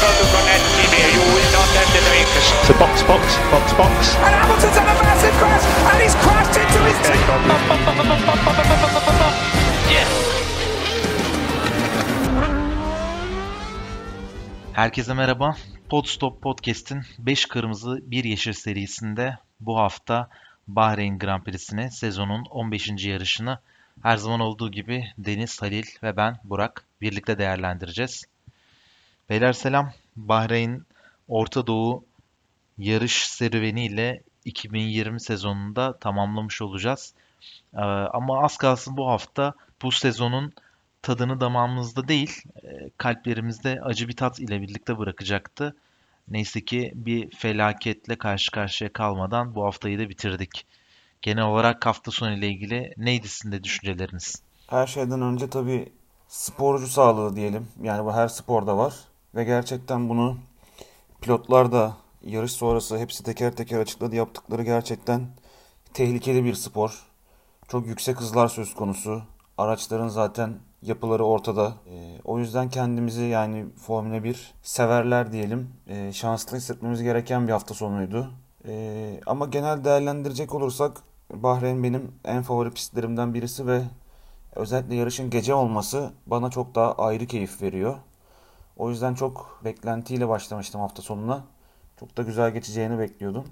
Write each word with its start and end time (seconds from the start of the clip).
So 0.00 0.06
box, 2.80 3.02
box, 3.08 3.36
box, 3.52 3.72
box. 3.78 4.16
And 4.16 4.34
Hamilton's 4.34 4.76
had 4.76 4.88
a 4.88 4.94
massive 5.02 5.34
crash, 5.40 5.64
and 5.92 6.02
he's 6.02 6.14
crashed 6.24 6.56
into 6.56 6.80
his 6.88 6.98
team. 7.06 7.20
Herkese 14.72 15.14
merhaba. 15.14 15.56
Podstop 15.88 16.42
Podcast'in 16.42 17.02
5 17.18 17.46
kırmızı 17.46 18.00
1 18.02 18.24
yeşil 18.24 18.52
serisinde 18.52 19.38
bu 19.60 19.78
hafta 19.78 20.28
Bahreyn 20.68 21.18
Grand 21.18 21.42
Prix'sini 21.42 21.90
sezonun 21.90 22.44
15. 22.44 23.04
yarışını 23.04 23.58
her 24.02 24.16
zaman 24.16 24.40
olduğu 24.40 24.70
gibi 24.70 25.04
Deniz, 25.18 25.62
Halil 25.62 25.86
ve 26.02 26.16
ben 26.16 26.38
Burak 26.44 26.84
birlikte 27.00 27.38
değerlendireceğiz. 27.38 28.24
Beyler 29.30 29.52
selam. 29.52 29.92
Bahreyn 30.16 30.82
Orta 31.28 31.66
Doğu 31.66 32.04
yarış 32.78 33.26
serüveniyle 33.28 34.22
2020 34.44 35.20
sezonunda 35.20 35.98
tamamlamış 35.98 36.62
olacağız. 36.62 37.14
Ee, 37.74 37.80
ama 37.80 38.44
az 38.44 38.56
kalsın 38.56 38.96
bu 38.96 39.08
hafta 39.08 39.54
bu 39.82 39.92
sezonun 39.92 40.52
tadını 41.02 41.40
damağımızda 41.40 42.08
değil, 42.08 42.42
e, 42.62 42.90
kalplerimizde 42.96 43.80
acı 43.82 44.08
bir 44.08 44.16
tat 44.16 44.40
ile 44.40 44.62
birlikte 44.62 44.98
bırakacaktı. 44.98 45.76
Neyse 46.28 46.64
ki 46.64 46.92
bir 46.94 47.30
felaketle 47.30 48.18
karşı 48.18 48.50
karşıya 48.50 48.92
kalmadan 48.92 49.54
bu 49.54 49.64
haftayı 49.64 49.98
da 49.98 50.08
bitirdik. 50.08 50.66
Genel 51.22 51.44
olarak 51.44 51.86
hafta 51.86 52.10
sonu 52.10 52.32
ile 52.32 52.48
ilgili 52.48 52.94
neydi 52.96 53.28
sizin 53.28 53.52
de 53.52 53.64
düşünceleriniz? 53.64 54.42
Her 54.66 54.86
şeyden 54.86 55.22
önce 55.22 55.50
tabii 55.50 55.92
sporcu 56.28 56.86
sağlığı 56.86 57.36
diyelim. 57.36 57.68
Yani 57.82 58.04
bu 58.04 58.12
her 58.12 58.28
sporda 58.28 58.76
var. 58.76 59.09
Ve 59.34 59.44
gerçekten 59.44 60.08
bunu 60.08 60.36
pilotlar 61.20 61.72
da 61.72 61.96
yarış 62.22 62.52
sonrası 62.52 62.98
hepsi 62.98 63.24
teker 63.24 63.56
teker 63.56 63.78
açıkladı. 63.78 64.16
Yaptıkları 64.16 64.62
gerçekten 64.62 65.26
tehlikeli 65.94 66.44
bir 66.44 66.54
spor. 66.54 67.06
Çok 67.68 67.86
yüksek 67.86 68.20
hızlar 68.20 68.48
söz 68.48 68.74
konusu. 68.74 69.22
Araçların 69.58 70.08
zaten 70.08 70.58
yapıları 70.82 71.24
ortada. 71.24 71.74
Ee, 71.86 72.18
o 72.24 72.38
yüzden 72.38 72.68
kendimizi 72.68 73.22
yani 73.22 73.66
Formula 73.76 74.24
1 74.24 74.54
severler 74.62 75.32
diyelim. 75.32 75.70
Ee, 75.88 76.12
şanslı 76.12 76.56
hissetmemiz 76.56 77.02
gereken 77.02 77.46
bir 77.46 77.52
hafta 77.52 77.74
sonuydu. 77.74 78.30
Ee, 78.66 79.20
ama 79.26 79.46
genel 79.46 79.84
değerlendirecek 79.84 80.54
olursak 80.54 81.02
Bahreyn 81.34 81.82
benim 81.82 82.12
en 82.24 82.42
favori 82.42 82.70
pistlerimden 82.70 83.34
birisi 83.34 83.66
ve 83.66 83.82
özellikle 84.56 84.94
yarışın 84.94 85.30
gece 85.30 85.54
olması 85.54 86.12
bana 86.26 86.50
çok 86.50 86.74
daha 86.74 86.94
ayrı 86.94 87.26
keyif 87.26 87.62
veriyor. 87.62 87.96
O 88.80 88.90
yüzden 88.90 89.14
çok 89.14 89.60
beklentiyle 89.64 90.28
başlamıştım 90.28 90.80
hafta 90.80 91.02
sonuna. 91.02 91.44
Çok 92.00 92.16
da 92.16 92.22
güzel 92.22 92.52
geçeceğini 92.54 92.98
bekliyordum. 92.98 93.44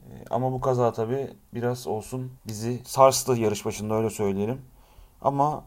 Ee, 0.00 0.24
Ama 0.30 0.52
bu 0.52 0.60
kaza 0.60 0.92
tabii 0.92 1.30
biraz 1.54 1.86
olsun 1.86 2.32
bizi 2.48 2.82
sarstı 2.84 3.32
yarış 3.32 3.64
başında 3.66 3.94
öyle 3.94 4.10
söyleyelim. 4.10 4.62
Ama 5.22 5.64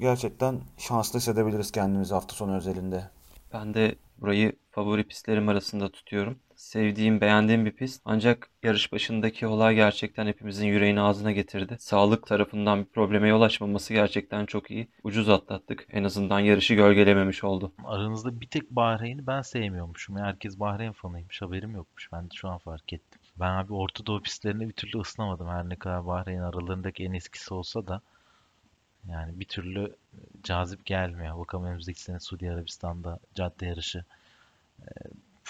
gerçekten 0.00 0.60
şanslı 0.78 1.18
hissedebiliriz 1.18 1.72
kendimizi 1.72 2.14
hafta 2.14 2.34
sonu 2.36 2.56
özelinde. 2.56 3.10
Ben 3.52 3.74
de 3.74 3.94
burayı 4.18 4.52
favori 4.70 5.04
pistlerim 5.08 5.48
arasında 5.48 5.92
tutuyorum. 5.92 6.38
Sevdiğim, 6.60 7.20
beğendiğim 7.20 7.66
bir 7.66 7.72
pist. 7.72 8.02
Ancak 8.04 8.50
yarış 8.62 8.92
başındaki 8.92 9.46
olay 9.46 9.74
gerçekten 9.74 10.26
hepimizin 10.26 10.66
yüreğini 10.66 11.00
ağzına 11.00 11.32
getirdi. 11.32 11.76
Sağlık 11.78 12.26
tarafından 12.26 12.80
bir 12.80 12.84
probleme 12.84 13.28
yol 13.28 13.42
açmaması 13.42 13.94
gerçekten 13.94 14.46
çok 14.46 14.70
iyi. 14.70 14.88
Ucuz 15.04 15.28
atlattık. 15.28 15.86
En 15.92 16.04
azından 16.04 16.40
yarışı 16.40 16.74
gölgelememiş 16.74 17.44
oldu. 17.44 17.72
Aranızda 17.84 18.40
bir 18.40 18.46
tek 18.46 18.70
Bahreyn'i 18.70 19.26
ben 19.26 19.42
sevmiyormuşum. 19.42 20.16
Herkes 20.16 20.60
Bahreyn 20.60 20.92
fanıymış. 20.92 21.42
Haberim 21.42 21.74
yokmuş. 21.74 22.12
Ben 22.12 22.24
de 22.24 22.34
şu 22.34 22.48
an 22.48 22.58
fark 22.58 22.92
ettim. 22.92 23.20
Ben 23.36 23.50
abi 23.50 23.72
Orta 23.74 24.06
Doğu 24.06 24.22
pistlerine 24.22 24.68
bir 24.68 24.74
türlü 24.74 25.00
ısınamadım. 25.00 25.48
Her 25.48 25.68
ne 25.68 25.76
kadar 25.76 26.06
Bahreyn 26.06 26.40
aralarındaki 26.40 27.04
en 27.04 27.12
eskisi 27.12 27.54
olsa 27.54 27.86
da 27.86 28.00
yani 29.08 29.40
bir 29.40 29.44
türlü 29.44 29.96
cazip 30.42 30.86
gelmiyor. 30.86 31.38
Bakalım 31.38 31.64
önümüzdeki 31.64 32.00
sene 32.00 32.20
Suudi 32.20 32.50
Arabistan'da 32.50 33.18
cadde 33.34 33.66
yarışı 33.66 34.04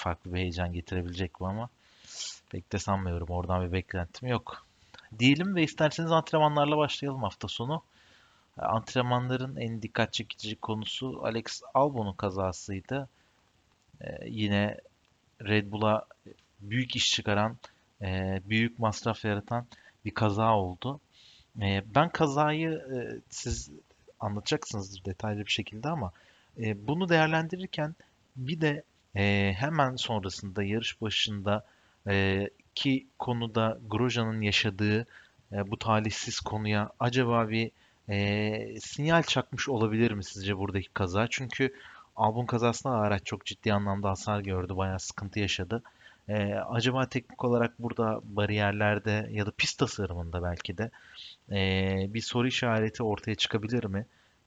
farklı 0.00 0.34
bir 0.34 0.38
heyecan 0.38 0.72
getirebilecek 0.72 1.40
mi 1.40 1.46
ama 1.46 1.68
pek 2.50 2.72
de 2.72 2.78
sanmıyorum. 2.78 3.28
Oradan 3.28 3.66
bir 3.66 3.72
beklentim 3.72 4.28
yok. 4.28 4.66
Diyelim 5.18 5.56
ve 5.56 5.62
isterseniz 5.62 6.12
antrenmanlarla 6.12 6.76
başlayalım 6.76 7.22
hafta 7.22 7.48
sonu. 7.48 7.82
Antrenmanların 8.58 9.56
en 9.56 9.82
dikkat 9.82 10.12
çekici 10.12 10.56
konusu 10.56 11.20
Alex 11.24 11.62
Albon'un 11.74 12.12
kazasıydı. 12.12 13.08
Ee, 14.00 14.28
yine 14.28 14.78
Red 15.42 15.72
Bull'a 15.72 16.06
büyük 16.60 16.96
iş 16.96 17.12
çıkaran, 17.12 17.56
e, 18.02 18.40
büyük 18.44 18.78
masraf 18.78 19.24
yaratan 19.24 19.66
bir 20.04 20.10
kaza 20.10 20.54
oldu. 20.54 21.00
E, 21.62 21.82
ben 21.94 22.08
kazayı 22.08 22.70
e, 22.70 22.96
siz 23.30 23.70
anlatacaksınızdır 24.20 25.04
detaylı 25.04 25.46
bir 25.46 25.50
şekilde 25.50 25.88
ama 25.88 26.12
e, 26.58 26.86
bunu 26.86 27.08
değerlendirirken 27.08 27.94
bir 28.36 28.60
de 28.60 28.82
e, 29.16 29.54
hemen 29.56 29.96
sonrasında 29.96 30.62
yarış 30.62 31.00
başında 31.02 31.64
e, 32.08 32.48
ki 32.74 33.06
konuda 33.18 33.78
Grosjean'ın 33.88 34.40
yaşadığı 34.40 35.06
e, 35.52 35.70
bu 35.70 35.78
talihsiz 35.78 36.40
konuya 36.40 36.90
acaba 37.00 37.48
bir 37.50 37.70
e, 38.08 38.80
sinyal 38.80 39.22
çakmış 39.22 39.68
olabilir 39.68 40.10
mi 40.10 40.24
sizce 40.24 40.58
buradaki 40.58 40.88
kaza? 40.88 41.26
Çünkü 41.30 41.74
Albon 42.16 42.46
kazasında 42.46 42.94
araç 42.94 43.26
çok 43.26 43.46
ciddi 43.46 43.72
anlamda 43.72 44.10
hasar 44.10 44.40
gördü, 44.40 44.76
bayağı 44.76 45.00
sıkıntı 45.00 45.40
yaşadı. 45.40 45.82
E, 46.28 46.54
acaba 46.54 47.08
teknik 47.08 47.44
olarak 47.44 47.78
burada 47.78 48.20
bariyerlerde 48.24 49.28
ya 49.32 49.46
da 49.46 49.50
pist 49.50 49.78
tasarımında 49.78 50.42
belki 50.42 50.78
de 50.78 50.90
e, 51.50 52.14
bir 52.14 52.20
soru 52.20 52.48
işareti 52.48 53.02
ortaya 53.02 53.34
çıkabilir 53.34 53.84
mi? 53.84 54.06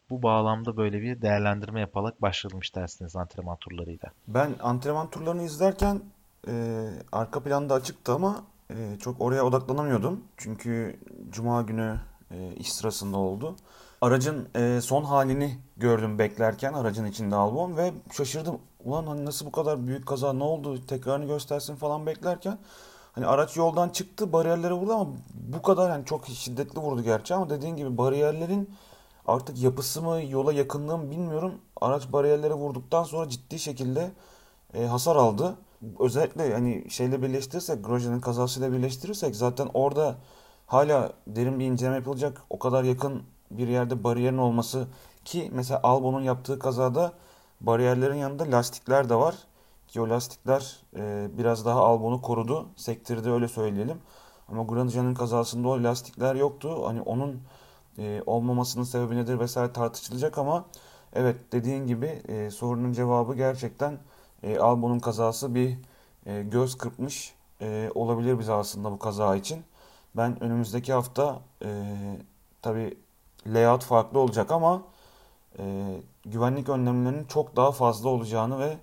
Bu 0.09 0.24
bağlamda 0.24 0.78
böyle 0.78 1.02
bir 1.02 1.22
değerlendirme 1.22 1.80
yaparak 1.80 2.22
başlayalım 2.22 2.59
isterseniz 2.59 3.16
antrenman 3.16 3.58
turlarıyla. 3.58 4.12
Ben 4.28 4.56
antrenman 4.64 5.09
turlarını 5.09 5.44
izlerken 5.44 6.02
e, 6.47 6.86
arka 7.12 7.44
planda 7.44 7.74
açıktı 7.74 8.13
ama 8.13 8.44
e, 8.69 8.97
çok 9.00 9.22
oraya 9.22 9.46
odaklanamıyordum. 9.46 10.24
Çünkü 10.38 11.00
cuma 11.30 11.62
günü 11.62 12.00
e, 12.31 12.56
iş 12.56 12.74
sırasında 12.74 13.18
oldu. 13.18 13.56
Aracın 14.02 14.50
e, 14.56 14.81
son 14.81 15.03
halini 15.03 15.58
gördüm 15.78 16.19
beklerken 16.19 16.74
aracın 16.74 17.06
içinde 17.06 17.36
Albon 17.36 17.78
ve 17.78 17.94
şaşırdım. 18.18 18.59
Ulan 18.84 19.08
hani 19.08 19.25
nasıl 19.25 19.46
bu 19.46 19.52
kadar 19.52 19.88
büyük 19.88 20.08
kaza 20.08 20.34
ne 20.34 20.44
oldu 20.44 20.86
tekrarını 20.86 21.25
göstersin 21.25 21.75
falan 21.75 22.06
beklerken 22.06 22.58
hani 23.13 23.25
araç 23.25 23.58
yoldan 23.58 23.90
çıktı 23.90 24.34
bariyerlere 24.34 24.74
vurdu 24.74 24.94
ama 24.94 25.08
bu 25.34 25.62
kadar 25.62 25.92
hani 25.92 26.06
çok 26.06 26.28
şiddetli 26.28 26.80
vurdu 26.80 27.03
gerçi 27.03 27.36
ama 27.36 27.50
dediğin 27.50 27.75
gibi 27.75 27.97
bariyerlerin 27.97 28.69
artık 29.28 29.61
yapısı 29.61 30.01
mı 30.01 30.22
yola 30.29 30.53
yakınlığı 30.53 30.97
mı 30.97 31.11
bilmiyorum. 31.11 31.53
Araç 31.81 32.11
bariyerlere 32.13 32.53
vurduktan 32.53 33.03
sonra 33.03 33.29
ciddi 33.29 33.59
şekilde 33.59 34.11
e, 34.73 34.85
hasar 34.85 35.16
aldı. 35.16 35.56
Özellikle 36.00 36.53
hani 36.53 36.85
şeyle 36.89 37.22
birleştirirsek 37.22 37.85
Grosjean'ın 37.85 38.19
kazasıyla 38.19 38.73
birleştirirsek 38.73 39.35
zaten 39.35 39.69
orada 39.73 40.16
hala 40.67 41.13
derin 41.28 41.59
bir 41.59 41.66
inceleme 41.66 41.95
yapılacak. 41.95 42.41
O 42.50 42.59
kadar 42.59 42.83
yakın 42.83 43.23
bir 43.51 43.67
yerde 43.67 44.03
bariyerin 44.03 44.38
olması 44.38 44.88
ki 45.25 45.50
mesela 45.53 45.79
Albon'un 45.83 46.22
yaptığı 46.22 46.59
kazada 46.59 47.13
bariyerlerin 47.62 48.16
yanında 48.16 48.44
lastikler 48.51 49.09
de 49.09 49.16
var. 49.16 49.35
Ki 49.88 50.01
o 50.01 50.09
lastikler 50.09 50.78
e, 50.95 51.28
biraz 51.38 51.66
daha 51.66 51.79
Albon'u 51.79 52.22
korudu. 52.22 52.67
Sektirdi 52.75 53.31
öyle 53.31 53.47
söyleyelim. 53.47 53.97
Ama 54.50 54.63
Grosjean'ın 54.63 55.13
kazasında 55.13 55.68
o 55.68 55.83
lastikler 55.83 56.36
yoktu. 56.36 56.88
Hani 56.88 57.01
onun 57.01 57.42
e, 57.98 58.22
olmamasının 58.25 58.84
sebebi 58.84 59.16
nedir 59.16 59.40
vesaire 59.40 59.74
tartışılacak 59.74 60.38
ama 60.38 60.66
evet 61.13 61.36
dediğin 61.51 61.88
gibi 61.88 62.06
e, 62.28 62.51
sorunun 62.51 62.94
cevabı 62.94 63.36
gerçekten 63.36 63.98
e, 64.44 64.57
Albon'un 64.57 65.00
kazası 65.00 65.56
bir 65.56 65.78
e, 66.25 66.44
göz 66.44 66.78
kırpmış 66.78 67.34
e, 67.62 67.90
olabilir 67.95 68.40
bize 68.40 68.54
aslında 68.54 68.92
bu 68.92 69.00
kaza 69.00 69.36
için. 69.36 69.63
Ben 70.16 70.44
önümüzdeki 70.44 70.94
hafta 70.94 71.40
e, 71.66 71.69
tabi 72.62 72.98
layout 73.48 73.84
farklı 73.84 74.19
olacak 74.19 74.51
ama 74.51 74.81
e, 75.60 75.63
güvenlik 76.25 76.69
önlemlerinin 76.69 77.25
çok 77.25 77.56
daha 77.56 77.72
fazla 77.72 78.10
olacağını 78.10 78.60
ve 78.60 78.78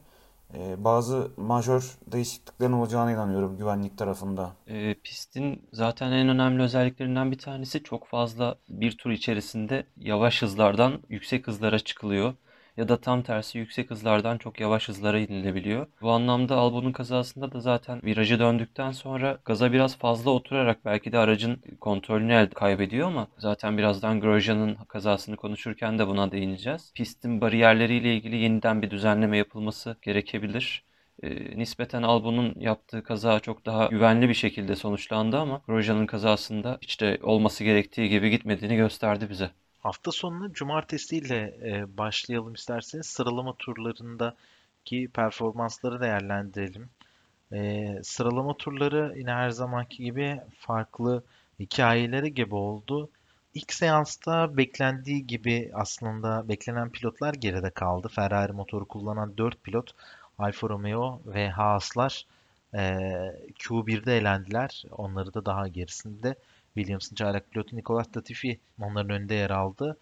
e, 0.55 0.85
bazı 0.85 1.31
majör 1.37 1.99
değişikliklerin 2.07 2.73
olacağına 2.73 3.13
inanıyorum 3.13 3.57
güvenlik 3.59 3.99
tarafında. 3.99 4.53
E, 4.67 4.95
pistin 4.95 5.69
zaten 5.73 6.13
en 6.13 6.29
önemli 6.29 6.63
özelliklerinden 6.63 7.31
bir 7.33 7.39
tanesi 7.39 7.83
çok 7.83 8.07
fazla 8.07 8.59
bir 8.69 8.99
tur 8.99 9.11
içerisinde 9.11 9.87
yavaş 9.97 10.43
hızlardan 10.43 11.03
yüksek 11.09 11.47
hızlara 11.47 11.79
çıkılıyor. 11.79 12.35
Ya 12.81 12.89
da 12.89 13.01
tam 13.01 13.23
tersi 13.23 13.59
yüksek 13.59 13.91
hızlardan 13.91 14.39
çok 14.39 14.61
yavaş 14.61 14.89
hızlara 14.89 15.19
inilebiliyor. 15.19 15.87
Bu 16.03 16.11
anlamda 16.11 16.57
Albon'un 16.57 16.93
kazasında 16.93 17.53
da 17.53 17.61
zaten 17.61 18.01
virajı 18.05 18.39
döndükten 18.39 18.93
sonra 18.93 19.39
gaza 19.45 19.73
biraz 19.73 19.99
fazla 19.99 20.31
oturarak 20.31 20.85
belki 20.85 21.13
de 21.13 21.19
aracın 21.19 21.63
kontrolünü 21.81 22.33
elde 22.33 22.55
kaybediyor 22.55 23.09
ama 23.09 23.29
zaten 23.39 23.79
birazdan 23.79 24.21
Grosjean'ın 24.21 24.75
kazasını 24.75 25.37
konuşurken 25.37 25.99
de 25.99 26.07
buna 26.07 26.33
değineceğiz. 26.33 26.93
Pistin 26.95 27.41
bariyerleriyle 27.41 28.15
ilgili 28.17 28.37
yeniden 28.37 28.83
bir 28.83 28.91
düzenleme 28.91 29.37
yapılması 29.37 29.97
gerekebilir. 30.03 30.85
E, 31.23 31.59
nispeten 31.59 32.03
Albon'un 32.03 32.55
yaptığı 32.61 33.03
kaza 33.03 33.41
çok 33.41 33.67
daha 33.67 33.87
güvenli 33.87 34.29
bir 34.29 34.35
şekilde 34.35 34.77
sonuçlandı 34.77 35.39
ama 35.39 35.63
Grosjean'ın 35.67 36.07
kazasında 36.07 36.79
hiç 36.83 37.01
de 37.01 37.19
olması 37.23 37.65
gerektiği 37.65 38.09
gibi 38.09 38.31
gitmediğini 38.31 38.77
gösterdi 38.77 39.27
bize. 39.31 39.51
Hafta 39.81 40.13
sonuna 40.13 40.53
cumartesiyle 40.53 41.59
e, 41.63 41.99
başlayalım 41.99 42.55
isterseniz. 42.55 43.07
Sıralama 43.07 43.55
turlarındaki 43.59 45.09
performansları 45.15 46.01
değerlendirelim. 46.01 46.91
E, 47.53 47.89
sıralama 48.03 48.57
turları 48.57 49.15
yine 49.17 49.33
her 49.33 49.51
zamanki 49.51 50.03
gibi 50.05 50.41
farklı 50.59 51.25
hikayeleri 51.61 52.35
gibi 52.35 52.55
oldu. 52.55 53.11
İlk 53.55 53.73
seansta 53.73 54.57
beklendiği 54.57 55.27
gibi 55.27 55.71
aslında 55.75 56.49
beklenen 56.49 56.91
pilotlar 56.91 57.35
geride 57.35 57.71
kaldı. 57.71 58.09
Ferrari 58.09 58.53
motoru 58.53 58.89
kullanan 58.89 59.37
4 59.39 59.65
pilot 59.65 59.95
Alfa 60.39 60.69
Romeo 60.69 61.21
ve 61.27 61.51
Haas'lar 61.51 62.27
e, 62.75 62.79
Q1'de 63.59 64.17
elendiler. 64.17 64.85
Onları 64.91 65.35
da 65.35 65.47
daha 65.47 65.69
gerisinde 65.69 66.35
Williams'ın 66.75 67.17
çaylak 67.17 67.51
pilotu 67.51 67.77
Nicolas 67.77 68.17
Latifi 68.17 68.61
onların 68.81 69.11
önünde 69.11 69.35
yer 69.35 69.51
aldı. 69.51 69.97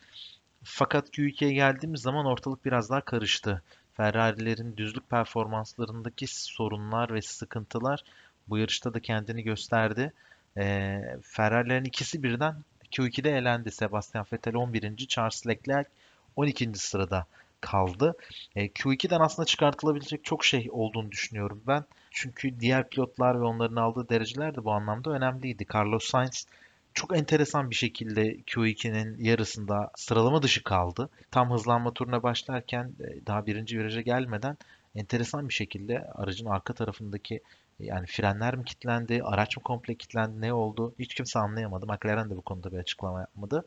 Fakat 0.62 1.08
Q2'ye 1.08 1.52
geldiğimiz 1.52 2.00
zaman 2.00 2.26
ortalık 2.26 2.64
biraz 2.64 2.90
daha 2.90 3.00
karıştı. 3.00 3.62
Ferrari'lerin 3.96 4.76
düzlük 4.76 5.10
performanslarındaki 5.10 6.26
sorunlar 6.26 7.14
ve 7.14 7.22
sıkıntılar 7.22 8.04
bu 8.48 8.58
yarışta 8.58 8.94
da 8.94 9.00
kendini 9.00 9.42
gösterdi. 9.42 10.12
E, 10.56 11.00
Ferrari'lerin 11.22 11.84
ikisi 11.84 12.22
birden 12.22 12.54
Q2'de 12.92 13.30
elendi. 13.30 13.70
Sebastian 13.70 14.26
Vettel 14.32 14.54
11. 14.54 14.96
Charles 14.96 15.46
Leclerc 15.46 15.90
12. 16.36 16.70
sırada 16.74 17.26
kaldı. 17.60 18.16
E, 18.56 18.66
Q2'den 18.66 19.20
aslında 19.20 19.46
çıkartılabilecek 19.46 20.24
çok 20.24 20.44
şey 20.44 20.68
olduğunu 20.70 21.12
düşünüyorum 21.12 21.62
ben. 21.66 21.84
Çünkü 22.20 22.60
diğer 22.60 22.88
pilotlar 22.88 23.40
ve 23.40 23.44
onların 23.44 23.76
aldığı 23.76 24.08
dereceler 24.08 24.56
de 24.56 24.64
bu 24.64 24.72
anlamda 24.72 25.10
önemliydi. 25.10 25.66
Carlos 25.74 26.04
Sainz 26.04 26.46
çok 26.94 27.16
enteresan 27.16 27.70
bir 27.70 27.74
şekilde 27.74 28.36
Q2'nin 28.36 29.24
yarısında 29.24 29.90
sıralama 29.96 30.42
dışı 30.42 30.64
kaldı. 30.64 31.10
Tam 31.30 31.50
hızlanma 31.50 31.92
turuna 31.92 32.22
başlarken 32.22 32.92
e, 33.00 33.26
daha 33.26 33.46
birinci 33.46 33.78
viraja 33.78 34.00
gelmeden 34.00 34.56
enteresan 34.94 35.48
bir 35.48 35.54
şekilde 35.54 36.10
aracın 36.14 36.46
arka 36.46 36.74
tarafındaki 36.74 37.40
yani 37.80 38.06
frenler 38.06 38.56
mi 38.56 38.64
kilitlendi, 38.64 39.22
araç 39.22 39.56
mı 39.56 39.62
komple 39.62 39.94
kilitlendi, 39.94 40.40
ne 40.40 40.52
oldu 40.52 40.94
hiç 40.98 41.14
kimse 41.14 41.38
anlayamadı. 41.38 41.86
McLaren 41.86 42.30
de 42.30 42.36
bu 42.36 42.42
konuda 42.42 42.72
bir 42.72 42.78
açıklama 42.78 43.20
yapmadı. 43.20 43.64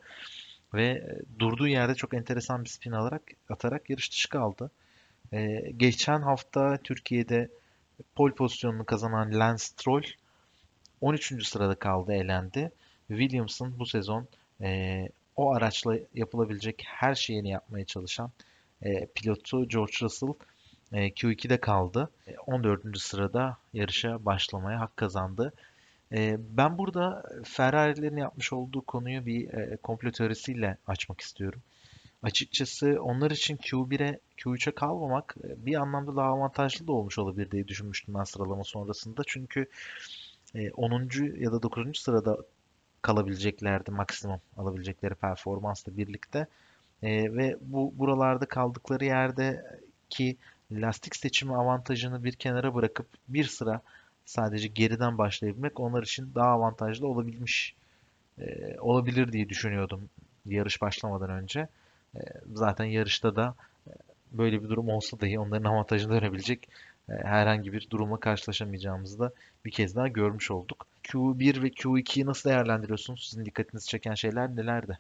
Ve 0.74 0.88
e, 0.88 1.39
durduğu 1.39 1.68
yerde 1.68 1.95
çok 1.95 2.13
enteresan 2.13 2.63
bir 2.63 2.69
spin 2.69 2.92
alarak 2.92 3.21
atarak 3.50 3.89
yarış 3.89 4.12
dışı 4.12 4.30
kaldı. 4.30 4.71
Ee, 5.33 5.71
geçen 5.77 6.21
hafta 6.21 6.77
Türkiye'de 6.83 7.50
pole 8.15 8.33
pozisyonunu 8.33 8.86
kazanan 8.86 9.39
Lance 9.39 9.63
Stroll 9.63 10.03
13. 11.01 11.48
sırada 11.48 11.75
kaldı, 11.75 12.13
elendi. 12.13 12.71
Williams'ın 13.07 13.80
bu 13.80 13.86
sezon 13.86 14.27
e, 14.62 15.09
o 15.36 15.53
araçla 15.53 15.98
yapılabilecek 16.13 16.83
her 16.88 17.15
şeyini 17.15 17.50
yapmaya 17.50 17.86
çalışan 17.86 18.31
e, 18.81 19.06
pilotu 19.06 19.68
George 19.68 19.94
Russell 20.01 20.33
e, 20.94 21.09
Q2'de 21.09 21.57
kaldı. 21.59 22.09
E, 22.27 22.36
14. 22.38 22.98
sırada 22.98 23.57
yarışa 23.74 24.25
başlamaya 24.25 24.80
hak 24.80 24.98
kazandı. 24.98 25.53
E, 26.12 26.38
ben 26.39 26.77
burada 26.77 27.24
Ferrari'lerin 27.44 28.18
yapmış 28.18 28.53
olduğu 28.53 28.81
konuyu 28.81 29.25
bir 29.25 29.53
e, 29.53 29.77
komplo 29.77 30.12
teorisiyle 30.12 30.77
açmak 30.88 31.21
istiyorum. 31.21 31.62
Açıkçası 32.24 32.98
onlar 33.02 33.32
için 33.32 33.58
Q1'e, 33.58 34.20
Q3'e 34.38 34.72
kalmamak 34.72 35.36
e, 35.44 35.66
bir 35.66 35.76
anlamda 35.76 36.16
daha 36.16 36.28
avantajlı 36.28 36.88
da 36.88 36.92
olmuş 36.92 37.20
olabilir 37.20 37.52
diye 37.52 37.68
düşünmüştüm 37.68 38.16
ben 38.16 38.24
sıralama 38.24 38.64
sonrasında. 38.64 39.22
Çünkü 39.28 39.68
10. 40.76 41.10
ya 41.40 41.52
da 41.52 41.64
9. 41.64 42.00
sırada 42.00 42.38
kalabileceklerdi 43.02 43.92
maksimum 43.92 44.42
alabilecekleri 44.58 45.16
performansla 45.16 45.98
birlikte. 45.98 46.48
ve 47.04 47.58
bu 47.62 47.94
buralarda 47.96 48.46
kaldıkları 48.46 49.06
yerde 49.06 49.66
ki 50.10 50.38
lastik 50.72 51.16
seçimi 51.16 51.56
avantajını 51.56 52.24
bir 52.24 52.34
kenara 52.34 52.76
bırakıp 52.76 53.08
bir 53.28 53.44
sıra 53.44 53.82
sadece 54.26 54.68
geriden 54.68 55.18
başlayabilmek 55.18 55.80
onlar 55.80 56.04
için 56.04 56.32
daha 56.36 56.48
avantajlı 56.48 57.08
olabilmiş 57.08 57.76
e, 58.40 58.80
olabilir 58.80 59.32
diye 59.32 59.50
düşünüyordum 59.50 60.10
yarış 60.46 60.82
başlamadan 60.82 61.30
önce. 61.30 61.68
E, 62.16 62.19
zaten 62.54 62.86
yarışta 62.86 63.36
da 63.36 63.56
e, 63.88 63.92
böyle 64.31 64.63
bir 64.63 64.69
durum 64.69 64.90
olsa 64.90 65.19
dahi 65.19 65.40
onların 65.40 65.69
avantajına 65.69 66.13
dönebilecek 66.13 66.69
e, 67.10 67.13
herhangi 67.13 67.74
bir 67.74 67.90
durumla 67.90 68.19
karşılaşamayacağımızı 68.19 69.19
da 69.19 69.31
bir 69.66 69.72
kez 69.72 69.96
daha 69.96 70.08
görmüş 70.08 70.52
olduk. 70.52 70.88
Q1 71.04 71.63
ve 71.63 71.68
Q2'yi 71.68 72.25
nasıl 72.25 72.50
değerlendiriyorsunuz? 72.50 73.28
Sizin 73.30 73.46
dikkatinizi 73.46 73.88
çeken 73.88 74.13
şeyler 74.13 74.56
nelerdi? 74.56 75.00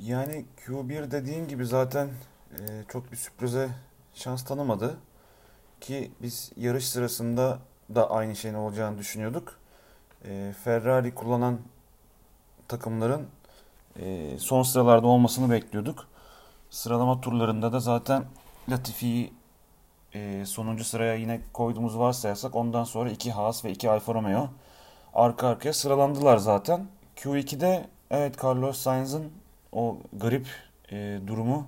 Yani 0.00 0.44
Q1 0.66 1.10
dediğin 1.10 1.48
gibi 1.48 1.66
zaten 1.66 2.08
e, 2.52 2.60
çok 2.88 3.12
bir 3.12 3.16
sürprize 3.16 3.68
şans 4.14 4.44
tanımadı. 4.44 4.96
Ki 5.80 6.10
biz 6.22 6.52
yarış 6.56 6.88
sırasında 6.88 7.58
da 7.94 8.10
aynı 8.10 8.36
şeyin 8.36 8.54
olacağını 8.54 8.98
düşünüyorduk. 8.98 9.58
Ferrari 10.64 11.14
kullanan 11.14 11.60
takımların 12.68 13.26
son 14.38 14.62
sıralarda 14.62 15.06
olmasını 15.06 15.50
bekliyorduk. 15.50 16.08
Sıralama 16.72 17.20
turlarında 17.20 17.72
da 17.72 17.80
zaten 17.80 18.24
Latifi'yi 18.68 19.32
e, 20.14 20.44
sonuncu 20.46 20.84
sıraya 20.84 21.14
yine 21.14 21.40
koyduğumuz 21.52 21.98
varsayarsak 21.98 22.54
ondan 22.56 22.84
sonra 22.84 23.10
iki 23.10 23.32
Haas 23.32 23.64
ve 23.64 23.70
iki 23.70 23.90
Alfa 23.90 24.14
Romeo 24.14 24.48
arka 25.14 25.48
arkaya 25.48 25.72
sıralandılar 25.72 26.36
zaten. 26.36 26.86
Q2'de 27.16 27.86
evet 28.10 28.44
Carlos 28.44 28.78
Sainz'ın 28.78 29.32
o 29.72 29.98
garip 30.12 30.46
e, 30.92 31.20
durumu 31.26 31.66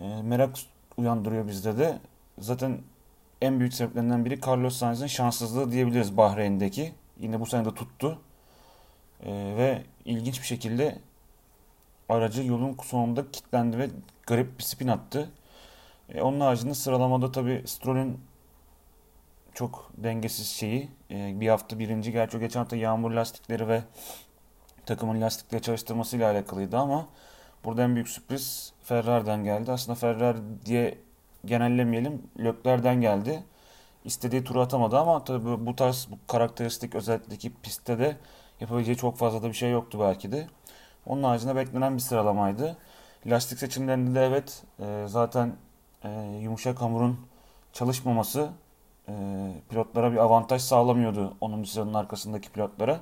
e, 0.00 0.22
merak 0.22 0.56
uyandırıyor 0.96 1.48
bizde 1.48 1.78
de. 1.78 1.98
Zaten 2.38 2.78
en 3.42 3.60
büyük 3.60 3.74
sebeplerinden 3.74 4.24
biri 4.24 4.40
Carlos 4.46 4.76
Sainz'in 4.76 5.06
şanssızlığı 5.06 5.72
diyebiliriz 5.72 6.16
Bahreyn'deki. 6.16 6.92
Yine 7.20 7.40
bu 7.40 7.46
sene 7.46 7.64
de 7.64 7.74
tuttu. 7.74 8.18
E, 9.22 9.32
ve 9.32 9.82
ilginç 10.04 10.40
bir 10.40 10.46
şekilde 10.46 10.98
aracı 12.08 12.42
yolun 12.42 12.76
sonunda 12.82 13.30
kilitlendi 13.30 13.78
ve 13.78 13.90
garip 14.26 14.58
bir 14.58 14.64
spin 14.64 14.88
attı. 14.88 15.30
E, 16.14 16.22
onun 16.22 16.40
haricinde 16.40 16.74
sıralamada 16.74 17.32
tabi 17.32 17.62
Stroll'ün 17.66 18.20
çok 19.54 19.90
dengesiz 19.96 20.46
şeyi. 20.46 20.88
E, 21.10 21.40
bir 21.40 21.48
hafta 21.48 21.78
birinci 21.78 22.12
gerçi 22.12 22.38
geçen 22.38 22.60
hafta 22.60 22.76
yağmur 22.76 23.10
lastikleri 23.10 23.68
ve 23.68 23.82
takımın 24.86 25.20
lastikleri 25.20 25.62
çalıştırmasıyla 25.62 26.30
alakalıydı 26.30 26.78
ama 26.78 27.08
burada 27.64 27.82
en 27.82 27.94
büyük 27.94 28.08
sürpriz 28.08 28.72
Ferrari'den 28.82 29.44
geldi. 29.44 29.72
Aslında 29.72 29.96
Ferrari 29.96 30.38
diye 30.66 30.98
genellemeyelim. 31.44 32.22
Lökler'den 32.38 33.00
geldi. 33.00 33.44
İstediği 34.04 34.44
turu 34.44 34.60
atamadı 34.60 34.98
ama 34.98 35.24
tabii 35.24 35.66
bu 35.66 35.76
tarz 35.76 36.08
bu 36.10 36.18
karakteristik 36.26 36.94
özellikteki 36.94 37.52
pistte 37.62 37.98
de 37.98 38.16
yapabileceği 38.60 38.96
çok 38.96 39.18
fazla 39.18 39.42
da 39.42 39.48
bir 39.48 39.54
şey 39.54 39.70
yoktu 39.70 39.98
belki 40.00 40.32
de. 40.32 40.46
Onun 41.06 41.22
haricinde 41.22 41.56
beklenen 41.56 41.94
bir 41.94 42.00
sıralamaydı. 42.00 42.76
Lastik 43.26 43.58
seçimlerinde 43.58 44.20
de 44.20 44.26
evet 44.26 44.62
e, 44.80 45.04
zaten 45.06 45.52
e, 46.04 46.38
yumuşak 46.42 46.80
hamurun 46.80 47.20
çalışmaması 47.72 48.48
e, 49.08 49.12
pilotlara 49.70 50.12
bir 50.12 50.16
avantaj 50.16 50.62
sağlamıyordu 50.62 51.36
onun 51.40 51.64
sıranın 51.64 51.94
arkasındaki 51.94 52.52
pilotlara. 52.52 53.00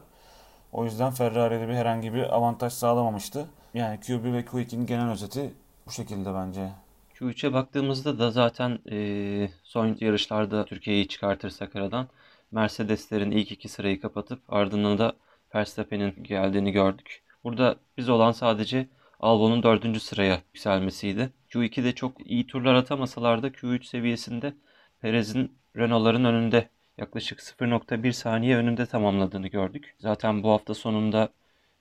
O 0.73 0.85
yüzden 0.85 1.11
Ferrari'de 1.11 1.69
bir 1.69 1.75
herhangi 1.75 2.15
bir 2.15 2.37
avantaj 2.37 2.73
sağlamamıştı. 2.73 3.47
Yani 3.75 3.99
Q1 3.99 4.33
ve 4.33 4.41
Q2'nin 4.41 4.87
genel 4.87 5.11
özeti 5.11 5.55
bu 5.87 5.91
şekilde 5.91 6.35
bence. 6.35 6.71
Q3'e 7.15 7.53
baktığımızda 7.53 8.19
da 8.19 8.31
zaten 8.31 8.79
e, 8.91 9.49
son 9.63 9.97
yarışlarda 10.01 10.65
Türkiye'yi 10.65 11.09
çıkartırsak 11.09 11.77
aradan 11.77 12.09
Mercedeslerin 12.53 13.31
ilk 13.31 13.53
iki 13.53 13.69
sırayı 13.69 14.01
kapatıp 14.01 14.53
ardından 14.53 14.99
da 14.99 15.13
Verstappen'in 15.55 16.25
geldiğini 16.25 16.73
gördük. 16.73 17.24
Burada 17.45 17.77
biz 17.97 18.09
olan 18.09 18.33
sadece 18.33 18.89
Albon'un 19.21 19.63
dördüncü 19.63 20.01
sıraya 20.01 20.41
yükselmesiydi. 20.55 21.33
Q2'de 21.51 21.93
çok 21.93 22.31
iyi 22.31 22.47
turlar 22.47 22.75
atamasalar 22.75 23.43
da 23.43 23.49
Q3 23.49 23.85
seviyesinde 23.85 24.55
Perez'in 25.01 25.59
Renault'ların 25.77 26.25
önünde 26.25 26.69
yaklaşık 26.99 27.39
0.1 27.39 28.13
saniye 28.13 28.57
önünde 28.57 28.87
tamamladığını 28.87 29.49
gördük. 29.49 29.95
Zaten 29.99 30.43
bu 30.43 30.51
hafta 30.51 30.75
sonunda 30.75 31.29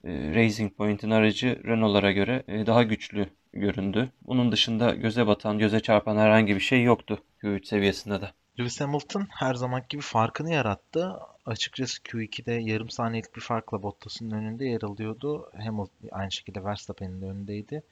e, 0.03 0.35
Racing 0.35 0.75
Point'in 0.77 1.09
aracı 1.09 1.63
Renault'lara 1.65 2.11
göre 2.11 2.43
e, 2.47 2.65
daha 2.65 2.83
güçlü 2.83 3.29
göründü. 3.53 4.09
Bunun 4.21 4.51
dışında 4.51 4.95
göze 4.95 5.27
batan, 5.27 5.57
göze 5.59 5.79
çarpan 5.79 6.17
herhangi 6.17 6.55
bir 6.55 6.59
şey 6.59 6.83
yoktu 6.83 7.23
Q3 7.41 7.65
seviyesinde 7.65 8.21
de. 8.21 8.31
Lewis 8.59 8.81
Hamilton 8.81 9.27
her 9.29 9.53
zamanki 9.53 9.87
gibi 9.89 10.01
farkını 10.01 10.53
yarattı. 10.53 11.13
Açıkçası 11.45 12.01
Q2'de 12.01 12.51
yarım 12.51 12.89
saniyelik 12.89 13.35
bir 13.35 13.41
farkla 13.41 13.83
Bottas'ın 13.83 14.31
önünde 14.31 14.65
yer 14.65 14.81
alıyordu. 14.81 15.49
Hamilton 15.57 16.09
aynı 16.11 16.31
şekilde 16.31 16.63
Verstappen'in 16.63 17.21
de 17.21 17.25
önündeydi. 17.25 17.83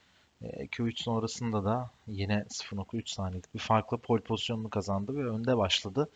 E, 0.42 0.66
Q3 0.66 1.04
sonrasında 1.04 1.66
da 1.66 1.92
yine 2.08 2.46
0.3 2.50 3.14
saniyelik 3.14 3.54
bir 3.54 3.60
farkla 3.60 3.98
pole 3.98 4.22
pozisyonunu 4.22 4.70
kazandı 4.70 5.16
ve 5.16 5.30
önde 5.30 5.58
başladı. 5.58 6.10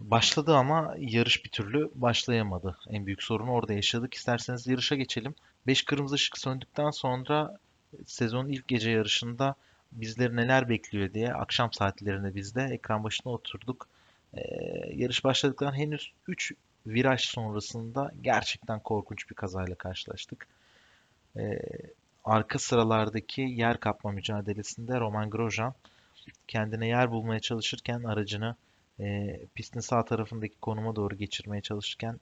Başladı 0.00 0.56
ama 0.56 0.94
yarış 0.98 1.44
bir 1.44 1.50
türlü 1.50 1.90
başlayamadı. 1.94 2.78
En 2.88 3.06
büyük 3.06 3.22
sorunu 3.22 3.50
orada 3.52 3.72
yaşadık. 3.72 4.14
İsterseniz 4.14 4.66
yarışa 4.66 4.94
geçelim. 4.94 5.34
5 5.66 5.84
kırmızı 5.84 6.14
ışık 6.14 6.38
söndükten 6.38 6.90
sonra 6.90 7.58
sezonun 8.06 8.48
ilk 8.48 8.68
gece 8.68 8.90
yarışında 8.90 9.54
bizleri 9.92 10.36
neler 10.36 10.68
bekliyor 10.68 11.14
diye 11.14 11.34
akşam 11.34 11.72
saatlerinde 11.72 12.34
biz 12.34 12.54
de 12.54 12.62
ekran 12.62 13.04
başına 13.04 13.32
oturduk. 13.32 13.88
Ee, 14.36 14.40
yarış 14.94 15.24
başladıktan 15.24 15.72
henüz 15.72 16.12
3 16.28 16.52
viraj 16.86 17.20
sonrasında 17.20 18.12
gerçekten 18.20 18.80
korkunç 18.80 19.30
bir 19.30 19.34
kazayla 19.34 19.74
karşılaştık. 19.74 20.46
Ee, 21.36 21.58
arka 22.24 22.58
sıralardaki 22.58 23.42
yer 23.42 23.80
kapma 23.80 24.12
mücadelesinde 24.12 25.00
Roman 25.00 25.30
Grosjean 25.30 25.74
kendine 26.48 26.88
yer 26.88 27.10
bulmaya 27.10 27.40
çalışırken 27.40 28.02
aracını 28.02 28.56
e, 29.00 29.38
pistin 29.54 29.80
sağ 29.80 30.04
tarafındaki 30.04 30.54
konuma 30.60 30.96
doğru 30.96 31.14
geçirmeye 31.16 31.62
çalışırken 31.62 32.20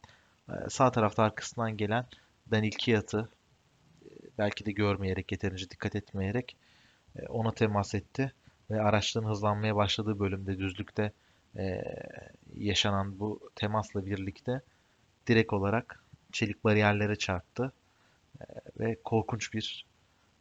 e, 0.48 0.52
sağ 0.70 0.90
tarafta 0.90 1.22
arkasından 1.22 1.76
gelen 1.76 2.06
Daniel 2.50 2.72
Kiat'ı 2.72 3.28
e, 4.04 4.08
belki 4.38 4.66
de 4.66 4.72
görmeyerek 4.72 5.32
yeterince 5.32 5.70
dikkat 5.70 5.96
etmeyerek 5.96 6.56
e, 7.16 7.26
ona 7.26 7.52
temas 7.54 7.94
etti 7.94 8.32
ve 8.70 8.82
araçların 8.82 9.28
hızlanmaya 9.28 9.76
başladığı 9.76 10.18
bölümde 10.18 10.58
düzlükte 10.58 11.12
e, 11.56 11.84
yaşanan 12.56 13.18
bu 13.20 13.50
temasla 13.56 14.06
birlikte 14.06 14.60
direkt 15.26 15.52
olarak 15.52 16.04
çelik 16.32 16.64
bariyerlere 16.64 17.16
çarptı 17.16 17.72
e, 18.40 18.44
ve 18.80 18.96
korkunç 19.04 19.54
bir 19.54 19.86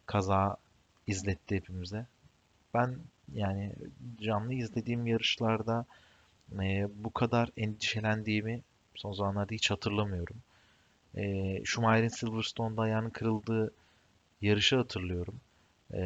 kaza 0.05 0.57
izletti 1.07 1.55
hepimize. 1.55 2.05
Ben 2.73 2.95
yani 3.33 3.73
canlı 4.21 4.53
izlediğim 4.53 5.07
yarışlarda 5.07 5.85
e, 6.61 6.87
bu 6.95 7.13
kadar 7.13 7.49
endişelendiğimi 7.57 8.61
son 8.95 9.13
zamanlarda 9.13 9.53
hiç 9.55 9.71
hatırlamıyorum. 9.71 10.37
E, 11.17 11.61
Schumacher'in 11.65 12.07
Silverstone'da 12.07 12.81
ayağının 12.81 13.09
kırıldığı 13.09 13.73
yarışı 14.41 14.77
hatırlıyorum. 14.77 15.35
E, 15.93 16.01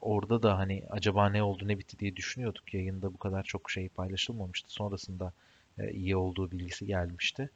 orada 0.00 0.42
da 0.42 0.58
hani 0.58 0.82
acaba 0.90 1.28
ne 1.28 1.42
oldu 1.42 1.68
ne 1.68 1.78
bitti 1.78 1.98
diye 1.98 2.16
düşünüyorduk. 2.16 2.74
Yayında 2.74 3.14
bu 3.14 3.18
kadar 3.18 3.42
çok 3.42 3.70
şey 3.70 3.88
paylaşılmamıştı. 3.88 4.72
Sonrasında 4.72 5.32
e, 5.78 5.90
iyi 5.90 6.16
olduğu 6.16 6.50
bilgisi 6.50 6.86
gelmişti. 6.86 7.50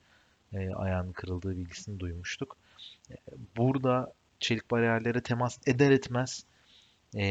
E, 0.53 0.75
ayağının 0.75 1.13
kırıldığı 1.13 1.57
bilgisini 1.57 2.01
duymuştuk. 2.01 2.57
E, 3.11 3.15
burada 3.57 4.13
çelik 4.41 4.71
bariyerlere 4.71 5.21
temas 5.21 5.59
eder 5.67 5.91
etmez 5.91 6.45
e, 7.17 7.25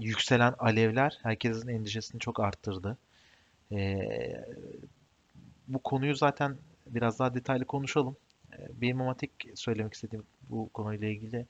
yükselen 0.00 0.54
alevler 0.58 1.18
herkesin 1.22 1.68
endişesini 1.68 2.20
çok 2.20 2.40
arttırdı. 2.40 2.98
E, 3.72 3.98
bu 5.68 5.78
konuyu 5.78 6.14
zaten 6.14 6.56
biraz 6.86 7.18
daha 7.18 7.34
detaylı 7.34 7.64
konuşalım. 7.64 8.16
E, 8.52 8.56
benim 8.80 9.00
ama 9.00 9.16
tek 9.16 9.30
söylemek 9.54 9.94
istediğim 9.94 10.24
bu 10.50 10.68
konuyla 10.74 11.08
ilgili 11.08 11.46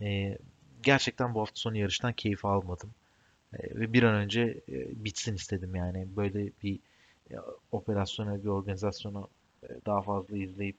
e, 0.00 0.38
gerçekten 0.84 1.34
bu 1.34 1.40
hafta 1.40 1.56
sonu 1.56 1.78
yarıştan 1.78 2.12
keyif 2.12 2.44
almadım. 2.44 2.90
E, 3.54 3.80
ve 3.80 3.92
bir 3.92 4.02
an 4.02 4.14
önce 4.14 4.42
e, 4.68 5.04
bitsin 5.04 5.34
istedim 5.34 5.74
yani. 5.76 6.06
Böyle 6.16 6.50
bir 6.62 6.78
e, 7.30 7.34
operasyonu, 7.72 8.44
bir 8.44 8.48
organizasyonu 8.48 9.28
e, 9.62 9.68
daha 9.86 10.02
fazla 10.02 10.36
izleyip 10.38 10.78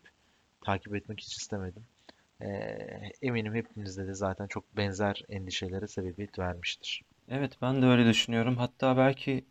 takip 0.62 0.95
etmek 0.95 1.19
hiç 1.21 1.33
istemedim. 1.38 1.83
E, 2.41 2.47
eminim 3.21 3.55
hepinizde 3.55 4.07
de 4.07 4.13
zaten 4.13 4.47
çok 4.47 4.77
benzer 4.77 5.24
endişelere 5.29 5.88
sebebiyet 5.88 6.39
vermiştir. 6.39 7.03
Evet 7.29 7.57
ben 7.62 7.81
de 7.81 7.85
öyle 7.85 8.05
düşünüyorum. 8.09 8.57
Hatta 8.57 8.97
belki 8.97 9.45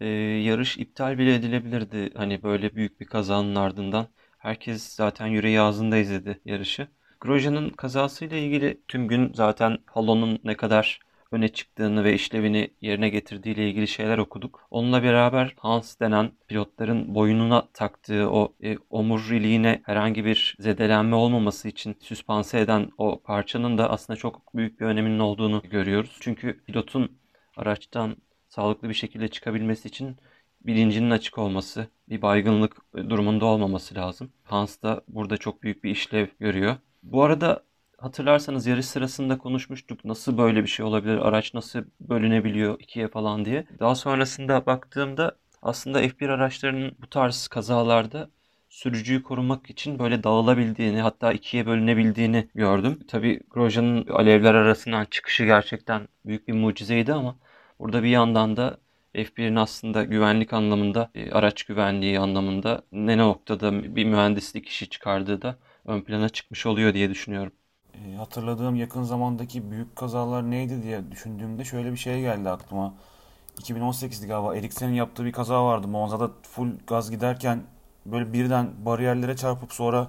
e, 0.00 0.06
yarış 0.44 0.78
iptal 0.78 1.18
bile 1.18 1.34
edilebilirdi. 1.34 2.10
Hani 2.14 2.42
böyle 2.42 2.74
büyük 2.74 3.00
bir 3.00 3.06
kazanın 3.06 3.54
ardından. 3.54 4.08
Herkes 4.38 4.82
zaten 4.94 5.26
yüreği 5.26 5.60
ağzında 5.60 5.96
izledi 5.96 6.40
yarışı. 6.44 6.88
Grosjean'ın 7.20 7.70
kazasıyla 7.70 8.36
ilgili 8.36 8.80
tüm 8.88 9.08
gün 9.08 9.32
zaten 9.34 9.78
Halo'nun 9.86 10.38
ne 10.44 10.56
kadar 10.56 11.00
öne 11.32 11.48
çıktığını 11.48 12.04
ve 12.04 12.14
işlevini 12.14 12.70
yerine 12.80 13.08
getirdiğiyle 13.08 13.68
ilgili 13.68 13.88
şeyler 13.88 14.18
okuduk. 14.18 14.66
Onunla 14.70 15.02
beraber 15.02 15.54
Hans 15.58 16.00
denen 16.00 16.32
pilotların 16.48 17.14
boynuna 17.14 17.68
taktığı 17.72 18.30
o 18.30 18.54
e, 18.62 18.76
omuriliğine 18.90 19.82
herhangi 19.84 20.24
bir 20.24 20.56
zedelenme 20.60 21.16
olmaması 21.16 21.68
için 21.68 21.96
süspanse 22.00 22.60
eden 22.60 22.90
o 22.98 23.20
parçanın 23.22 23.78
da 23.78 23.90
aslında 23.90 24.16
çok 24.16 24.56
büyük 24.56 24.80
bir 24.80 24.86
öneminin 24.86 25.18
olduğunu 25.18 25.62
görüyoruz. 25.70 26.16
Çünkü 26.20 26.64
pilotun 26.64 27.18
araçtan 27.56 28.16
sağlıklı 28.48 28.88
bir 28.88 28.94
şekilde 28.94 29.28
çıkabilmesi 29.28 29.88
için 29.88 30.16
bilincinin 30.60 31.10
açık 31.10 31.38
olması, 31.38 31.88
bir 32.08 32.22
baygınlık 32.22 32.76
durumunda 32.94 33.46
olmaması 33.46 33.94
lazım. 33.94 34.32
Hans 34.44 34.82
da 34.82 35.02
burada 35.08 35.36
çok 35.36 35.62
büyük 35.62 35.84
bir 35.84 35.90
işlev 35.90 36.26
görüyor. 36.40 36.76
Bu 37.12 37.22
arada 37.24 37.62
hatırlarsanız 37.98 38.66
yarış 38.66 38.86
sırasında 38.86 39.38
konuşmuştuk 39.38 40.04
nasıl 40.04 40.38
böyle 40.38 40.62
bir 40.62 40.68
şey 40.68 40.86
olabilir, 40.86 41.16
araç 41.16 41.54
nasıl 41.54 41.84
bölünebiliyor 42.00 42.80
ikiye 42.80 43.08
falan 43.08 43.44
diye. 43.44 43.66
Daha 43.80 43.94
sonrasında 43.94 44.66
baktığımda 44.66 45.36
aslında 45.62 46.00
F1 46.02 46.28
araçlarının 46.28 46.92
bu 47.02 47.10
tarz 47.10 47.48
kazalarda 47.48 48.30
sürücüyü 48.68 49.22
korumak 49.22 49.70
için 49.70 49.98
böyle 49.98 50.22
dağılabildiğini 50.24 51.00
hatta 51.00 51.32
ikiye 51.32 51.66
bölünebildiğini 51.66 52.48
gördüm. 52.54 52.98
Tabi 53.08 53.40
Grosjean'ın 53.50 54.06
alevler 54.06 54.54
arasından 54.54 55.04
çıkışı 55.04 55.44
gerçekten 55.44 56.08
büyük 56.26 56.48
bir 56.48 56.52
mucizeydi 56.52 57.12
ama 57.12 57.36
burada 57.78 58.02
bir 58.02 58.08
yandan 58.08 58.56
da 58.56 58.78
F1'in 59.14 59.56
aslında 59.56 60.04
güvenlik 60.04 60.52
anlamında, 60.52 61.10
e, 61.14 61.30
araç 61.30 61.62
güvenliği 61.62 62.20
anlamında 62.20 62.82
ne 62.92 63.18
noktada 63.18 63.96
bir 63.96 64.04
mühendislik 64.04 64.68
işi 64.68 64.88
çıkardığı 64.88 65.42
da 65.42 65.58
ön 65.88 66.02
plana 66.02 66.28
çıkmış 66.28 66.66
oluyor 66.66 66.94
diye 66.94 67.10
düşünüyorum. 67.10 67.52
E, 67.94 68.14
hatırladığım 68.14 68.74
yakın 68.76 69.02
zamandaki 69.02 69.70
büyük 69.70 69.96
kazalar 69.96 70.50
neydi 70.50 70.82
diye 70.82 71.10
düşündüğümde 71.12 71.64
şöyle 71.64 71.92
bir 71.92 71.96
şey 71.96 72.20
geldi 72.20 72.50
aklıma. 72.50 72.94
2018'di 73.58 74.26
galiba. 74.26 74.56
Eriksen'in 74.56 74.94
yaptığı 74.94 75.24
bir 75.24 75.32
kaza 75.32 75.64
vardı. 75.64 75.88
Monza'da 75.88 76.30
full 76.42 76.70
gaz 76.86 77.10
giderken 77.10 77.62
böyle 78.06 78.32
birden 78.32 78.68
bariyerlere 78.86 79.36
çarpıp 79.36 79.72
sonra 79.72 80.08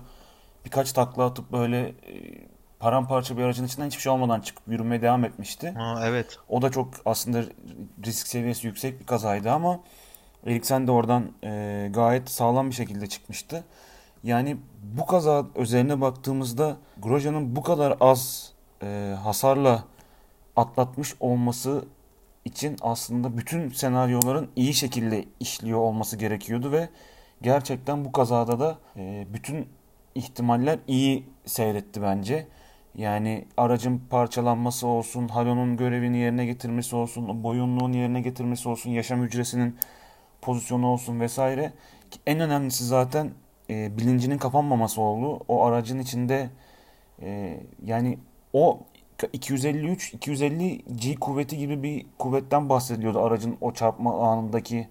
birkaç 0.65 0.93
takla 0.93 1.25
atıp 1.25 1.51
böyle 1.51 1.79
e, 1.87 1.93
paramparça 2.79 3.37
bir 3.37 3.43
aracın 3.43 3.65
içinden 3.65 3.87
hiçbir 3.87 4.01
şey 4.01 4.11
olmadan 4.11 4.41
çıkıp 4.41 4.63
yürümeye 4.67 5.01
devam 5.01 5.25
etmişti. 5.25 5.75
Ha, 5.75 5.99
evet. 6.07 6.39
O 6.49 6.61
da 6.61 6.71
çok 6.71 6.93
aslında 7.05 7.43
risk 8.05 8.27
seviyesi 8.27 8.67
yüksek 8.67 9.01
bir 9.01 9.05
kazaydı 9.05 9.51
ama 9.51 9.79
Eriksen 10.47 10.87
de 10.87 10.91
oradan 10.91 11.31
e, 11.43 11.89
gayet 11.93 12.29
sağlam 12.29 12.69
bir 12.69 12.75
şekilde 12.75 13.07
çıkmıştı. 13.07 13.63
Yani 14.23 14.57
bu 14.83 15.05
kaza 15.05 15.45
özeline 15.55 16.01
baktığımızda 16.01 16.77
Grosjean'ın 16.97 17.55
bu 17.55 17.63
kadar 17.63 17.97
az 17.99 18.53
e, 18.83 19.15
hasarla 19.23 19.83
atlatmış 20.55 21.15
olması 21.19 21.85
için 22.45 22.77
aslında 22.81 23.37
bütün 23.37 23.69
senaryoların 23.69 24.49
iyi 24.55 24.73
şekilde 24.73 25.25
işliyor 25.39 25.79
olması 25.79 26.17
gerekiyordu 26.17 26.71
ve 26.71 26.89
gerçekten 27.41 28.05
bu 28.05 28.11
kazada 28.11 28.59
da 28.59 28.77
e, 28.97 29.27
bütün 29.33 29.67
ihtimaller 30.15 30.79
iyi 30.87 31.25
seyretti 31.45 32.01
bence. 32.01 32.47
Yani 32.95 33.45
aracın 33.57 34.01
parçalanması 34.09 34.87
olsun, 34.87 35.27
halonun 35.27 35.77
görevini 35.77 36.17
yerine 36.17 36.45
getirmesi 36.45 36.95
olsun, 36.95 37.43
boyunluğun 37.43 37.93
yerine 37.93 38.21
getirmesi 38.21 38.69
olsun, 38.69 38.91
yaşam 38.91 39.21
hücresinin 39.21 39.77
pozisyonu 40.41 40.87
olsun 40.87 41.19
vesaire. 41.19 41.73
En 42.25 42.39
önemlisi 42.39 42.85
zaten 42.85 43.31
e, 43.69 43.97
bilincinin 43.97 44.37
kapanmaması 44.37 45.01
oldu. 45.01 45.43
O 45.47 45.65
aracın 45.65 45.99
içinde 45.99 46.49
e, 47.21 47.59
yani 47.85 48.17
o 48.53 48.79
253 49.33 50.13
250 50.13 50.77
G 50.95 51.15
kuvveti 51.15 51.57
gibi 51.57 51.83
bir 51.83 52.05
kuvvetten 52.19 52.69
bahsediliyordu 52.69 53.19
aracın 53.19 53.57
o 53.61 53.73
çarpma 53.73 54.31
anındaki 54.31 54.87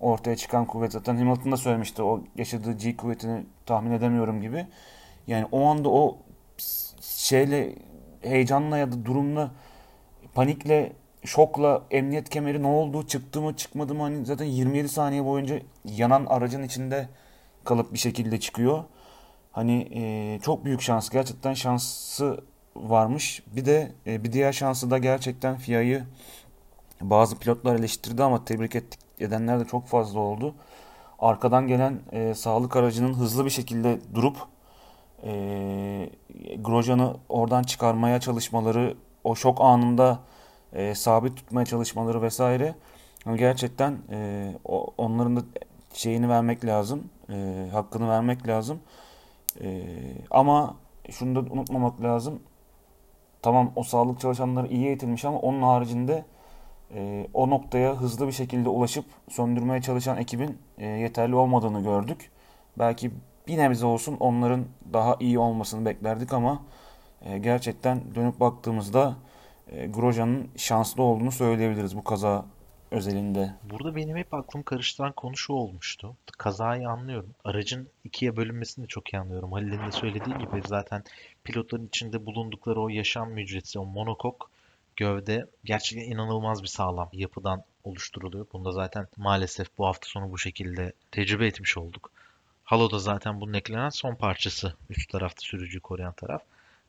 ortaya 0.00 0.36
çıkan 0.36 0.66
kuvvet 0.66 0.92
zaten 0.92 1.16
Hamilton 1.16 1.52
da 1.52 1.56
söylemişti 1.56 2.02
o 2.02 2.20
yaşadığı 2.36 2.72
G 2.72 2.96
kuvvetini 2.96 3.46
tahmin 3.66 3.90
edemiyorum 3.90 4.40
gibi. 4.40 4.66
Yani 5.26 5.46
o 5.52 5.64
anda 5.66 5.88
o 5.88 6.18
şeyle 7.00 7.74
heyecanla 8.22 8.78
ya 8.78 8.92
da 8.92 9.04
durumla 9.04 9.50
panikle 10.34 10.92
şokla 11.24 11.82
emniyet 11.90 12.28
kemeri 12.28 12.62
ne 12.62 12.66
oldu 12.66 13.06
çıktı 13.06 13.40
mı 13.40 13.56
çıkmadı 13.56 13.94
mı 13.94 14.02
hani 14.02 14.26
zaten 14.26 14.44
27 14.44 14.88
saniye 14.88 15.24
boyunca 15.24 15.60
yanan 15.84 16.26
aracın 16.26 16.62
içinde 16.62 17.08
kalıp 17.64 17.92
bir 17.92 17.98
şekilde 17.98 18.40
çıkıyor. 18.40 18.84
Hani 19.52 19.88
e, 19.94 20.40
çok 20.42 20.64
büyük 20.64 20.80
şans 20.80 21.10
gerçekten 21.10 21.54
şansı 21.54 22.44
varmış. 22.76 23.42
Bir 23.56 23.64
de 23.64 23.92
e, 24.06 24.24
bir 24.24 24.32
diğer 24.32 24.52
şansı 24.52 24.90
da 24.90 24.98
gerçekten 24.98 25.56
FIA'yı 25.56 26.04
bazı 27.00 27.38
pilotlar 27.38 27.76
eleştirdi 27.76 28.22
ama 28.22 28.44
tebrik 28.44 28.76
ettik, 28.76 29.00
edenler 29.20 29.60
de 29.60 29.64
çok 29.64 29.86
fazla 29.86 30.20
oldu. 30.20 30.54
Arkadan 31.18 31.66
gelen 31.66 32.00
e, 32.12 32.34
sağlık 32.34 32.76
aracının 32.76 33.14
hızlı 33.14 33.44
bir 33.44 33.50
şekilde 33.50 33.98
durup 34.14 34.36
e, 35.24 36.10
Grosjean'ı 36.58 37.16
oradan 37.28 37.62
çıkarmaya 37.62 38.20
çalışmaları, 38.20 38.96
o 39.24 39.34
şok 39.34 39.60
anında 39.60 40.18
e, 40.72 40.94
sabit 40.94 41.36
tutmaya 41.36 41.66
çalışmaları 41.66 42.22
vesaire 42.22 42.74
gerçekten 43.36 43.98
e, 44.10 44.52
onların 44.98 45.36
da 45.36 45.40
şeyini 45.92 46.28
vermek 46.28 46.64
lazım, 46.64 47.10
e, 47.30 47.66
hakkını 47.72 48.08
vermek 48.08 48.48
lazım. 48.48 48.80
E, 49.60 49.82
ama 50.30 50.76
şunu 51.10 51.34
da 51.34 51.52
unutmamak 51.52 52.02
lazım. 52.02 52.40
Tamam 53.42 53.72
o 53.76 53.82
sağlık 53.82 54.20
çalışanları 54.20 54.66
iyi 54.66 54.86
eğitilmiş 54.86 55.24
ama 55.24 55.38
onun 55.38 55.62
haricinde 55.62 56.24
e, 56.94 57.26
o 57.34 57.50
noktaya 57.50 57.94
hızlı 57.94 58.26
bir 58.26 58.32
şekilde 58.32 58.68
ulaşıp 58.68 59.04
söndürmeye 59.28 59.82
çalışan 59.82 60.16
ekibin 60.16 60.58
e, 60.78 60.86
yeterli 60.86 61.34
olmadığını 61.34 61.82
gördük. 61.82 62.30
Belki 62.78 63.10
bir 63.46 63.58
nebze 63.58 63.86
olsun 63.86 64.16
onların 64.20 64.64
daha 64.92 65.16
iyi 65.20 65.38
olmasını 65.38 65.84
beklerdik 65.84 66.32
ama 66.32 66.62
e, 67.22 67.38
gerçekten 67.38 68.14
dönüp 68.14 68.40
baktığımızda 68.40 69.14
e, 69.72 69.86
Grosjean'ın 69.86 70.48
şanslı 70.56 71.02
olduğunu 71.02 71.32
söyleyebiliriz 71.32 71.96
bu 71.96 72.04
kaza 72.04 72.44
özelinde. 72.90 73.54
Burada 73.70 73.96
benim 73.96 74.16
hep 74.16 74.34
aklım 74.34 74.62
karıştıran 74.62 75.12
konu 75.12 75.36
şu 75.36 75.52
olmuştu. 75.52 76.16
Kazayı 76.38 76.88
anlıyorum. 76.88 77.34
Aracın 77.44 77.88
ikiye 78.04 78.36
bölünmesini 78.36 78.82
de 78.82 78.88
çok 78.88 79.12
iyi 79.12 79.18
anlıyorum. 79.18 79.52
Halil'in 79.52 79.86
de 79.86 79.92
söylediği 79.92 80.38
gibi 80.38 80.62
zaten 80.66 81.04
pilotların 81.44 81.86
içinde 81.86 82.26
bulundukları 82.26 82.80
o 82.80 82.88
yaşam 82.88 83.30
mücresi, 83.30 83.78
o 83.78 83.84
monokok 83.84 84.50
gövde 84.96 85.46
gerçekten 85.64 86.10
inanılmaz 86.10 86.62
bir 86.62 86.68
sağlam 86.68 87.08
yapıdan 87.12 87.64
oluşturuluyor. 87.84 88.46
Bunda 88.52 88.72
zaten 88.72 89.06
maalesef 89.16 89.78
bu 89.78 89.86
hafta 89.86 90.08
sonu 90.08 90.32
bu 90.32 90.38
şekilde 90.38 90.92
tecrübe 91.10 91.46
etmiş 91.46 91.76
olduk. 91.76 92.10
Halo 92.64 92.90
da 92.90 92.98
zaten 92.98 93.40
bunun 93.40 93.52
eklenen 93.52 93.88
son 93.88 94.14
parçası. 94.14 94.74
Üst 94.90 95.10
tarafta 95.10 95.40
sürücüyü 95.40 95.80
koruyan 95.80 96.12
taraf. 96.12 96.42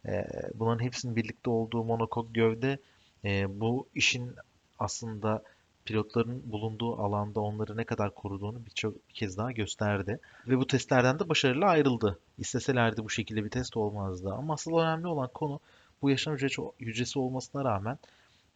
Ee, 0.05 0.27
bunların 0.53 0.83
hepsinin 0.83 1.15
birlikte 1.15 1.49
olduğu 1.49 1.83
monokok 1.83 2.35
gövde 2.35 2.79
e, 3.25 3.59
bu 3.59 3.87
işin 3.95 4.35
aslında 4.79 5.43
pilotların 5.89 6.51
bulunduğu 6.51 7.01
alanda 7.01 7.39
onları 7.39 7.77
ne 7.77 7.83
kadar 7.83 8.15
koruduğunu 8.15 8.65
birçok 8.65 9.09
bir 9.09 9.13
kez 9.13 9.37
daha 9.37 9.51
gösterdi. 9.51 10.19
Ve 10.47 10.57
bu 10.57 10.67
testlerden 10.67 11.19
de 11.19 11.29
başarılı 11.29 11.65
ayrıldı. 11.65 12.19
İsteselerdi 12.37 13.03
bu 13.03 13.09
şekilde 13.09 13.43
bir 13.43 13.49
test 13.49 13.77
olmazdı. 13.77 14.33
Ama 14.33 14.53
asıl 14.53 14.77
önemli 14.77 15.07
olan 15.07 15.29
konu 15.33 15.59
bu 16.01 16.09
yaşam 16.09 16.37
hücresi 16.79 17.19
olmasına 17.19 17.65
rağmen 17.65 17.97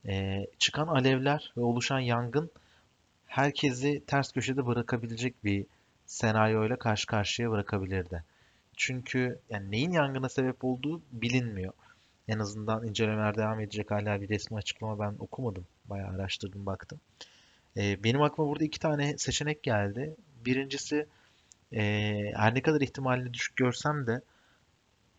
e, 0.07 0.45
çıkan 0.59 0.87
alevler 0.87 1.53
ve 1.57 1.61
oluşan 1.61 1.99
yangın 1.99 2.51
herkesi 3.25 4.03
ters 4.07 4.31
köşede 4.31 4.65
bırakabilecek 4.65 5.43
bir 5.43 5.65
senaryoyla 6.05 6.75
karşı 6.75 7.07
karşıya 7.07 7.51
bırakabilirdi. 7.51 8.23
Çünkü 8.77 9.39
yani 9.49 9.71
neyin 9.71 9.91
yangına 9.91 10.29
sebep 10.29 10.63
olduğu 10.63 11.01
bilinmiyor. 11.11 11.73
En 12.27 12.39
azından 12.39 12.87
incelemeler 12.87 13.37
devam 13.37 13.59
edecek 13.59 13.91
hala 13.91 14.21
bir 14.21 14.29
resmi 14.29 14.57
açıklama 14.57 14.99
ben 14.99 15.15
okumadım. 15.19 15.65
Bayağı 15.85 16.09
araştırdım 16.09 16.65
baktım. 16.65 16.99
E, 17.77 18.03
benim 18.03 18.21
aklıma 18.21 18.49
burada 18.49 18.63
iki 18.63 18.79
tane 18.79 19.17
seçenek 19.17 19.63
geldi. 19.63 20.15
Birincisi 20.45 21.07
e, 21.73 21.81
her 22.35 22.55
ne 22.55 22.61
kadar 22.61 22.81
ihtimalini 22.81 23.33
düşük 23.33 23.55
görsem 23.55 24.07
de 24.07 24.21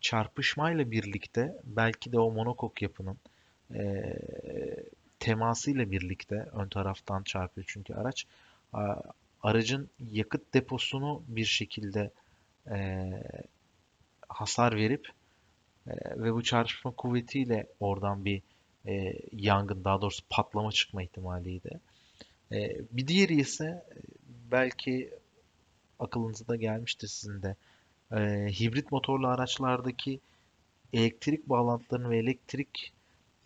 çarpışmayla 0.01 0.91
birlikte 0.91 1.55
belki 1.63 2.11
de 2.11 2.19
o 2.19 2.31
monokok 2.31 2.81
yapının 2.81 3.17
e, 3.73 4.13
temasıyla 5.19 5.91
birlikte 5.91 6.35
ön 6.35 6.69
taraftan 6.69 7.23
çarpıyor 7.23 7.65
çünkü 7.67 7.93
araç 7.93 8.25
aracın 9.43 9.89
yakıt 10.11 10.53
deposunu 10.53 11.23
bir 11.27 11.45
şekilde 11.45 12.11
e, 12.71 13.09
hasar 14.29 14.75
verip 14.75 15.09
e, 15.87 15.91
ve 16.15 16.33
bu 16.33 16.43
çarpışma 16.43 16.91
kuvvetiyle 16.91 17.67
oradan 17.79 18.25
bir 18.25 18.41
e, 18.87 19.13
yangın 19.31 19.83
daha 19.83 20.01
doğrusu 20.01 20.23
patlama 20.29 20.71
çıkma 20.71 21.03
ihtimaliydi. 21.03 21.79
E, 22.51 22.77
bir 22.91 23.07
diğeri 23.07 23.35
ise 23.35 23.85
belki 24.51 25.13
akılınıza 25.99 26.47
da 26.47 26.55
gelmiştir 26.55 27.07
sizin 27.07 27.41
de 27.41 27.55
e, 28.11 28.47
hibrit 28.59 28.91
motorlu 28.91 29.27
araçlardaki 29.27 30.19
elektrik 30.93 31.49
bağlantılarının 31.49 32.09
ve 32.09 32.17
elektrik 32.17 32.93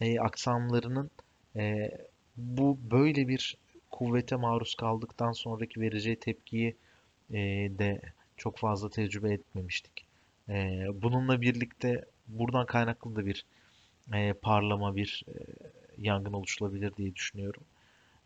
e, 0.02 0.20
aksamlarının 0.20 1.12
e, 1.56 1.92
bu 2.38 2.78
böyle 2.92 3.28
bir 3.28 3.58
kuvvete 3.92 4.36
maruz 4.36 4.76
kaldıktan 4.76 5.32
sonraki 5.32 5.82
vereceği 5.82 6.16
tepkiyi 6.16 6.76
e, 7.32 7.38
de 7.80 8.02
çok 8.38 8.58
fazla 8.58 8.90
tecrübe 8.90 9.34
etmemiştik. 9.34 10.06
E, 10.50 10.86
bununla 10.94 11.42
birlikte 11.42 12.06
buradan 12.28 12.66
kaynaklı 12.66 13.16
da 13.16 13.26
bir 13.26 13.46
e, 14.14 14.34
parlama, 14.34 14.96
bir 14.96 15.24
e, 15.28 15.34
yangın 15.98 16.34
oluşturabilir 16.34 16.96
diye 16.96 17.16
düşünüyorum. 17.16 17.64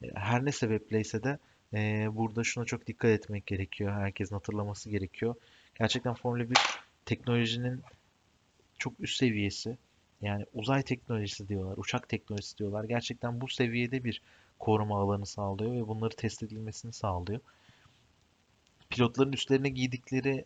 E, 0.04 0.08
her 0.16 0.46
ne 0.46 0.52
sebepleyse 0.52 1.24
de 1.24 1.40
e, 1.74 2.08
burada 2.16 2.44
şuna 2.44 2.66
çok 2.66 2.88
dikkat 2.88 3.12
etmek 3.12 3.48
gerekiyor. 3.48 3.94
Herkesin 3.94 4.36
hatırlaması 4.36 4.90
gerekiyor. 4.90 5.36
Gerçekten 5.80 6.14
Formula 6.14 6.50
1 6.50 6.58
teknolojinin 7.06 7.82
çok 8.78 8.94
üst 9.00 9.18
seviyesi. 9.18 9.78
Yani 10.22 10.46
uzay 10.54 10.84
teknolojisi 10.84 11.50
diyorlar, 11.50 11.78
uçak 11.78 12.10
teknolojisi 12.10 12.58
diyorlar. 12.58 12.84
Gerçekten 12.84 13.42
bu 13.42 13.48
seviyede 13.48 14.04
bir 14.04 14.22
koruma 14.60 15.02
alanı 15.02 15.26
sağlıyor 15.26 15.76
ve 15.76 15.88
bunları 15.88 16.16
test 16.16 16.44
edilmesini 16.44 16.94
sağlıyor. 16.94 17.40
Pilotların 18.90 19.32
üstlerine 19.32 19.70
giydikleri 19.70 20.46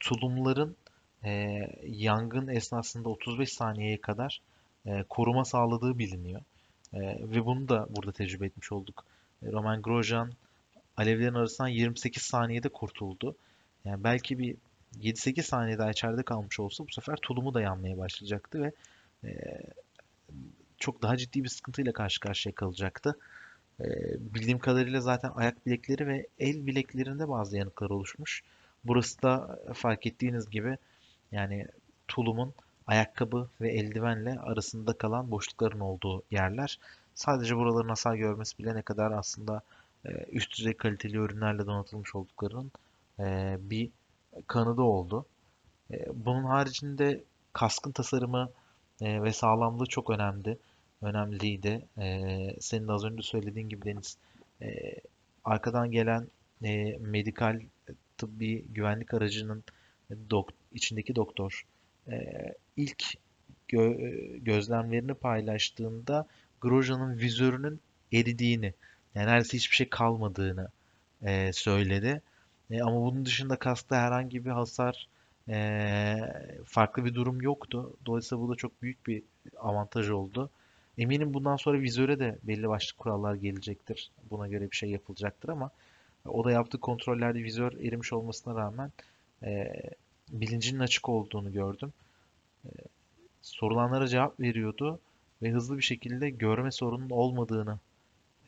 tulumların 0.00 0.76
e, 1.24 1.60
yangın 1.86 2.48
esnasında 2.48 3.08
35 3.08 3.52
saniyeye 3.52 4.00
kadar 4.00 4.40
e, 4.86 5.04
koruma 5.08 5.44
sağladığı 5.44 5.98
biliniyor. 5.98 6.40
E, 6.92 7.00
ve 7.20 7.44
bunu 7.44 7.68
da 7.68 7.86
burada 7.90 8.12
tecrübe 8.12 8.46
etmiş 8.46 8.72
olduk. 8.72 9.04
E, 9.42 9.52
Roman 9.52 9.82
Grosjean 9.82 10.32
alevlerin 10.96 11.34
arasından 11.34 11.68
28 11.68 12.22
saniyede 12.22 12.68
kurtuldu. 12.68 13.36
Yani 13.84 14.04
belki 14.04 14.38
bir 14.38 14.56
7-8 15.00 15.42
saniye 15.42 15.78
daha 15.78 15.90
içeride 15.90 16.22
kalmış 16.22 16.60
olsa 16.60 16.84
bu 16.86 16.92
sefer 16.92 17.16
tulumu 17.16 17.54
da 17.54 17.60
yanmaya 17.60 17.98
başlayacaktı 17.98 18.62
ve 18.62 18.72
e, 19.24 19.60
çok 20.78 21.02
daha 21.02 21.16
ciddi 21.16 21.44
bir 21.44 21.48
sıkıntıyla 21.48 21.92
karşı 21.92 22.20
karşıya 22.20 22.54
kalacaktı. 22.54 23.18
E, 23.80 23.84
bildiğim 24.34 24.58
kadarıyla 24.58 25.00
zaten 25.00 25.30
ayak 25.34 25.66
bilekleri 25.66 26.06
ve 26.06 26.26
el 26.38 26.66
bileklerinde 26.66 27.28
bazı 27.28 27.56
yanıklar 27.56 27.90
oluşmuş. 27.90 28.42
Burası 28.84 29.22
da 29.22 29.60
fark 29.74 30.06
ettiğiniz 30.06 30.50
gibi 30.50 30.78
yani 31.36 31.66
tulumun 32.08 32.54
ayakkabı 32.86 33.48
ve 33.60 33.72
eldivenle 33.72 34.38
arasında 34.40 34.92
kalan 34.92 35.30
boşlukların 35.30 35.80
olduğu 35.80 36.22
yerler. 36.30 36.78
Sadece 37.14 37.56
buraların 37.56 37.88
hasar 37.88 38.14
görmesi 38.14 38.58
bile 38.58 38.74
ne 38.74 38.82
kadar 38.82 39.12
aslında 39.12 39.62
e, 40.04 40.10
üst 40.32 40.58
düzey 40.58 40.74
kaliteli 40.74 41.16
ürünlerle 41.16 41.66
donatılmış 41.66 42.14
olduklarının 42.14 42.72
e, 43.18 43.56
bir 43.60 43.90
kanıdı 44.46 44.82
oldu. 44.82 45.26
E, 45.90 46.06
bunun 46.14 46.44
haricinde 46.44 47.24
kaskın 47.52 47.92
tasarımı 47.92 48.50
ve 49.00 49.32
sağlamlığı 49.32 49.86
çok 49.86 50.10
önemli. 50.10 50.58
Önemliydi. 51.02 51.86
Senin 52.60 52.88
az 52.88 53.04
önce 53.04 53.22
söylediğin 53.22 53.68
gibi 53.68 53.84
Deniz 53.84 54.16
arkadan 55.44 55.90
gelen 55.90 56.26
medikal 57.00 57.60
tıbbi 58.18 58.64
güvenlik 58.68 59.14
aracının 59.14 59.64
içindeki 60.76 61.16
doktor 61.16 61.66
ilk 62.76 63.04
gö 63.68 63.94
gözlemlerini 64.38 65.14
paylaştığında 65.14 66.26
Grosjean'ın 66.60 67.18
vizörünün 67.18 67.80
eridiğini, 68.12 68.74
yani 69.14 69.26
neredeyse 69.26 69.56
hiçbir 69.56 69.76
şey 69.76 69.88
kalmadığını 69.88 70.68
e, 71.22 71.52
söyledi. 71.52 72.22
E, 72.70 72.82
ama 72.82 72.96
bunun 72.96 73.24
dışında 73.24 73.56
kasta 73.56 73.96
herhangi 73.96 74.44
bir 74.44 74.50
hasar, 74.50 75.08
e, 75.48 76.16
farklı 76.64 77.04
bir 77.04 77.14
durum 77.14 77.40
yoktu. 77.40 77.96
Dolayısıyla 78.06 78.44
bu 78.44 78.52
da 78.52 78.56
çok 78.56 78.82
büyük 78.82 79.06
bir 79.06 79.22
avantaj 79.56 80.10
oldu. 80.10 80.50
Eminim 80.98 81.34
bundan 81.34 81.56
sonra 81.56 81.80
vizöre 81.80 82.18
de 82.18 82.38
belli 82.42 82.68
başlı 82.68 82.96
kurallar 82.96 83.34
gelecektir. 83.34 84.10
Buna 84.30 84.48
göre 84.48 84.70
bir 84.70 84.76
şey 84.76 84.90
yapılacaktır 84.90 85.48
ama 85.48 85.70
o 86.24 86.44
da 86.44 86.52
yaptığı 86.52 86.78
kontrollerde 86.78 87.44
vizör 87.44 87.72
erimiş 87.72 88.12
olmasına 88.12 88.54
rağmen 88.54 88.92
e, 89.42 89.72
bilincinin 90.30 90.80
açık 90.80 91.08
olduğunu 91.08 91.52
gördüm. 91.52 91.92
E, 92.64 92.68
sorulanlara 93.42 94.08
cevap 94.08 94.40
veriyordu 94.40 95.00
ve 95.42 95.50
hızlı 95.50 95.76
bir 95.78 95.82
şekilde 95.82 96.30
görme 96.30 96.70
sorunun 96.70 97.10
olmadığını 97.10 97.78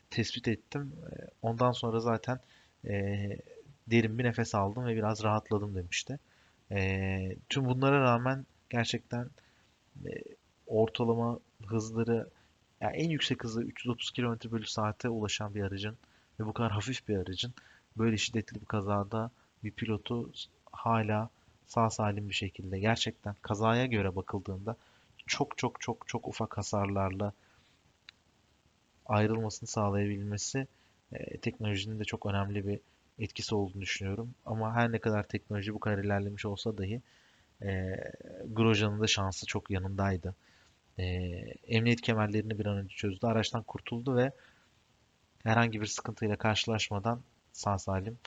tespit 0.09 0.47
ettim. 0.47 0.93
Ee, 1.11 1.27
ondan 1.41 1.71
sonra 1.71 1.99
zaten 1.99 2.39
e, 2.85 3.37
derin 3.87 4.19
bir 4.19 4.23
nefes 4.23 4.55
aldım 4.55 4.85
ve 4.85 4.95
biraz 4.95 5.23
rahatladım 5.23 5.75
demişti. 5.75 6.19
E, 6.71 7.35
tüm 7.49 7.65
bunlara 7.65 8.01
rağmen 8.01 8.45
gerçekten 8.69 9.29
e, 10.05 10.09
ortalama 10.67 11.39
hızları 11.65 12.29
yani 12.81 12.97
en 12.97 13.09
yüksek 13.09 13.43
hızı 13.43 13.63
330 13.63 14.11
km 14.11 14.51
bölü 14.51 14.65
saate 14.65 15.09
ulaşan 15.09 15.55
bir 15.55 15.63
aracın 15.63 15.97
ve 16.39 16.45
bu 16.45 16.53
kadar 16.53 16.71
hafif 16.71 17.07
bir 17.07 17.17
aracın 17.17 17.53
böyle 17.97 18.17
şiddetli 18.17 18.61
bir 18.61 18.65
kazada 18.65 19.31
bir 19.63 19.71
pilotu 19.71 20.31
hala 20.71 21.29
sağ 21.69 21.89
salim 21.89 22.29
bir 22.29 22.33
şekilde 22.33 22.79
gerçekten 22.79 23.35
kazaya 23.41 23.85
göre 23.85 24.15
bakıldığında 24.15 24.75
çok 25.27 25.57
çok 25.57 25.81
çok 25.81 26.07
çok 26.07 26.27
ufak 26.27 26.57
hasarlarla 26.57 27.33
ayrılmasını 29.05 29.69
sağlayabilmesi 29.69 30.67
e, 31.11 31.37
teknolojinin 31.37 31.99
de 31.99 32.03
çok 32.03 32.25
önemli 32.25 32.67
bir 32.67 32.79
etkisi 33.19 33.55
olduğunu 33.55 33.81
düşünüyorum. 33.81 34.35
Ama 34.45 34.75
her 34.75 34.91
ne 34.91 34.99
kadar 34.99 35.23
teknoloji 35.23 35.73
bu 35.73 35.79
kadar 35.79 35.97
ilerlemiş 35.97 36.45
olsa 36.45 36.77
dahi 36.77 37.01
e, 37.61 37.95
Grosjean'ın 38.47 39.01
da 39.01 39.07
şansı 39.07 39.45
çok 39.45 39.71
yanındaydı. 39.71 40.35
E, 40.99 41.03
emniyet 41.67 42.01
kemerlerini 42.01 42.59
bir 42.59 42.65
an 42.65 42.77
önce 42.77 42.95
çözdü. 42.95 43.27
Araçtan 43.27 43.63
kurtuldu 43.63 44.15
ve 44.15 44.31
herhangi 45.43 45.81
bir 45.81 45.85
sıkıntıyla 45.85 46.35
karşılaşmadan 46.35 47.21
sağ 47.53 47.77
salim 47.77 48.17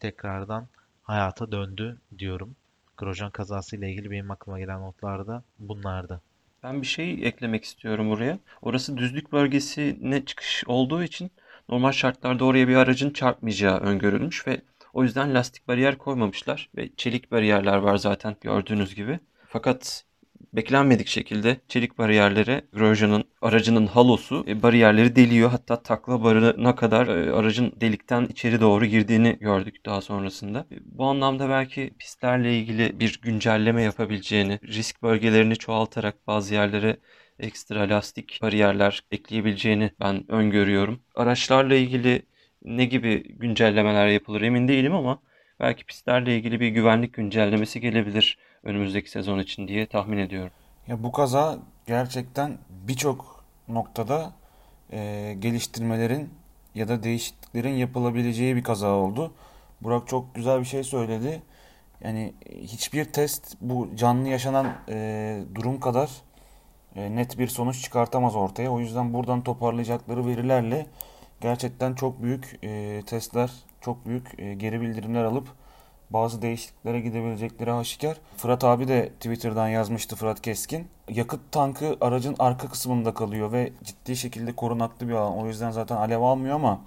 tekrardan 0.00 0.68
hayata 1.02 1.52
döndü 1.52 1.98
diyorum. 2.18 2.56
Grosjean 2.96 3.30
kazasıyla 3.30 3.88
ilgili 3.88 4.10
benim 4.10 4.30
aklıma 4.30 4.58
gelen 4.58 4.80
notlar 4.80 5.26
da 5.26 5.42
bunlardı. 5.58 6.20
Ben 6.62 6.82
bir 6.82 6.86
şey 6.86 7.12
eklemek 7.28 7.64
istiyorum 7.64 8.10
oraya. 8.10 8.38
Orası 8.62 8.96
düzlük 8.96 9.32
bölgesine 9.32 10.24
çıkış 10.24 10.64
olduğu 10.66 11.02
için 11.02 11.30
normal 11.68 11.92
şartlarda 11.92 12.44
oraya 12.44 12.68
bir 12.68 12.76
aracın 12.76 13.10
çarpmayacağı 13.10 13.78
öngörülmüş 13.78 14.46
ve 14.46 14.62
o 14.92 15.02
yüzden 15.02 15.34
lastik 15.34 15.68
bariyer 15.68 15.98
koymamışlar 15.98 16.70
ve 16.76 16.88
çelik 16.96 17.30
bariyerler 17.30 17.76
var 17.76 17.96
zaten 17.96 18.36
gördüğünüz 18.40 18.94
gibi. 18.94 19.20
Fakat 19.48 20.04
beklenmedik 20.52 21.08
şekilde 21.08 21.56
çelik 21.68 21.98
bariyerlere 21.98 22.62
Grosjean'ın 22.72 23.24
aracının 23.42 23.86
halosu 23.86 24.44
e, 24.48 24.62
bariyerleri 24.62 25.16
deliyor. 25.16 25.50
Hatta 25.50 25.82
takla 25.82 26.24
barına 26.24 26.74
kadar 26.74 27.06
e, 27.06 27.32
aracın 27.32 27.72
delikten 27.80 28.26
içeri 28.26 28.60
doğru 28.60 28.86
girdiğini 28.86 29.38
gördük 29.40 29.86
daha 29.86 30.00
sonrasında. 30.00 30.58
E, 30.58 30.76
bu 30.84 31.04
anlamda 31.04 31.48
belki 31.48 31.94
pistlerle 31.98 32.58
ilgili 32.58 33.00
bir 33.00 33.20
güncelleme 33.22 33.82
yapabileceğini, 33.82 34.58
risk 34.62 35.02
bölgelerini 35.02 35.56
çoğaltarak 35.56 36.26
bazı 36.26 36.54
yerlere 36.54 36.96
ekstra 37.38 37.88
lastik 37.88 38.38
bariyerler 38.42 39.04
ekleyebileceğini 39.10 39.90
ben 40.00 40.30
öngörüyorum. 40.32 41.00
Araçlarla 41.14 41.74
ilgili 41.74 42.22
ne 42.64 42.84
gibi 42.84 43.22
güncellemeler 43.38 44.06
yapılır 44.08 44.42
emin 44.42 44.68
değilim 44.68 44.94
ama 44.94 45.22
belki 45.62 45.84
pistlerle 45.84 46.36
ilgili 46.36 46.60
bir 46.60 46.68
güvenlik 46.68 47.14
güncellemesi 47.14 47.80
gelebilir 47.80 48.38
önümüzdeki 48.62 49.10
sezon 49.10 49.38
için 49.38 49.68
diye 49.68 49.86
tahmin 49.86 50.18
ediyorum. 50.18 50.52
Ya 50.88 51.02
bu 51.02 51.12
kaza 51.12 51.58
gerçekten 51.86 52.58
birçok 52.70 53.44
noktada 53.68 54.32
e, 54.92 55.34
geliştirmelerin 55.38 56.30
ya 56.74 56.88
da 56.88 57.02
değişikliklerin 57.02 57.74
yapılabileceği 57.74 58.56
bir 58.56 58.62
kaza 58.62 58.88
oldu. 58.88 59.32
Burak 59.80 60.08
çok 60.08 60.34
güzel 60.34 60.60
bir 60.60 60.64
şey 60.64 60.84
söyledi. 60.84 61.42
Yani 62.04 62.34
hiçbir 62.50 63.04
test 63.04 63.56
bu 63.60 63.90
canlı 63.96 64.28
yaşanan 64.28 64.66
e, 64.88 65.40
durum 65.54 65.80
kadar 65.80 66.10
e, 66.96 67.16
net 67.16 67.38
bir 67.38 67.48
sonuç 67.48 67.82
çıkartamaz 67.82 68.36
ortaya. 68.36 68.70
O 68.70 68.80
yüzden 68.80 69.14
buradan 69.14 69.42
toparlayacakları 69.42 70.26
verilerle 70.26 70.86
gerçekten 71.40 71.94
çok 71.94 72.22
büyük 72.22 72.58
e, 72.62 73.02
testler, 73.06 73.50
çok 73.84 74.06
büyük 74.06 74.38
e, 74.38 74.54
geri 74.54 74.80
bildirimler 74.80 75.24
alıp 75.24 75.48
bazı 76.10 76.42
değişikliklere 76.42 77.00
gidebilecekleri 77.00 77.72
aşikar. 77.72 78.16
Fırat 78.36 78.64
abi 78.64 78.88
de 78.88 79.08
Twitter'dan 79.08 79.68
yazmıştı 79.68 80.16
Fırat 80.16 80.42
Keskin. 80.42 80.86
Yakıt 81.08 81.40
tankı 81.52 81.96
aracın 82.00 82.36
arka 82.38 82.68
kısmında 82.68 83.14
kalıyor 83.14 83.52
ve 83.52 83.72
ciddi 83.84 84.16
şekilde 84.16 84.52
korunaklı 84.52 85.08
bir 85.08 85.12
alan. 85.12 85.38
O 85.38 85.46
yüzden 85.46 85.70
zaten 85.70 85.96
alev 85.96 86.20
almıyor 86.20 86.54
ama 86.54 86.80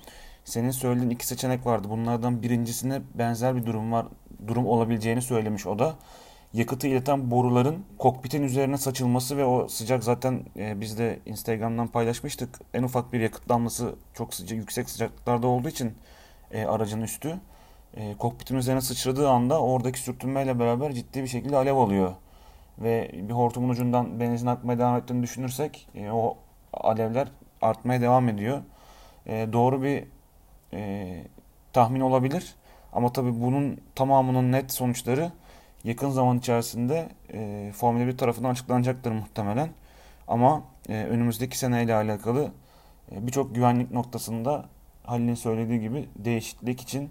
senin 0.45 0.71
söylediğin 0.71 1.09
iki 1.09 1.27
seçenek 1.27 1.65
vardı. 1.65 1.87
Bunlardan 1.89 2.43
birincisine 2.43 3.01
benzer 3.13 3.55
bir 3.55 3.65
durum 3.65 3.91
var. 3.91 4.05
Durum 4.47 4.67
olabileceğini 4.67 5.21
söylemiş 5.21 5.67
o 5.67 5.79
da. 5.79 5.95
Yakıtı 6.53 6.87
ileten 6.87 7.31
boruların 7.31 7.85
kokpitin 7.97 8.43
üzerine 8.43 8.77
saçılması 8.77 9.37
ve 9.37 9.45
o 9.45 9.67
sıcak 9.67 10.03
zaten 10.03 10.45
e, 10.57 10.81
biz 10.81 10.97
de 10.97 11.19
Instagram'dan 11.25 11.87
paylaşmıştık. 11.87 12.59
En 12.73 12.83
ufak 12.83 13.13
bir 13.13 13.19
yakıt 13.19 13.49
damlası 13.49 13.95
çok 14.13 14.33
sıcak, 14.33 14.57
yüksek 14.57 14.89
sıcaklıklarda 14.89 15.47
olduğu 15.47 15.69
için 15.69 15.93
e, 16.55 16.65
aracın 16.65 17.01
üstü 17.01 17.39
e, 17.97 18.17
kokpitin 18.17 18.55
üzerine 18.55 18.81
sıçradığı 18.81 19.29
anda 19.29 19.61
oradaki 19.61 19.99
sürtünmeyle 19.99 20.59
beraber 20.59 20.91
ciddi 20.91 21.23
bir 21.23 21.27
şekilde 21.27 21.57
alev 21.57 21.75
alıyor. 21.75 22.13
Ve 22.79 23.11
bir 23.13 23.33
hortumun 23.33 23.69
ucundan 23.69 24.19
benzin 24.19 24.47
akmaya 24.47 24.79
devam 24.79 24.97
ettiğini 24.97 25.23
düşünürsek 25.23 25.87
e, 25.95 26.11
o 26.11 26.37
alevler 26.73 27.27
artmaya 27.61 28.01
devam 28.01 28.29
ediyor. 28.29 28.61
E, 29.25 29.47
doğru 29.53 29.83
bir 29.83 30.03
e, 30.73 31.23
tahmin 31.73 32.01
olabilir. 32.01 32.55
Ama 32.93 33.13
tabii 33.13 33.41
bunun 33.41 33.77
tamamının 33.95 34.51
net 34.51 34.71
sonuçları 34.71 35.31
yakın 35.83 36.09
zaman 36.09 36.37
içerisinde 36.37 37.09
e, 37.33 37.71
Formula 37.75 38.07
1 38.07 38.17
tarafından 38.17 38.49
açıklanacaktır 38.49 39.11
muhtemelen. 39.11 39.69
Ama 40.27 40.63
e, 40.89 40.93
önümüzdeki 40.93 41.57
seneyle 41.57 41.95
alakalı 41.95 42.51
e, 43.11 43.27
birçok 43.27 43.55
güvenlik 43.55 43.91
noktasında 43.91 44.65
Halil'in 45.07 45.35
söylediği 45.35 45.79
gibi 45.79 46.09
değişiklik 46.15 46.81
için 46.81 47.09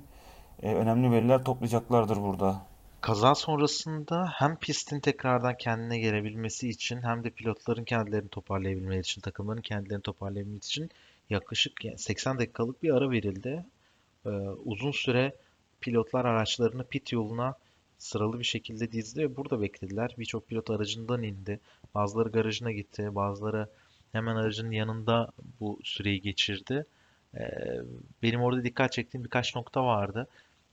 e, 0.63 0.75
önemli 0.75 1.11
veriler 1.11 1.45
toplayacaklardır 1.45 2.17
burada. 2.17 2.67
Kaza 3.01 3.35
sonrasında 3.35 4.29
hem 4.33 4.57
pistin 4.57 5.01
tekrardan 5.01 5.57
kendine 5.57 5.99
gelebilmesi 5.99 6.69
için 6.69 7.03
hem 7.03 7.25
de 7.25 7.31
pilotların 7.31 7.85
kendilerini 7.85 8.29
toparlayabilmeleri 8.29 9.01
için, 9.01 9.21
takımların 9.21 9.61
kendilerini 9.61 10.03
toparlayabilmesi 10.03 10.67
için 10.67 10.91
yaklaşık 11.31 11.73
80 11.97 12.39
dakikalık 12.39 12.83
bir 12.83 12.95
ara 12.95 13.11
verildi. 13.11 13.65
Ee, 14.27 14.29
uzun 14.65 14.91
süre 14.91 15.37
pilotlar 15.81 16.25
araçlarını 16.25 16.85
pit 16.85 17.13
yoluna 17.13 17.55
sıralı 17.99 18.39
bir 18.39 18.45
şekilde 18.45 18.93
dizdi 18.93 19.21
ve 19.21 19.37
burada 19.37 19.61
beklediler. 19.61 20.15
Birçok 20.19 20.49
pilot 20.49 20.71
aracından 20.71 21.23
indi. 21.23 21.61
Bazıları 21.95 22.29
garajına 22.29 22.73
gitti, 22.73 23.15
bazıları 23.15 23.69
hemen 24.13 24.37
aracın 24.37 24.71
yanında 24.71 25.31
bu 25.61 25.79
süreyi 25.85 26.21
geçirdi. 26.21 26.87
Ee, 27.37 27.81
benim 28.23 28.43
orada 28.43 28.65
dikkat 28.65 28.93
çektiğim 28.93 29.25
birkaç 29.25 29.57
nokta 29.57 29.85
vardı 29.85 30.29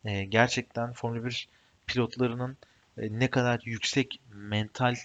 e, 0.06 0.24
gerçekten 0.24 0.94
Formula 0.94 1.26
1 1.26 1.48
pilotlarının 1.88 2.58
e, 2.98 3.20
ne 3.20 3.30
kadar 3.30 3.62
yüksek 3.66 4.20
mental 4.34 4.96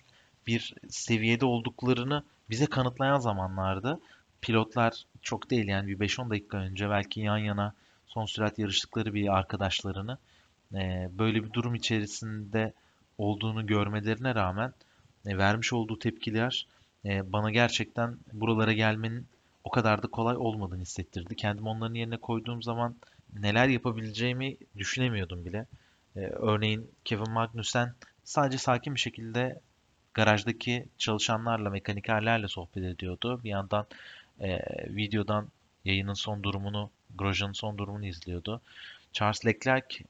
bir 0.47 0.75
seviyede 0.89 1.47
olduklarını 1.47 2.25
bize 2.51 2.67
kanıtlayan 2.67 3.19
zamanlardı. 3.19 4.01
Pilotlar 4.41 5.05
çok 5.23 5.51
değil 5.51 5.69
yani 5.69 5.89
bir 5.89 6.09
5-10 6.09 6.31
dakika 6.31 6.59
önce 6.59 6.91
belki 6.91 7.21
yan 7.21 7.39
yana 7.39 7.75
son 8.07 8.27
sürat 8.27 8.59
yarıştıkları 8.59 9.15
bir 9.15 9.37
arkadaşlarını 9.37 10.19
e, 10.75 11.09
böyle 11.19 11.45
bir 11.45 11.53
durum 11.53 11.75
içerisinde 11.75 12.73
olduğunu 13.19 13.67
görmelerine 13.67 14.35
rağmen 14.35 14.73
e, 15.27 15.39
vermiş 15.39 15.73
olduğu 15.73 15.99
tepkiler 15.99 16.67
bana 17.05 17.51
gerçekten 17.51 18.17
buralara 18.33 18.73
gelmenin 18.73 19.27
o 19.67 19.71
kadar 19.71 20.03
da 20.03 20.07
kolay 20.07 20.37
olmadığını 20.37 20.83
hissettirdi. 20.83 21.37
Kendimi 21.37 21.69
onların 21.69 21.95
yerine 21.95 22.17
koyduğum 22.17 22.63
zaman 22.63 22.97
neler 23.41 23.69
yapabileceğimi 23.69 24.57
düşünemiyordum 24.77 25.45
bile. 25.45 25.67
Ee, 26.17 26.21
örneğin 26.21 26.91
Kevin 27.05 27.31
Magnussen 27.31 27.95
sadece 28.25 28.59
sakin 28.59 28.95
bir 28.95 29.01
şekilde 29.01 29.61
garajdaki 30.15 30.89
çalışanlarla, 30.99 31.71
mekanikerlerle 31.71 32.49
sohbet 32.49 32.85
ediyordu. 32.85 33.41
Bir 33.45 33.51
yandan 33.51 33.87
e, 34.41 34.61
videodan 34.95 35.49
yayının 35.85 36.15
son 36.15 36.43
durumunu, 36.43 36.91
Grosjean'ın 37.19 37.53
son 37.53 37.79
durumunu 37.79 38.07
izliyordu. 38.07 38.61
Charles 39.13 39.47
Leclerc 39.47 40.05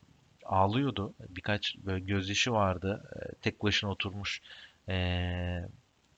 ağlıyordu. 0.44 1.14
Birkaç 1.28 1.76
böyle 1.76 2.04
gözyaşı 2.04 2.52
vardı. 2.52 3.10
E, 3.16 3.34
tek 3.34 3.62
başına 3.62 3.90
oturmuş 3.90 4.40
e, 4.88 4.96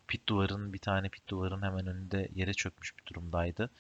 pit 0.09 0.29
duvarın 0.29 0.73
bir 0.73 0.79
tane 0.79 1.09
pit 1.09 1.29
duvarın 1.29 1.63
hemen 1.63 1.87
önünde 1.87 2.29
yere 2.35 2.55
çökmüş 2.55 2.99
bir 2.99 3.07
durumdaydı. 3.07 3.71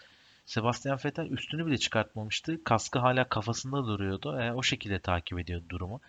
Sebastian 0.46 0.98
Vettel 1.04 1.26
üstünü 1.26 1.66
bile 1.66 1.78
çıkartmamıştı. 1.78 2.64
Kaskı 2.64 2.98
hala 2.98 3.28
kafasında 3.28 3.86
duruyordu. 3.86 4.40
E, 4.40 4.52
o 4.52 4.62
şekilde 4.62 4.98
takip 4.98 5.38
ediyordu 5.38 5.64
durumu. 5.68 6.00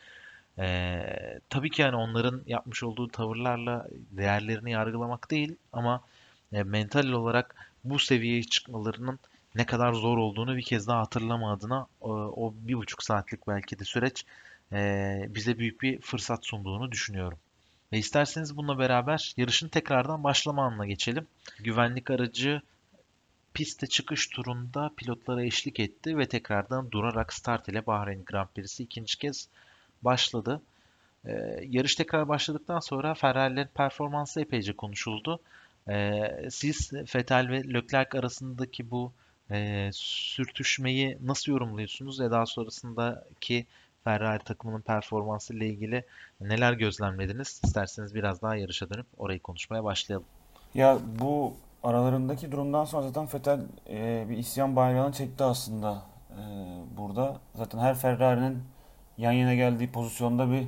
E, 0.59 1.05
tabii 1.49 1.69
ki 1.69 1.81
yani 1.81 1.95
onların 1.95 2.41
yapmış 2.47 2.83
olduğu 2.83 3.07
tavırlarla 3.07 3.87
değerlerini 4.11 4.71
yargılamak 4.71 5.31
değil 5.31 5.55
ama 5.73 6.01
e, 6.53 6.63
mental 6.63 7.09
olarak 7.11 7.55
bu 7.83 7.99
seviyeye 7.99 8.43
çıkmalarının 8.43 9.19
ne 9.55 9.65
kadar 9.65 9.93
zor 9.93 10.17
olduğunu 10.17 10.57
bir 10.57 10.61
kez 10.61 10.87
daha 10.87 10.99
hatırlama 11.01 11.53
adına 11.53 11.87
o, 12.01 12.11
o 12.11 12.53
bir 12.55 12.73
buçuk 12.73 13.03
saatlik 13.03 13.47
belki 13.47 13.79
de 13.79 13.83
süreç 13.83 14.25
e, 14.71 15.25
bize 15.29 15.57
büyük 15.57 15.81
bir 15.81 16.01
fırsat 16.01 16.45
sunduğunu 16.45 16.91
düşünüyorum. 16.91 17.39
Ve 17.91 17.97
isterseniz 17.97 18.57
bununla 18.57 18.79
beraber 18.79 19.33
yarışın 19.37 19.67
tekrardan 19.67 20.23
başlama 20.23 20.65
anına 20.65 20.85
geçelim. 20.85 21.27
Güvenlik 21.59 22.11
aracı 22.11 22.61
piste 23.53 23.87
çıkış 23.87 24.27
turunda 24.27 24.91
pilotlara 24.97 25.43
eşlik 25.43 25.79
etti 25.79 26.17
ve 26.17 26.27
tekrardan 26.27 26.91
durarak 26.91 27.33
start 27.33 27.67
ile 27.67 27.85
Bahreyn 27.85 28.25
Grand 28.25 28.47
Prix'si 28.47 28.83
ikinci 28.83 29.17
kez 29.17 29.47
başladı. 30.01 30.61
E, 31.25 31.31
yarış 31.69 31.95
tekrar 31.95 32.27
başladıktan 32.27 32.79
sonra 32.79 33.13
Ferrari'lerin 33.13 33.69
performansı 33.73 34.41
epeyce 34.41 34.73
konuşuldu. 34.73 35.39
E, 35.89 36.21
siz 36.49 36.93
Vettel 36.93 37.49
ve 37.49 37.73
Leclerc 37.73 38.19
arasındaki 38.19 38.91
bu 38.91 39.11
e, 39.51 39.89
sürtüşmeyi 39.93 41.17
nasıl 41.21 41.51
yorumluyorsunuz 41.51 42.19
ve 42.19 42.31
daha 42.31 42.45
sonrasındaki 42.45 43.65
Ferrari 44.03 44.43
takımının 44.43 44.81
performansı 44.81 45.53
ile 45.53 45.67
ilgili 45.67 46.05
neler 46.41 46.73
gözlemlediniz? 46.73 47.61
İsterseniz 47.63 48.15
biraz 48.15 48.41
daha 48.41 48.55
yarışa 48.55 48.89
dönüp 48.89 49.07
orayı 49.17 49.39
konuşmaya 49.39 49.83
başlayalım. 49.83 50.25
Ya 50.73 50.97
bu 51.19 51.53
aralarındaki 51.83 52.51
durumdan 52.51 52.85
sonra 52.85 53.07
zaten 53.07 53.27
Vettel 53.33 53.59
e, 53.89 54.25
bir 54.29 54.37
isyan 54.37 54.75
bayrağını 54.75 55.13
çekti 55.13 55.43
aslında 55.43 56.01
e, 56.31 56.41
burada. 56.97 57.37
Zaten 57.55 57.79
her 57.79 57.95
Ferrari'nin 57.95 58.63
yan 59.17 59.31
yana 59.31 59.53
geldiği 59.53 59.91
pozisyonda 59.91 60.51
bir 60.51 60.67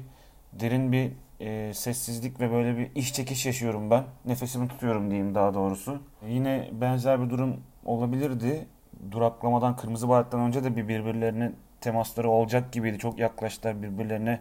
derin 0.54 0.91
bir 0.91 1.12
e, 1.39 1.74
sessizlik 1.74 2.39
ve 2.39 2.52
böyle 2.52 2.78
bir 2.78 2.96
iş 2.96 3.13
çekiş 3.13 3.46
yaşıyorum 3.46 3.89
ben. 3.89 4.04
Nefesimi 4.26 4.67
tutuyorum 4.67 5.12
diyeyim 5.12 5.36
daha 5.36 5.54
doğrusu. 5.54 6.00
Yine 6.28 6.70
benzer 6.72 7.22
bir 7.24 7.30
durum 7.30 7.63
olabilirdi. 7.86 8.67
Duraklamadan 9.12 9.76
kırmızı 9.76 10.10
bayraktan 10.10 10.39
önce 10.39 10.63
de 10.63 10.76
bir 10.76 10.88
birbirlerine 10.88 11.52
temasları 11.82 12.30
olacak 12.30 12.72
gibiydi. 12.72 12.98
Çok 12.98 13.20
yaklaştılar 13.20 13.84
birbirlerine. 13.84 14.39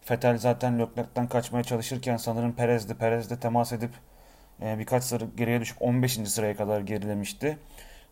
Fetel 0.00 0.38
zaten 0.38 0.78
Leclerc'ten 0.78 1.28
kaçmaya 1.28 1.64
çalışırken 1.64 2.16
sanırım 2.16 2.52
Perez'de 2.52 2.94
Perez'de 2.94 3.40
temas 3.40 3.72
edip 3.72 3.90
e, 4.62 4.78
birkaç 4.78 5.04
sıra 5.04 5.24
geriye 5.36 5.60
düşüp 5.60 5.82
15. 5.82 6.12
sıraya 6.12 6.56
kadar 6.56 6.80
gerilemişti. 6.80 7.58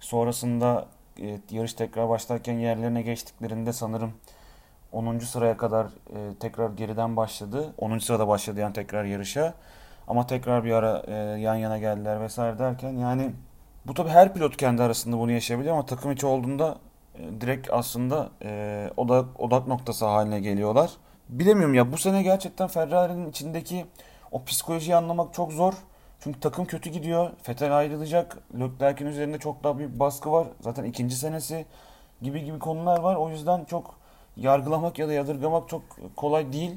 Sonrasında 0.01 0.87
e, 1.23 1.39
yarış 1.51 1.75
tekrar 1.75 2.09
başlarken 2.09 2.55
yerlerine 2.55 3.03
geçtiklerinde 3.03 3.73
sanırım 3.73 4.13
10. 4.93 5.19
sıraya 5.19 5.57
kadar 5.57 5.87
e, 5.87 6.35
tekrar 6.41 6.71
geriden 6.71 7.17
başladı. 7.17 7.75
10. 7.79 7.99
sırada 7.99 8.29
başladı 8.29 8.61
yani 8.61 8.73
tekrar 8.73 9.05
yarışa. 9.05 9.55
Ama 10.09 10.27
tekrar 10.27 10.65
bir 10.65 10.73
ara 10.73 11.11
yan 11.37 11.55
yana 11.55 11.79
geldiler 11.79 12.21
vesaire 12.21 12.59
derken 12.59 12.91
yani 12.91 13.31
bu 13.87 13.95
tabii 13.95 14.09
her 14.09 14.35
pilot 14.35 14.57
kendi 14.57 14.83
arasında 14.83 15.19
bunu 15.19 15.33
yaşayabiliyor 15.33 15.75
ama 15.75 15.87
takım 15.87 16.13
içi 16.13 16.27
olduğunda 16.27 16.79
direkt 17.41 17.71
aslında 17.73 18.31
e, 18.43 18.91
odak, 18.97 19.41
odak 19.41 19.67
noktası 19.67 20.07
haline 20.07 20.41
geliyorlar. 20.41 20.91
Bilemiyorum 21.29 21.75
ya 21.75 21.93
bu 21.93 21.99
sene 21.99 22.23
gerçekten 22.23 22.69
Ferrari'nin 22.69 23.31
içindeki 23.31 23.87
o 24.33 24.45
psikolojiyi 24.45 24.97
anlamak 24.97 25.35
çok 25.35 25.53
zor. 25.53 25.75
Çünkü 26.21 26.41
takım 26.41 26.65
kötü 26.65 26.91
gidiyor. 26.91 27.31
Vettel 27.49 27.79
ayrılacak. 27.79 28.39
Leclerc'in 28.61 29.07
üzerinde 29.07 29.39
çok 29.39 29.65
daha 29.65 29.79
büyük 29.79 29.99
baskı 30.01 30.33
var. 30.33 30.47
Zaten 30.61 30.85
ikinci 30.85 31.17
senesi 31.17 31.67
gibi 32.23 32.45
gibi 32.45 32.59
konular 32.59 32.99
var. 33.01 33.17
O 33.17 33.31
yüzden 33.31 33.65
çok 33.65 33.95
yargılamak 34.37 34.99
ya 34.99 35.09
da 35.09 35.13
yadırgamak 35.13 35.69
çok 35.69 35.83
kolay 36.17 36.53
değil. 36.53 36.77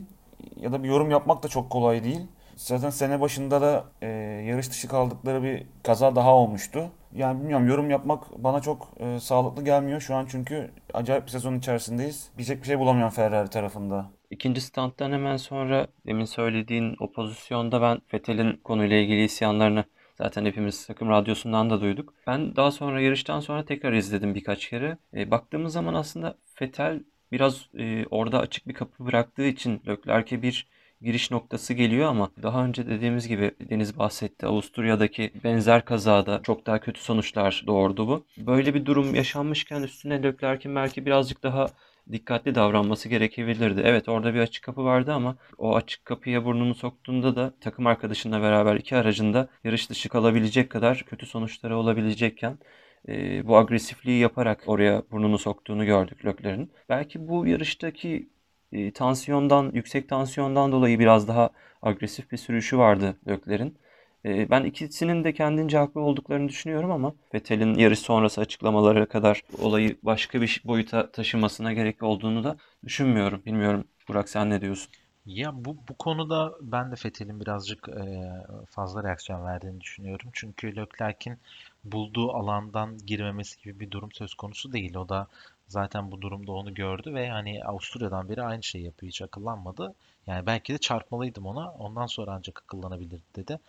Ya 0.56 0.72
da 0.72 0.84
bir 0.84 0.90
yorum 0.90 1.12
yapmak 1.12 1.44
da 1.44 1.48
çok 1.48 1.70
kolay 1.70 2.04
değil. 2.04 2.28
Zaten 2.56 2.90
sene 2.90 3.22
başında 3.22 3.62
da 3.62 3.86
e, 4.02 4.08
yarış 4.48 4.70
dışı 4.70 4.88
kaldıkları 4.88 5.44
bir 5.44 5.68
kaza 5.84 6.16
daha 6.16 6.36
olmuştu. 6.36 6.90
Yani 7.16 7.40
bilmiyorum 7.40 7.68
yorum 7.68 7.90
yapmak 7.90 8.44
bana 8.44 8.62
çok 8.62 8.90
e, 9.00 9.20
sağlıklı 9.20 9.64
gelmiyor 9.64 10.02
şu 10.02 10.16
an 10.16 10.26
çünkü 10.30 10.72
acayip 10.94 11.26
bir 11.26 11.32
sezon 11.32 11.56
içerisindeyiz. 11.56 12.30
Diyecek 12.38 12.62
bir 12.62 12.68
şey 12.68 12.80
bulamıyorum 12.80 13.14
Ferrari 13.14 13.50
tarafında. 13.50 14.12
İkinci 14.30 14.62
standtan 14.62 15.12
hemen 15.12 15.38
sonra 15.38 15.88
demin 16.06 16.26
söylediğin 16.26 16.96
o 17.00 17.12
pozisyonda 17.12 17.82
ben 17.82 18.02
Vettel'in 18.14 18.58
konuyla 18.64 18.98
ilgili 18.98 19.24
isyanlarını 19.24 19.86
zaten 20.18 20.46
hepimiz 20.46 20.88
takım 20.88 21.10
radyosundan 21.10 21.70
da 21.70 21.82
duyduk. 21.82 22.14
Ben 22.28 22.56
daha 22.56 22.72
sonra 22.72 23.02
yarıştan 23.02 23.40
sonra 23.40 23.66
tekrar 23.66 23.94
izledim 23.94 24.36
birkaç 24.36 24.70
kere. 24.70 24.98
E, 25.14 25.32
baktığımız 25.32 25.74
zaman 25.74 25.94
aslında 25.94 26.36
Vettel 26.62 27.04
biraz 27.32 27.70
e, 27.78 28.06
orada 28.06 28.40
açık 28.40 28.68
bir 28.68 28.74
kapı 28.74 29.06
bıraktığı 29.06 29.46
için 29.46 29.82
Leclerc'e 29.88 30.42
bir 30.42 30.68
giriş 31.02 31.32
noktası 31.32 31.74
geliyor 31.74 32.10
ama 32.10 32.32
daha 32.44 32.66
önce 32.66 32.88
dediğimiz 32.88 33.28
gibi 33.28 33.52
Deniz 33.70 34.00
bahsetti. 34.00 34.46
Avusturya'daki 34.46 35.32
benzer 35.44 35.86
kazada 35.86 36.42
çok 36.44 36.66
daha 36.66 36.80
kötü 36.80 37.02
sonuçlar 37.02 37.64
doğurdu 37.68 38.08
bu. 38.08 38.26
Böyle 38.38 38.74
bir 38.74 38.86
durum 38.86 39.16
yaşanmışken 39.16 39.82
üstüne 39.82 40.24
Leclerc'in 40.24 40.76
belki 40.76 41.06
birazcık 41.06 41.44
daha 41.44 41.68
dikkatli 42.12 42.56
davranması 42.56 43.10
gerekebilirdi. 43.10 43.82
Evet 43.86 44.10
orada 44.10 44.34
bir 44.34 44.40
açık 44.40 44.64
kapı 44.64 44.84
vardı 44.84 45.14
ama 45.14 45.38
o 45.58 45.76
açık 45.76 46.06
kapıya 46.06 46.46
burnunu 46.46 46.76
soktuğunda 46.76 47.36
da 47.36 47.54
takım 47.62 47.88
arkadaşınla 47.88 48.42
beraber 48.42 48.76
iki 48.76 48.96
aracında 48.96 49.48
yarış 49.64 49.90
dışı 49.90 50.10
kalabilecek 50.10 50.70
kadar 50.70 50.98
kötü 50.98 51.26
sonuçları 51.26 51.78
olabilecekken 51.78 52.60
e, 53.08 53.48
bu 53.48 53.58
agresifliği 53.58 54.20
yaparak 54.20 54.64
oraya 54.66 55.04
burnunu 55.12 55.38
soktuğunu 55.38 55.86
gördük 55.86 56.26
Leclerc'in. 56.26 56.72
Belki 56.90 57.28
bu 57.28 57.48
yarıştaki 57.48 58.30
e, 58.72 58.92
tansiyondan, 58.92 59.72
yüksek 59.74 60.10
tansiyondan 60.10 60.72
dolayı 60.72 61.00
biraz 61.00 61.28
daha 61.28 61.50
agresif 61.82 62.32
bir 62.32 62.38
sürüşü 62.38 62.78
vardı 62.78 63.16
Leclerc'in. 63.28 63.78
E, 64.26 64.50
ben 64.50 64.64
ikisinin 64.64 65.24
de 65.24 65.34
kendince 65.34 65.78
haklı 65.78 66.02
olduklarını 66.02 66.50
düşünüyorum 66.50 66.92
ama 66.92 67.14
Vettel'in 67.34 67.74
yarış 67.76 68.00
sonrası 68.00 68.42
açıklamalara 68.42 69.06
kadar 69.06 69.42
olayı 69.62 69.98
başka 70.04 70.42
bir 70.42 70.62
boyuta 70.66 71.12
taşımasına 71.12 71.74
gerek 71.74 72.04
olduğunu 72.04 72.44
da 72.44 72.58
düşünmüyorum. 72.86 73.42
Bilmiyorum 73.46 73.84
Burak 74.08 74.30
sen 74.30 74.50
ne 74.50 74.62
diyorsun? 74.62 74.92
Ya 75.26 75.66
bu, 75.66 75.78
bu 75.90 75.94
konuda 75.98 76.54
ben 76.62 76.92
de 76.92 76.96
Fethel'in 76.96 77.40
birazcık 77.40 77.90
e, 77.90 78.32
fazla 78.70 79.04
reaksiyon 79.04 79.46
verdiğini 79.46 79.82
düşünüyorum. 79.82 80.30
Çünkü 80.34 80.76
Leclerc'in 80.76 81.38
bulduğu 81.84 82.32
alandan 82.32 82.98
girmemesi 82.98 83.62
gibi 83.64 83.80
bir 83.80 83.92
durum 83.92 84.12
söz 84.12 84.34
konusu 84.34 84.74
değil. 84.74 84.96
O 84.96 85.10
da 85.10 85.28
zaten 85.72 86.12
bu 86.12 86.22
durumda 86.22 86.52
onu 86.52 86.74
gördü 86.74 87.14
ve 87.14 87.30
hani 87.30 87.64
Avusturya'dan 87.64 88.30
beri 88.30 88.44
aynı 88.44 88.64
şeyi 88.64 88.86
yapıyor. 88.86 89.12
Hiç 89.12 89.22
akıllanmadı. 89.22 89.94
Yani 90.28 90.46
belki 90.46 90.74
de 90.74 90.78
çarpmalıydım 90.78 91.46
ona. 91.46 91.72
Ondan 91.72 92.06
sonra 92.06 92.32
ancak 92.32 92.64
akıllanabilirdi 92.64 93.36
dedi. 93.36 93.60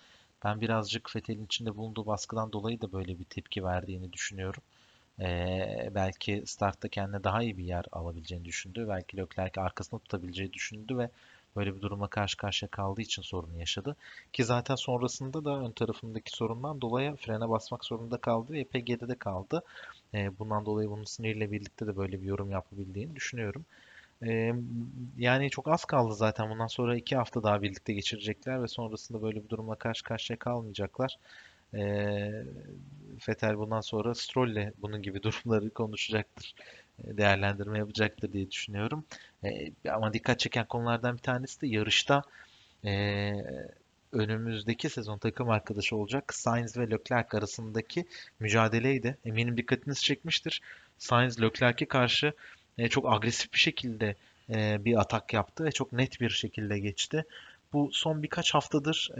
Ben 0.45 0.61
birazcık 0.61 1.11
Fethel'in 1.11 1.45
içinde 1.45 1.77
bulunduğu 1.77 2.07
baskıdan 2.07 2.53
dolayı 2.53 2.81
da 2.81 2.93
böyle 2.93 3.19
bir 3.19 3.25
tepki 3.25 3.65
verdiğini 3.65 4.13
düşünüyorum. 4.13 4.63
Ee, 5.21 5.91
belki 5.95 6.43
startta 6.47 6.89
kendine 6.89 7.25
daha 7.25 7.43
iyi 7.43 7.59
bir 7.59 7.65
yer 7.65 7.85
alabileceğini 7.93 8.45
düşündü. 8.45 8.87
Belki 8.89 9.17
Leclerc 9.17 9.61
arkasında 9.61 10.01
tutabileceğini 10.01 10.53
düşündü 10.53 10.99
ve 10.99 11.11
böyle 11.57 11.77
bir 11.77 11.83
durumla 11.83 12.07
karşı 12.09 12.37
karşıya 12.37 12.69
kaldığı 12.71 13.01
için 13.01 13.23
sorunu 13.23 13.59
yaşadı. 13.59 13.97
Ki 14.33 14.45
zaten 14.45 14.75
sonrasında 14.75 15.45
da 15.45 15.51
ön 15.51 15.71
tarafındaki 15.71 16.31
sorundan 16.31 16.81
dolayı 16.81 17.17
frene 17.17 17.49
basmak 17.49 17.85
zorunda 17.85 18.19
kaldı 18.19 18.53
ve 18.53 18.61
epey 18.61 18.81
geride 18.83 19.15
kaldı. 19.15 19.63
E, 20.15 20.39
bundan 20.39 20.67
dolayı 20.67 20.91
bunun 20.91 21.05
siniriyle 21.05 21.53
birlikte 21.53 21.87
de 21.87 21.97
böyle 21.97 22.23
bir 22.23 22.27
yorum 22.27 22.51
yapabildiğini 22.51 23.17
düşünüyorum. 23.17 23.67
E, 24.27 24.53
yani 25.19 25.51
çok 25.51 25.69
az 25.69 25.85
kaldı 25.85 26.15
zaten. 26.15 26.51
Bundan 26.51 26.67
sonra 26.67 26.97
iki 26.97 27.17
hafta 27.17 27.43
daha 27.43 27.63
birlikte 27.63 27.93
geçirecekler 27.95 28.63
ve 28.63 28.69
sonrasında 28.69 29.23
böyle 29.23 29.45
bir 29.45 29.49
durumla 29.49 29.75
karşı 29.77 30.05
karşıya 30.05 30.39
kalmayacaklar. 30.39 31.17
E, 31.75 31.81
Fetel 33.21 33.59
bundan 33.59 33.81
sonra 33.81 34.15
Stroll'le 34.15 34.73
bunun 34.79 35.03
gibi 35.03 35.23
durumları 35.23 35.71
konuşacaktır. 35.71 36.55
E, 37.05 37.17
değerlendirme 37.17 37.79
yapacaktır 37.79 38.33
diye 38.33 38.51
düşünüyorum. 38.51 39.05
E, 39.45 39.51
ama 39.91 40.13
dikkat 40.13 40.39
çeken 40.39 40.67
konulardan 40.67 41.17
bir 41.17 41.23
tanesi 41.23 41.61
de 41.61 41.67
yarışta 41.67 42.23
e, 42.85 42.93
önümüzdeki 44.13 44.91
sezon 44.91 45.19
takım 45.19 45.51
arkadaşı 45.51 45.97
olacak 45.97 46.35
Sainz 46.35 46.77
ve 46.77 46.91
Leclerc 46.91 47.39
arasındaki 47.39 48.07
mücadeleydi. 48.41 49.17
Eminim 49.25 49.57
dikkatinizi 49.57 50.03
çekmiştir. 50.03 50.63
Sainz 50.99 51.43
Leclerc'e 51.43 51.87
karşı 51.87 52.33
çok 52.91 53.13
agresif 53.13 53.53
bir 53.53 53.59
şekilde 53.59 54.17
bir 54.85 55.01
atak 55.01 55.33
yaptı 55.35 55.65
ve 55.65 55.73
çok 55.73 55.93
net 55.93 56.21
bir 56.21 56.31
şekilde 56.31 56.79
geçti. 56.79 57.25
Bu 57.73 57.91
son 57.93 58.23
birkaç 58.23 58.55
haftadır 58.55 59.11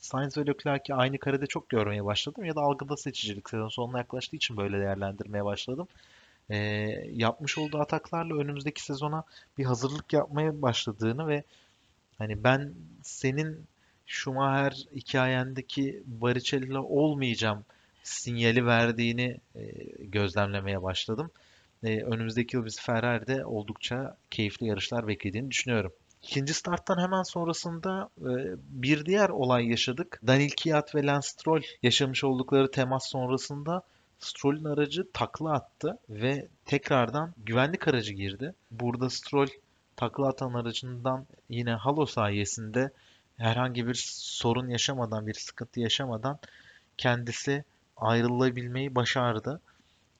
Sainz 0.00 0.38
ve 0.38 0.46
Leclerc'i 0.46 0.94
aynı 0.94 1.18
karede 1.18 1.46
çok 1.46 1.68
görmeye 1.68 2.04
başladım 2.04 2.44
ya 2.44 2.56
da 2.56 2.60
algıda 2.60 2.96
seçicilik 2.96 3.50
sezon 3.50 3.68
sonuna 3.68 3.98
yaklaştığı 3.98 4.36
için 4.36 4.56
böyle 4.56 4.80
değerlendirmeye 4.80 5.44
başladım 5.44 5.88
e, 6.50 6.56
yapmış 7.12 7.58
olduğu 7.58 7.78
ataklarla 7.78 8.34
önümüzdeki 8.34 8.82
sezona 8.82 9.24
bir 9.58 9.64
hazırlık 9.64 10.12
yapmaya 10.12 10.62
başladığını 10.62 11.28
ve 11.28 11.42
hani 12.18 12.44
ben 12.44 12.74
senin 13.02 13.66
Schumacher 14.10 14.72
hikayendeki 14.94 16.02
Barrichello 16.06 16.82
olmayacağım 16.82 17.64
sinyali 18.02 18.66
verdiğini 18.66 19.36
e, 19.54 19.60
gözlemlemeye 19.98 20.82
başladım. 20.82 21.30
E, 21.84 22.02
önümüzdeki 22.02 22.56
yıl 22.56 22.64
biz 22.64 22.80
Ferrari'de 22.80 23.44
oldukça 23.44 24.16
keyifli 24.30 24.66
yarışlar 24.66 25.08
beklediğini 25.08 25.50
düşünüyorum. 25.50 25.92
İkinci 26.22 26.54
starttan 26.54 27.02
hemen 27.02 27.22
sonrasında 27.22 28.10
e, 28.18 28.30
bir 28.68 29.06
diğer 29.06 29.28
olay 29.28 29.68
yaşadık. 29.68 30.20
Daniel 30.26 30.50
Kiat 30.50 30.94
ve 30.94 31.06
Lance 31.06 31.28
Stroll 31.28 31.62
yaşamış 31.82 32.24
oldukları 32.24 32.70
temas 32.70 33.10
sonrasında 33.10 33.82
Stroll'ün 34.18 34.64
aracı 34.64 35.12
takla 35.12 35.52
attı 35.52 35.98
ve 36.08 36.48
tekrardan 36.64 37.34
güvenlik 37.36 37.88
aracı 37.88 38.12
girdi. 38.12 38.54
Burada 38.70 39.10
Stroll 39.10 39.48
takla 39.96 40.28
atan 40.28 40.54
aracından 40.54 41.26
yine 41.48 41.72
halo 41.72 42.06
sayesinde 42.06 42.90
herhangi 43.40 43.86
bir 43.86 43.94
sorun 44.16 44.68
yaşamadan, 44.68 45.26
bir 45.26 45.34
sıkıntı 45.34 45.80
yaşamadan 45.80 46.38
kendisi 46.98 47.64
ayrılabilmeyi 47.96 48.94
başardı. 48.94 49.60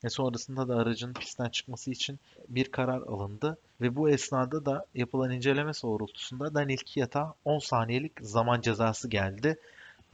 Ve 0.05 0.11
sonrasında 0.11 0.69
da 0.69 0.77
aracın 0.77 1.13
pistten 1.13 1.49
çıkması 1.49 1.91
için 1.91 2.19
bir 2.49 2.71
karar 2.71 3.03
alındı. 3.03 3.59
Ve 3.81 3.97
bu 3.97 4.11
esnada 4.11 4.67
da 4.67 4.87
yapılan 4.95 5.31
inceleme 5.31 5.73
doğrultusunda 5.83 6.55
Daniel 6.55 6.79
Kiat'a 6.79 7.35
10 7.45 7.59
saniyelik 7.59 8.13
zaman 8.21 8.61
cezası 8.61 9.09
geldi. 9.09 9.59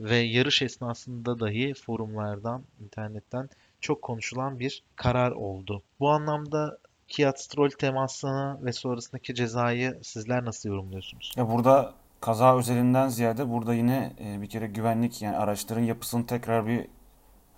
Ve 0.00 0.16
yarış 0.16 0.62
esnasında 0.62 1.40
dahi 1.40 1.74
forumlardan, 1.74 2.62
internetten 2.84 3.48
çok 3.80 4.02
konuşulan 4.02 4.58
bir 4.58 4.82
karar 4.96 5.30
oldu. 5.30 5.82
Bu 6.00 6.10
anlamda 6.10 6.78
Kiat 7.08 7.40
Stroll 7.40 7.70
temasını 7.70 8.58
ve 8.64 8.72
sonrasındaki 8.72 9.34
cezayı 9.34 9.98
sizler 10.02 10.44
nasıl 10.44 10.68
yorumluyorsunuz? 10.68 11.32
Ya 11.36 11.50
burada 11.50 11.94
kaza 12.20 12.56
özelinden 12.56 13.08
ziyade 13.08 13.50
burada 13.50 13.74
yine 13.74 14.12
e, 14.20 14.42
bir 14.42 14.48
kere 14.48 14.66
güvenlik 14.66 15.22
yani 15.22 15.36
araçların 15.36 15.82
yapısını 15.82 16.26
tekrar 16.26 16.66
bir 16.66 16.86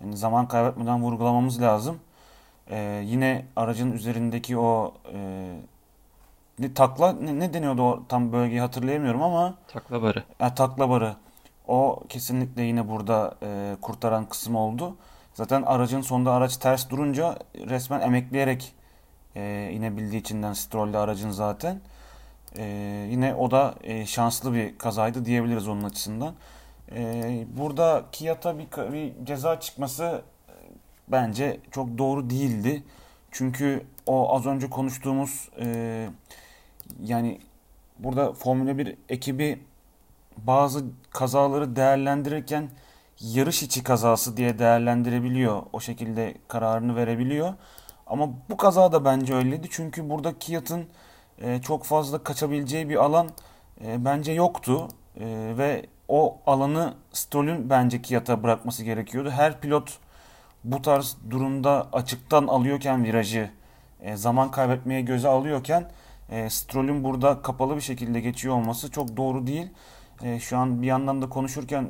yani 0.01 0.17
zaman 0.17 0.47
kaybetmeden 0.47 1.01
vurgulamamız 1.03 1.61
lazım. 1.61 1.99
E, 2.69 3.01
yine 3.05 3.45
aracın 3.55 3.91
üzerindeki 3.91 4.57
o 4.57 4.93
e, 5.13 5.49
ne, 6.59 6.73
takla 6.73 7.11
ne, 7.13 7.39
ne 7.39 7.53
deniyordu 7.53 7.81
o 7.81 8.03
tam 8.09 8.31
bölgeyi 8.31 8.61
hatırlayamıyorum 8.61 9.21
ama 9.21 9.53
Takla 9.67 10.01
barı. 10.01 10.23
e, 10.39 10.53
takla 10.55 10.89
barı 10.89 11.15
o 11.67 11.99
kesinlikle 12.09 12.61
yine 12.63 12.89
burada 12.89 13.35
e, 13.43 13.75
kurtaran 13.81 14.25
kısım 14.25 14.55
oldu. 14.55 14.95
Zaten 15.33 15.61
aracın 15.61 16.01
sonunda 16.01 16.33
araç 16.33 16.57
ters 16.57 16.89
durunca 16.89 17.37
resmen 17.55 18.01
emekleyerek 18.01 18.73
e, 19.35 19.69
inebildiği 19.73 20.21
içinden 20.21 20.53
Stroll'de 20.53 20.97
aracın 20.97 21.31
zaten. 21.31 21.81
E, 22.57 22.63
yine 23.11 23.35
o 23.35 23.51
da 23.51 23.75
e, 23.83 24.05
şanslı 24.05 24.53
bir 24.53 24.77
kazaydı 24.77 25.25
diyebiliriz 25.25 25.67
onun 25.67 25.83
açısından. 25.83 26.33
E, 26.95 27.45
burada 27.57 28.03
Kiat'a 28.11 28.57
bir, 28.57 28.93
bir 28.93 29.25
ceza 29.25 29.59
çıkması 29.59 30.21
e, 30.49 30.53
bence 31.07 31.59
çok 31.71 31.97
doğru 31.97 32.29
değildi. 32.29 32.83
Çünkü 33.31 33.85
o 34.05 34.35
az 34.35 34.45
önce 34.45 34.69
konuştuğumuz 34.69 35.49
e, 35.59 36.09
yani 37.03 37.39
burada 37.99 38.33
Formula 38.33 38.77
1 38.77 38.95
ekibi 39.09 39.59
bazı 40.37 40.85
kazaları 41.09 41.75
değerlendirirken 41.75 42.69
yarış 43.19 43.63
içi 43.63 43.83
kazası 43.83 44.37
diye 44.37 44.59
değerlendirebiliyor. 44.59 45.63
O 45.73 45.79
şekilde 45.79 46.35
kararını 46.47 46.95
verebiliyor. 46.95 47.53
Ama 48.07 48.29
bu 48.49 48.57
kaza 48.57 48.91
da 48.91 49.05
bence 49.05 49.35
öyleydi. 49.35 49.67
Çünkü 49.71 50.09
burada 50.09 50.39
Kiat'ın 50.39 50.85
e, 51.41 51.61
çok 51.61 51.83
fazla 51.83 52.23
kaçabileceği 52.23 52.89
bir 52.89 52.95
alan 52.95 53.29
e, 53.85 54.05
bence 54.05 54.31
yoktu. 54.31 54.87
E, 55.19 55.53
ve 55.57 55.85
o 56.07 56.37
alanı 56.45 56.93
Stroll'ün 57.11 57.69
bence 57.69 58.01
Kiat'a 58.01 58.43
bırakması 58.43 58.83
gerekiyordu. 58.83 59.29
Her 59.29 59.61
pilot 59.61 59.97
bu 60.63 60.81
tarz 60.81 61.17
durumda 61.29 61.87
açıktan 61.93 62.47
alıyorken 62.47 63.03
virajı 63.03 63.49
zaman 64.13 64.51
kaybetmeye 64.51 65.01
göze 65.01 65.27
alıyorken 65.27 65.91
e, 66.29 66.49
Stroll'ün 66.49 67.03
burada 67.03 67.41
kapalı 67.41 67.75
bir 67.75 67.81
şekilde 67.81 68.19
geçiyor 68.19 68.55
olması 68.55 68.91
çok 68.91 69.17
doğru 69.17 69.47
değil. 69.47 69.67
Şu 70.39 70.57
an 70.57 70.81
bir 70.81 70.87
yandan 70.87 71.21
da 71.21 71.29
konuşurken 71.29 71.87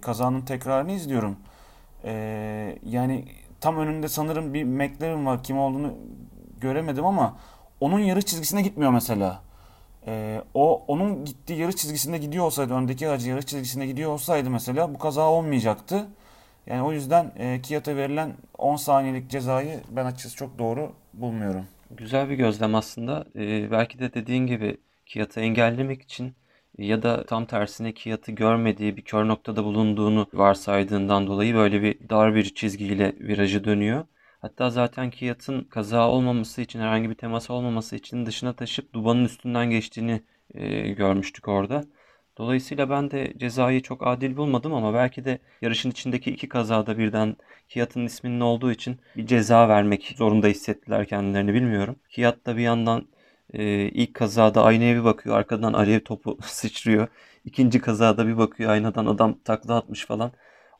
kazanın 0.00 0.40
tekrarını 0.40 0.92
izliyorum. 0.92 1.36
Yani 2.82 3.24
tam 3.60 3.78
önünde 3.78 4.08
sanırım 4.08 4.54
bir 4.54 4.64
McLaren 4.64 5.26
var. 5.26 5.42
Kim 5.42 5.58
olduğunu 5.58 5.94
göremedim 6.60 7.06
ama 7.06 7.36
onun 7.80 7.98
yarış 7.98 8.26
çizgisine 8.26 8.62
gitmiyor 8.62 8.92
mesela. 8.92 9.42
E, 10.06 10.42
o 10.54 10.84
onun 10.88 11.24
gittiği 11.24 11.58
yarış 11.58 11.76
çizgisinde 11.76 12.18
gidiyor 12.18 12.44
olsaydı, 12.44 12.74
öndeki 12.74 13.08
aracı 13.08 13.30
yarış 13.30 13.46
çizgisinde 13.46 13.86
gidiyor 13.86 14.10
olsaydı 14.10 14.50
mesela 14.50 14.94
bu 14.94 14.98
kaza 14.98 15.30
olmayacaktı. 15.30 16.06
Yani 16.66 16.82
o 16.82 16.92
yüzden 16.92 17.32
e, 17.38 17.60
Kiat'a 17.62 17.96
verilen 17.96 18.32
10 18.58 18.76
saniyelik 18.76 19.30
cezayı 19.30 19.80
ben 19.90 20.04
açıkçası 20.04 20.36
çok 20.36 20.58
doğru 20.58 20.92
bulmuyorum. 21.14 21.64
Güzel 21.90 22.30
bir 22.30 22.34
gözlem 22.34 22.74
aslında. 22.74 23.24
Ee, 23.36 23.70
belki 23.70 23.98
de 23.98 24.14
dediğin 24.14 24.46
gibi 24.46 24.76
Kiat'ı 25.06 25.40
engellemek 25.40 26.02
için 26.02 26.34
ya 26.78 27.02
da 27.02 27.26
tam 27.26 27.46
tersine 27.46 27.92
Kiat'ı 27.94 28.32
görmediği 28.32 28.96
bir 28.96 29.02
kör 29.02 29.28
noktada 29.28 29.64
bulunduğunu 29.64 30.26
varsaydığından 30.32 31.26
dolayı 31.26 31.54
böyle 31.54 31.82
bir 31.82 32.08
dar 32.10 32.34
bir 32.34 32.54
çizgiyle 32.54 33.14
virajı 33.20 33.64
dönüyor. 33.64 34.04
Hatta 34.38 34.70
zaten 34.70 35.10
Kiat'ın 35.10 35.64
kaza 35.64 36.08
olmaması 36.08 36.60
için 36.62 36.80
herhangi 36.80 37.10
bir 37.10 37.14
temas 37.14 37.50
olmaması 37.50 37.96
için 37.96 38.26
dışına 38.26 38.52
taşıp 38.52 38.92
dubanın 38.92 39.24
üstünden 39.24 39.70
geçtiğini 39.70 40.22
e, 40.54 40.88
görmüştük 40.88 41.48
orada. 41.48 41.84
Dolayısıyla 42.38 42.90
ben 42.90 43.10
de 43.10 43.32
cezayı 43.38 43.82
çok 43.82 44.06
adil 44.06 44.36
bulmadım 44.36 44.74
ama 44.74 44.94
belki 44.94 45.24
de 45.24 45.38
yarışın 45.62 45.90
içindeki 45.90 46.30
iki 46.30 46.48
kazada 46.48 46.98
birden 46.98 47.36
Kiat'ın 47.68 48.06
isminin 48.06 48.40
olduğu 48.40 48.72
için 48.72 49.00
bir 49.16 49.26
ceza 49.26 49.68
vermek 49.68 50.14
zorunda 50.16 50.46
hissettiler 50.46 51.06
kendilerini 51.06 51.54
bilmiyorum. 51.54 51.96
Kiat 52.10 52.46
da 52.46 52.56
bir 52.56 52.62
yandan 52.62 53.08
e, 53.52 53.64
ilk 53.88 54.14
kazada 54.14 54.64
aynaya 54.64 54.96
bir 54.96 55.04
bakıyor 55.04 55.36
arkadan 55.36 55.72
alev 55.72 56.00
topu 56.00 56.38
sıçrıyor. 56.42 57.08
İkinci 57.44 57.80
kazada 57.80 58.26
bir 58.26 58.38
bakıyor 58.38 58.70
aynadan 58.70 59.06
adam 59.06 59.38
takla 59.44 59.76
atmış 59.76 60.06
falan. 60.06 60.32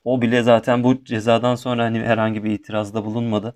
O 0.08 0.22
bile 0.22 0.42
zaten 0.42 0.84
bu 0.84 1.04
cezadan 1.04 1.54
sonra 1.54 1.84
hani 1.84 2.00
herhangi 2.00 2.44
bir 2.44 2.50
itirazda 2.50 3.04
bulunmadı. 3.04 3.54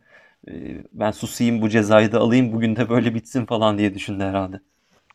E, 0.49 0.53
ben 0.93 1.11
susayım 1.11 1.63
bu 1.63 1.69
cezayı 1.69 2.13
da 2.13 2.21
alayım 2.21 2.53
bugün 2.53 2.77
de 2.77 2.89
böyle 2.89 3.15
bitsin 3.15 3.47
falan 3.47 3.79
diye 3.79 3.95
düşündü 3.95 4.25
herhalde. 4.25 4.61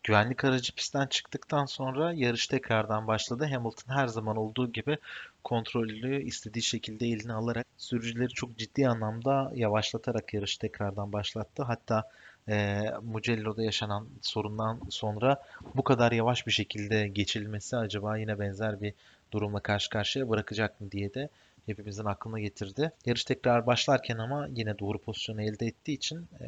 Güvenlik 0.04 0.46
aracı 0.46 0.76
pistten 0.76 1.08
çıktıktan 1.08 1.66
sonra 1.66 2.14
yarış 2.14 2.48
tekrardan 2.48 3.08
başladı. 3.08 3.46
Hamilton 3.54 3.94
her 3.94 4.08
zaman 4.08 4.38
olduğu 4.38 4.72
gibi 4.72 4.98
kontrolü 5.44 6.24
istediği 6.24 6.64
şekilde 6.64 7.08
eline 7.08 7.34
alarak 7.34 7.66
sürücüleri 7.78 8.30
çok 8.30 8.58
ciddi 8.58 8.88
anlamda 8.88 9.52
yavaşlatarak 9.56 10.34
yarışı 10.34 10.60
tekrardan 10.60 11.14
başlattı. 11.14 11.64
Hatta 11.64 12.04
e, 12.50 12.84
Mugello'da 13.04 13.64
yaşanan 13.64 14.08
sorundan 14.22 14.80
sonra 14.90 15.42
bu 15.76 15.84
kadar 15.84 16.12
yavaş 16.12 16.48
bir 16.48 16.52
şekilde 16.52 17.08
geçilmesi 17.08 17.78
acaba 17.78 18.18
yine 18.18 18.40
benzer 18.40 18.82
bir 18.82 18.94
durumla 19.32 19.60
karşı 19.60 19.90
karşıya 19.90 20.30
bırakacak 20.30 20.82
mı 20.82 20.92
diye 20.92 21.14
de 21.14 21.30
hepimizin 21.66 22.06
aklına 22.06 22.40
getirdi. 22.40 22.92
Yarış 23.06 23.24
tekrar 23.24 23.68
başlarken 23.68 24.18
ama 24.18 24.48
yine 24.56 24.80
doğru 24.80 25.00
pozisyonu 25.00 25.42
elde 25.42 25.66
ettiği 25.66 25.94
için 25.94 26.28
e, 26.42 26.46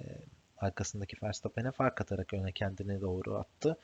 arkasındaki 0.57 1.17
Verstappen'e 1.23 1.71
fark 1.71 2.01
atarak 2.01 2.33
öne 2.33 2.51
kendine 2.51 3.01
doğru 3.01 3.35
attı. 3.35 3.77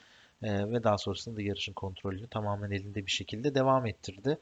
E, 0.43 0.71
ve 0.71 0.83
daha 0.83 0.97
sonrasında 0.97 1.37
da 1.37 1.41
yarışın 1.41 1.73
kontrolünü 1.73 2.27
tamamen 2.27 2.71
elinde 2.71 3.05
bir 3.05 3.11
şekilde 3.11 3.55
devam 3.55 3.85
ettirdi. 3.85 4.37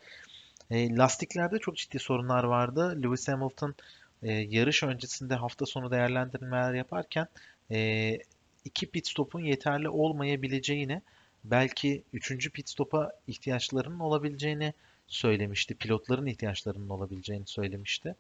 E, 0.72 0.96
lastiklerde 0.96 1.60
çok 1.60 1.78
ciddi 1.78 2.00
sorunlar 2.00 2.44
vardı. 2.44 3.04
Lewis 3.04 3.28
Hamilton 3.28 3.76
e, 4.24 4.32
yarış 4.34 4.84
öncesinde 4.84 5.36
hafta 5.36 5.66
sonu 5.66 5.92
değerlendirmeler 5.92 6.74
yaparken 6.74 7.28
e, 7.72 8.18
iki 8.66 8.86
pit 8.88 9.08
stopun 9.08 9.42
yeterli 9.42 9.89
olmayabileceğini 9.89 11.02
belki 11.43 12.03
üçüncü 12.13 12.49
pit 12.49 12.69
stopa 12.69 13.12
ihtiyaçlarının 13.27 13.99
olabileceğini 13.99 14.73
söylemişti. 15.08 15.75
Pilotların 15.75 16.25
ihtiyaçlarının 16.25 16.89
olabileceğini 16.89 17.47
söylemişti. 17.47 18.15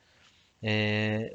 E, 0.63 1.33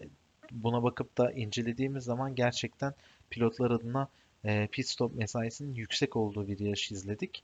buna 0.51 0.83
bakıp 0.83 1.19
da 1.19 1.33
incelediğimiz 1.33 2.05
zaman 2.05 2.35
gerçekten 2.35 2.95
pilotlar 3.31 3.71
adına 3.71 4.09
e, 4.45 4.67
pit 4.67 4.89
stop 4.89 5.15
mesaisinin 5.15 5.75
yüksek 5.75 6.17
olduğu 6.17 6.49
bir 6.49 6.59
yarış 6.59 6.93
izledik. 6.93 7.43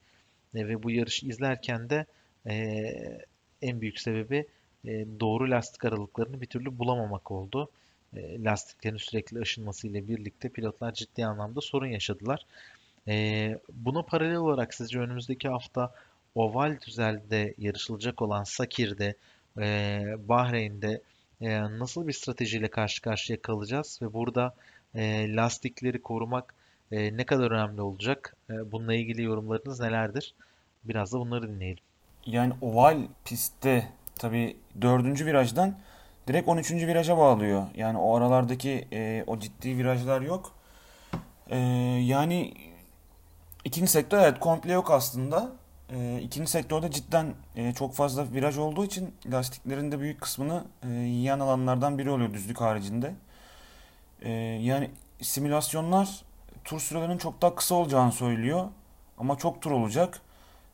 E, 0.54 0.68
ve 0.68 0.82
bu 0.82 0.90
yarışı 0.90 1.26
izlerken 1.26 1.90
de 1.90 2.06
e, 2.46 2.54
en 3.62 3.80
büyük 3.80 4.00
sebebi 4.00 4.46
e, 4.84 5.06
doğru 5.20 5.50
lastik 5.50 5.84
aralıklarını 5.84 6.40
bir 6.40 6.46
türlü 6.46 6.78
bulamamak 6.78 7.30
oldu. 7.30 7.70
E, 8.16 8.44
lastiklerin 8.44 8.96
sürekli 8.96 9.40
aşınmasıyla 9.40 10.08
birlikte 10.08 10.48
pilotlar 10.48 10.92
ciddi 10.94 11.26
anlamda 11.26 11.60
sorun 11.60 11.86
yaşadılar. 11.86 12.46
E, 13.08 13.58
buna 13.72 14.02
paralel 14.02 14.36
olarak 14.36 14.74
sizce 14.74 14.98
önümüzdeki 14.98 15.48
hafta 15.48 15.94
oval 16.34 16.80
düzelde 16.86 17.54
yarışılacak 17.58 18.22
olan 18.22 18.44
Sakir'de, 18.44 19.14
e, 19.58 20.04
Bahreyn'de 20.28 21.02
e, 21.40 21.60
nasıl 21.60 22.08
bir 22.08 22.12
stratejiyle 22.12 22.68
karşı 22.68 23.02
karşıya 23.02 23.42
kalacağız 23.42 23.98
ve 24.02 24.12
burada 24.12 24.54
e, 24.94 25.34
lastikleri 25.36 26.02
korumak 26.02 26.54
e, 26.92 27.16
ne 27.16 27.24
kadar 27.24 27.50
önemli 27.50 27.82
olacak? 27.82 28.36
E, 28.50 28.72
bununla 28.72 28.94
ilgili 28.94 29.22
yorumlarınız 29.22 29.80
nelerdir? 29.80 30.34
Biraz 30.84 31.12
da 31.12 31.18
bunları 31.18 31.48
dinleyelim. 31.48 31.82
Yani 32.26 32.52
oval 32.60 32.98
pistte 33.24 33.88
tabii 34.18 34.56
dördüncü 34.80 35.26
virajdan 35.26 35.78
direkt 36.28 36.48
13. 36.48 36.72
viraja 36.72 37.18
bağlıyor. 37.18 37.66
Yani 37.74 37.98
o 37.98 38.16
aralardaki 38.16 38.88
e, 38.92 39.24
o 39.26 39.38
ciddi 39.38 39.78
virajlar 39.78 40.20
yok. 40.20 40.52
E, 41.50 41.58
yani 42.02 42.54
ikinci 43.64 43.90
sektör 43.90 44.18
evet 44.18 44.40
komple 44.40 44.72
yok 44.72 44.90
aslında. 44.90 45.52
E, 45.90 46.20
ikinci 46.22 46.50
sektörde 46.50 46.90
cidden 46.90 47.34
e, 47.56 47.72
çok 47.72 47.94
fazla 47.94 48.32
viraj 48.32 48.58
olduğu 48.58 48.84
için 48.84 49.14
lastiklerin 49.32 49.92
de 49.92 50.00
büyük 50.00 50.20
kısmını 50.20 50.64
e, 50.82 50.88
yiyen 50.88 51.40
alanlardan 51.40 51.98
biri 51.98 52.10
oluyor 52.10 52.34
düzlük 52.34 52.60
haricinde. 52.60 53.14
E, 54.22 54.30
yani 54.30 54.90
simülasyonlar 55.22 56.22
tur 56.64 56.80
sürelerinin 56.80 57.18
çok 57.18 57.42
daha 57.42 57.54
kısa 57.54 57.74
olacağını 57.74 58.12
söylüyor. 58.12 58.68
Ama 59.18 59.38
çok 59.38 59.62
tur 59.62 59.70
olacak. 59.70 60.20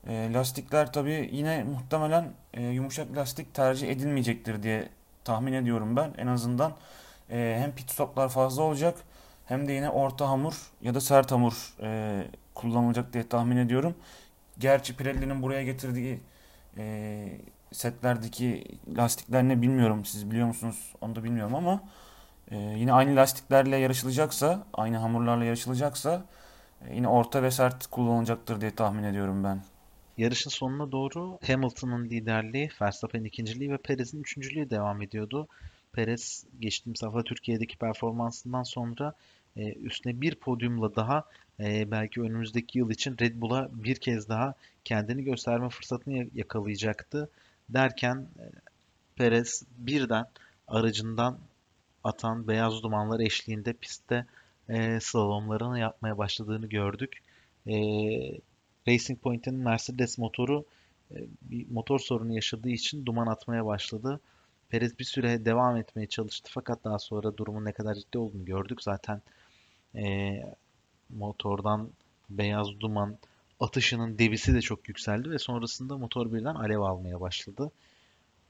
E, 0.08 0.32
lastikler 0.32 0.92
tabii 0.92 1.28
yine 1.32 1.64
muhtemelen 1.64 2.32
e, 2.54 2.62
yumuşak 2.62 3.16
lastik 3.16 3.54
tercih 3.54 3.88
edilmeyecektir 3.88 4.62
diye 4.62 4.88
tahmin 5.24 5.52
ediyorum 5.52 5.96
ben. 5.96 6.14
En 6.18 6.26
azından 6.26 6.72
e, 7.30 7.56
hem 7.60 7.72
pit 7.72 7.90
stoplar 7.90 8.28
fazla 8.28 8.62
olacak 8.62 8.94
hem 9.50 9.68
de 9.68 9.72
yine 9.72 9.90
orta 9.90 10.28
hamur 10.28 10.54
ya 10.82 10.94
da 10.94 11.00
sert 11.00 11.32
hamur 11.32 11.74
e, 11.82 12.22
kullanılacak 12.54 13.12
diye 13.12 13.28
tahmin 13.28 13.56
ediyorum. 13.56 13.94
Gerçi 14.58 14.96
Pirelli'nin 14.96 15.42
buraya 15.42 15.62
getirdiği 15.62 16.20
e, 16.76 17.38
setlerdeki 17.72 18.64
lastikler 18.96 19.42
ne 19.42 19.62
bilmiyorum. 19.62 20.04
Siz 20.04 20.30
biliyor 20.30 20.46
musunuz? 20.46 20.92
Onu 21.00 21.16
da 21.16 21.24
bilmiyorum 21.24 21.54
ama 21.54 21.82
e, 22.50 22.56
yine 22.56 22.92
aynı 22.92 23.16
lastiklerle 23.16 23.76
yarışılacaksa, 23.76 24.66
aynı 24.74 24.96
hamurlarla 24.96 25.44
yarışılacaksa 25.44 26.24
e, 26.86 26.94
yine 26.94 27.08
orta 27.08 27.42
ve 27.42 27.50
sert 27.50 27.86
kullanılacaktır 27.86 28.60
diye 28.60 28.70
tahmin 28.70 29.02
ediyorum 29.02 29.44
ben. 29.44 29.62
Yarışın 30.18 30.50
sonuna 30.50 30.92
doğru 30.92 31.38
Hamilton'ın 31.46 32.04
liderliği, 32.04 32.70
Verstappen'in 32.82 33.24
ikinciliği 33.24 33.72
ve 33.72 33.76
Perez'in 33.76 34.20
üçüncülüğü 34.20 34.70
devam 34.70 35.02
ediyordu. 35.02 35.48
Perez 35.92 36.46
geçtiğimiz 36.60 37.02
hafta 37.02 37.22
Türkiye'deki 37.22 37.78
performansından 37.78 38.62
sonra 38.62 39.14
e, 39.56 39.72
üstüne 39.72 40.20
bir 40.20 40.34
podyumla 40.34 40.96
daha 40.96 41.24
e, 41.60 41.90
belki 41.90 42.20
önümüzdeki 42.20 42.78
yıl 42.78 42.90
için 42.90 43.16
Red 43.20 43.40
Bull'a 43.40 43.68
bir 43.72 43.96
kez 43.96 44.28
daha 44.28 44.54
kendini 44.84 45.24
gösterme 45.24 45.68
fırsatını 45.68 46.26
yakalayacaktı. 46.34 47.30
Derken 47.68 48.28
e, 48.38 48.44
Perez 49.16 49.64
birden 49.78 50.26
aracından 50.68 51.38
atan 52.04 52.48
beyaz 52.48 52.82
dumanlar 52.82 53.20
eşliğinde 53.20 53.72
pistte 53.72 54.26
e, 54.68 55.00
slalomlarını 55.00 55.78
yapmaya 55.78 56.18
başladığını 56.18 56.66
gördük. 56.66 57.22
Racing 58.88 59.20
Point'in 59.22 59.54
Mercedes 59.54 60.18
motoru 60.18 60.64
bir 61.42 61.70
motor 61.70 61.98
sorunu 61.98 62.34
yaşadığı 62.34 62.68
için 62.68 63.06
duman 63.06 63.26
atmaya 63.26 63.66
başladı. 63.66 64.20
Perez 64.68 64.98
bir 64.98 65.04
süre 65.04 65.44
devam 65.44 65.76
etmeye 65.76 66.06
çalıştı 66.06 66.50
fakat 66.54 66.84
daha 66.84 66.98
sonra 66.98 67.36
durumun 67.36 67.64
ne 67.64 67.72
kadar 67.72 67.94
ciddi 67.94 68.18
olduğunu 68.18 68.44
gördük. 68.44 68.82
Zaten 68.82 69.22
e, 69.94 70.30
motordan 71.10 71.88
beyaz 72.30 72.80
duman 72.80 73.16
atışının 73.60 74.18
debisi 74.18 74.54
de 74.54 74.60
çok 74.60 74.88
yükseldi 74.88 75.30
ve 75.30 75.38
sonrasında 75.38 75.98
motor 75.98 76.32
birden 76.32 76.54
alev 76.54 76.80
almaya 76.80 77.20
başladı. 77.20 77.70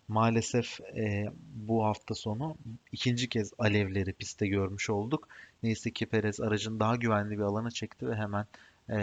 Maalesef 0.08 0.80
e, 0.80 1.26
bu 1.54 1.84
hafta 1.84 2.14
sonu 2.14 2.56
ikinci 2.92 3.28
kez 3.28 3.52
alevleri 3.58 4.12
pistte 4.12 4.46
görmüş 4.46 4.90
olduk. 4.90 5.28
Neyse 5.62 5.90
ki 5.90 6.06
Perez 6.06 6.40
aracın 6.40 6.80
daha 6.80 6.96
güvenli 6.96 7.38
bir 7.38 7.42
alana 7.42 7.70
çekti 7.70 8.08
ve 8.08 8.16
hemen 8.16 8.46
e, 8.90 8.98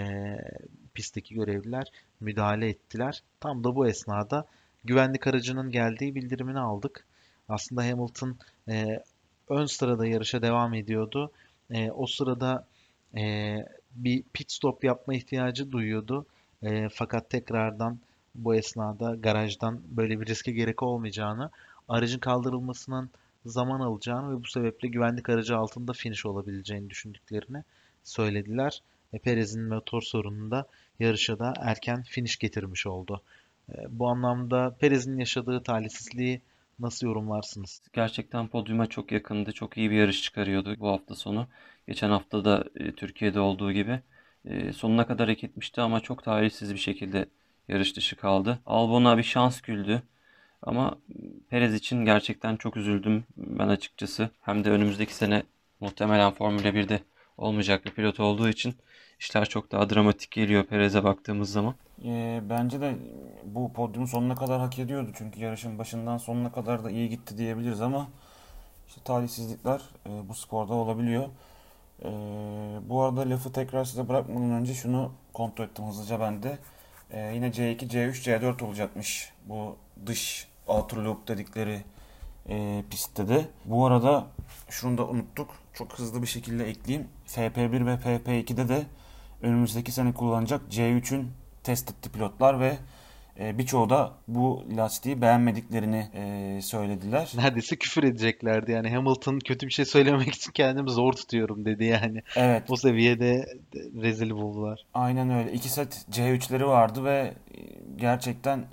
pistteki 0.94 1.36
görevliler 1.36 1.92
müdahale 2.20 2.70
ettiler. 2.70 3.24
Tam 3.40 3.64
da 3.64 3.76
bu 3.76 3.88
esnada 3.88 4.46
güvenlik 4.84 5.28
aracının 5.28 5.72
geldiği 5.72 6.16
bildirimini 6.16 6.60
aldık. 6.60 7.06
Aslında 7.50 7.84
Hamilton 7.84 8.38
e, 8.70 9.04
ön 9.50 9.66
sırada 9.66 10.08
yarışa 10.08 10.42
devam 10.42 10.74
ediyordu. 10.74 11.32
E, 11.72 11.92
o 11.92 12.08
sırada 12.08 12.68
e, 13.18 13.56
bir 13.96 14.24
pit 14.34 14.52
stop 14.52 14.84
yapma 14.84 15.14
ihtiyacı 15.14 15.72
duyuyordu. 15.72 16.26
E, 16.64 16.90
fakat 16.90 17.30
tekrardan 17.30 18.00
bu 18.36 18.56
esnada 18.56 19.16
garajdan 19.16 19.82
böyle 19.86 20.22
bir 20.22 20.26
riske 20.26 20.52
gerek 20.52 20.84
olmayacağını, 20.84 21.50
aracın 21.90 22.20
kaldırılmasının 22.20 23.10
zaman 23.46 23.80
alacağını 23.80 24.32
ve 24.32 24.44
bu 24.44 24.48
sebeple 24.48 24.88
güvenlik 24.88 25.30
aracı 25.30 25.58
altında 25.58 25.94
finish 25.94 26.26
olabileceğini 26.26 26.90
düşündüklerini 26.90 27.64
söylediler. 28.04 28.82
E, 29.14 29.20
Perez'in 29.20 29.64
motor 29.64 30.02
sorununda 30.02 30.68
yarışa 31.00 31.40
da 31.40 31.54
erken 31.60 32.04
finish 32.04 32.38
getirmiş 32.38 32.88
oldu. 32.88 33.22
E, 33.70 33.74
bu 33.90 34.08
anlamda 34.08 34.76
Perez'in 34.80 35.18
yaşadığı 35.18 35.64
talihsizliği 35.64 36.42
nasıl 36.80 37.08
yorumlarsınız? 37.08 37.82
Gerçekten 37.94 38.48
podyuma 38.48 38.88
çok 38.88 39.12
yakındı. 39.12 39.52
Çok 39.52 39.78
iyi 39.78 39.92
bir 39.92 39.96
yarış 39.96 40.22
çıkarıyordu 40.22 40.76
bu 40.80 40.88
hafta 40.88 41.16
sonu. 41.16 41.48
Geçen 41.88 42.10
hafta 42.10 42.46
da 42.46 42.64
e, 42.76 42.92
Türkiye'de 42.92 43.40
olduğu 43.40 43.72
gibi 43.72 44.00
e, 44.46 44.74
sonuna 44.74 45.08
kadar 45.08 45.30
hak 45.30 45.44
etmişti 45.44 45.82
ama 45.82 46.00
çok 46.00 46.24
talihsiz 46.24 46.74
bir 46.74 46.80
şekilde 46.80 47.26
yarış 47.68 47.96
dışı 47.96 48.16
kaldı. 48.16 48.60
Albon'a 48.66 49.18
bir 49.18 49.24
şans 49.24 49.62
güldü. 49.62 50.04
Ama 50.62 50.98
Perez 51.50 51.74
için 51.74 52.06
gerçekten 52.06 52.56
çok 52.56 52.78
üzüldüm 52.78 53.24
ben 53.38 53.68
açıkçası. 53.68 54.30
Hem 54.42 54.64
de 54.64 54.70
önümüzdeki 54.72 55.14
sene 55.16 55.44
muhtemelen 55.80 56.32
Formula 56.32 56.68
1'de 56.68 57.00
olmayacak 57.38 57.86
bir 57.86 57.92
pilot 57.92 58.20
olduğu 58.20 58.50
için 58.50 58.76
işler 59.20 59.50
çok 59.50 59.72
daha 59.72 59.90
dramatik 59.90 60.32
geliyor 60.32 60.64
Perez'e 60.64 61.04
baktığımız 61.04 61.52
zaman. 61.52 61.76
E, 62.06 62.42
bence 62.50 62.82
de 62.82 62.96
bu 63.46 63.74
podyumun 63.74 64.06
sonuna 64.06 64.36
kadar 64.36 64.60
hak 64.60 64.80
ediyordu. 64.80 65.12
Çünkü 65.18 65.40
yarışın 65.40 65.80
başından 65.80 66.18
sonuna 66.18 66.52
kadar 66.52 66.84
da 66.84 66.92
iyi 66.92 67.10
gitti 67.10 67.38
diyebiliriz 67.38 67.82
ama 67.82 68.08
işte 68.88 69.02
talihsizlikler 69.04 69.82
e, 70.06 70.30
bu 70.30 70.34
sporda 70.34 70.74
olabiliyor. 70.74 71.26
E, 72.04 72.10
bu 72.90 73.04
arada 73.04 73.30
lafı 73.30 73.52
tekrar 73.52 73.86
size 73.86 74.10
bırakmadan 74.10 74.52
önce 74.52 74.74
şunu 74.74 75.12
kontrol 75.34 75.66
ettim 75.66 75.86
hızlıca 75.86 76.20
ben 76.20 76.44
de. 76.44 76.58
E, 77.12 77.32
yine 77.36 77.48
C2, 77.48 77.78
C3, 77.78 78.12
C4 78.12 78.64
olacakmış 78.64 79.34
bu 79.46 79.76
dış 80.06 80.48
outer 80.68 80.98
loop 80.98 81.28
dedikleri 81.28 81.84
e, 82.50 82.84
pistte 82.90 83.28
de. 83.28 83.46
Bu 83.66 83.86
arada 83.86 84.28
şunu 84.70 84.98
da 84.98 85.08
unuttuk. 85.08 85.50
Çok 85.78 86.00
hızlı 86.00 86.22
bir 86.22 86.28
şekilde 86.28 86.70
ekleyeyim. 86.70 87.08
FP1 87.28 87.86
ve 87.86 87.94
FP2'de 87.94 88.70
de 88.70 88.86
önümüzdeki 89.42 89.92
sene 89.92 90.14
kullanacak 90.14 90.62
C3'ün 90.70 91.32
test 91.64 91.92
etti 91.92 92.10
pilotlar 92.10 92.60
ve 92.60 92.78
e, 93.40 93.58
birçoğu 93.58 93.90
da 93.90 94.14
bu 94.28 94.64
lastiği 94.78 95.22
beğenmediklerini 95.22 96.10
e, 96.14 96.60
söylediler. 96.62 97.34
Neredeyse 97.36 97.76
küfür 97.76 98.04
edeceklerdi 98.04 98.72
yani 98.72 98.90
Hamilton 98.90 99.40
kötü 99.40 99.68
bir 99.68 99.72
şey 99.72 99.86
söylemek 99.86 100.36
için 100.36 100.52
kendimi 100.52 100.90
zor 100.90 101.14
tutuyorum 101.14 101.66
dedi 101.66 101.86
yani. 101.86 102.24
Evet. 102.36 102.64
O 102.70 102.76
seviyede 102.76 103.46
rezil 104.02 104.32
buldular. 104.32 104.86
Aynen 104.94 105.30
öyle. 105.30 105.54
İki 105.54 105.70
set 105.70 106.06
C3'leri 106.12 106.68
vardı 106.68 107.04
ve 107.04 107.34
e, 107.58 107.62
gerçekten 107.96 108.66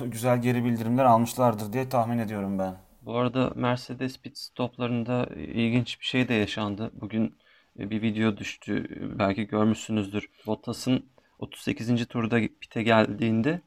güzel 0.00 0.42
geri 0.42 0.64
bildirimler 0.64 1.04
almışlardır 1.04 1.72
diye 1.72 1.88
tahmin 1.88 2.18
ediyorum 2.18 2.58
ben. 2.58 2.74
Bu 3.06 3.16
arada 3.16 3.52
Mercedes 3.54 4.18
pit 4.18 4.38
stoplarında 4.38 5.28
ilginç 5.36 6.00
bir 6.00 6.04
şey 6.04 6.28
de 6.28 6.34
yaşandı. 6.34 6.90
Bugün 7.00 7.34
bir 7.76 8.02
video 8.02 8.36
düştü. 8.36 8.86
Belki 9.18 9.46
görmüşsünüzdür. 9.46 10.28
Bottas'ın 10.46 11.06
38. 11.38 12.06
turda 12.06 12.40
pite 12.60 12.82
geldiğinde 12.82 13.60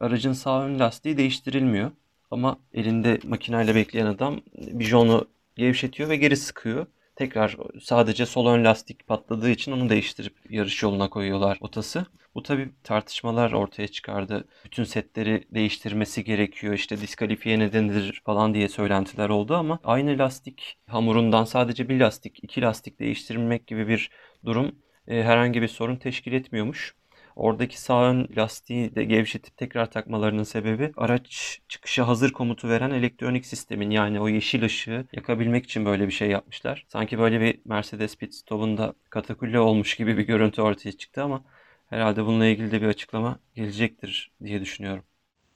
aracın 0.00 0.32
sağ 0.32 0.64
ön 0.64 0.78
lastiği 0.78 1.16
değiştirilmiyor. 1.16 1.90
Ama 2.30 2.58
elinde 2.74 3.18
makinayla 3.24 3.74
bekleyen 3.74 4.06
adam 4.06 4.40
bijonu 4.56 5.28
gevşetiyor 5.56 6.08
ve 6.08 6.16
geri 6.16 6.36
sıkıyor. 6.36 6.86
Tekrar 7.22 7.56
sadece 7.80 8.26
sol 8.26 8.46
ön 8.46 8.64
lastik 8.64 9.06
patladığı 9.06 9.50
için 9.50 9.72
onu 9.72 9.88
değiştirip 9.88 10.36
yarış 10.50 10.82
yoluna 10.82 11.10
koyuyorlar 11.10 11.58
otası. 11.60 12.06
Bu 12.34 12.42
tabi 12.42 12.70
tartışmalar 12.84 13.52
ortaya 13.52 13.88
çıkardı. 13.88 14.48
Bütün 14.64 14.84
setleri 14.84 15.44
değiştirmesi 15.50 16.24
gerekiyor. 16.24 16.74
İşte 16.74 17.00
diskalifiye 17.00 17.58
nedenidir 17.58 18.22
falan 18.24 18.54
diye 18.54 18.68
söylentiler 18.68 19.28
oldu 19.28 19.54
ama 19.54 19.78
aynı 19.84 20.18
lastik 20.18 20.78
hamurundan 20.86 21.44
sadece 21.44 21.88
bir 21.88 22.00
lastik, 22.00 22.44
iki 22.44 22.62
lastik 22.62 23.00
değiştirmek 23.00 23.66
gibi 23.66 23.88
bir 23.88 24.10
durum 24.44 24.74
e, 25.08 25.22
herhangi 25.22 25.62
bir 25.62 25.68
sorun 25.68 25.96
teşkil 25.96 26.32
etmiyormuş. 26.32 26.94
Oradaki 27.36 27.80
sağ 27.80 28.10
ön 28.10 28.28
lastiği 28.36 28.94
de 28.94 29.04
gevşetip 29.04 29.56
tekrar 29.56 29.90
takmalarının 29.90 30.42
sebebi 30.42 30.92
araç 30.96 31.60
çıkışa 31.68 32.08
hazır 32.08 32.32
komutu 32.32 32.68
veren 32.68 32.90
elektronik 32.90 33.46
sistemin 33.46 33.90
yani 33.90 34.20
o 34.20 34.28
yeşil 34.28 34.62
ışığı 34.64 35.06
yakabilmek 35.12 35.64
için 35.64 35.84
böyle 35.84 36.06
bir 36.06 36.12
şey 36.12 36.30
yapmışlar. 36.30 36.86
Sanki 36.88 37.18
böyle 37.18 37.40
bir 37.40 37.60
Mercedes 37.64 38.16
pit 38.16 38.34
stopunda 38.34 38.94
katakulle 39.10 39.60
olmuş 39.60 39.96
gibi 39.96 40.18
bir 40.18 40.22
görüntü 40.26 40.62
ortaya 40.62 40.92
çıktı 40.92 41.22
ama 41.22 41.44
herhalde 41.86 42.26
bununla 42.26 42.46
ilgili 42.46 42.70
de 42.70 42.82
bir 42.82 42.86
açıklama 42.86 43.38
gelecektir 43.54 44.32
diye 44.44 44.60
düşünüyorum. 44.60 45.04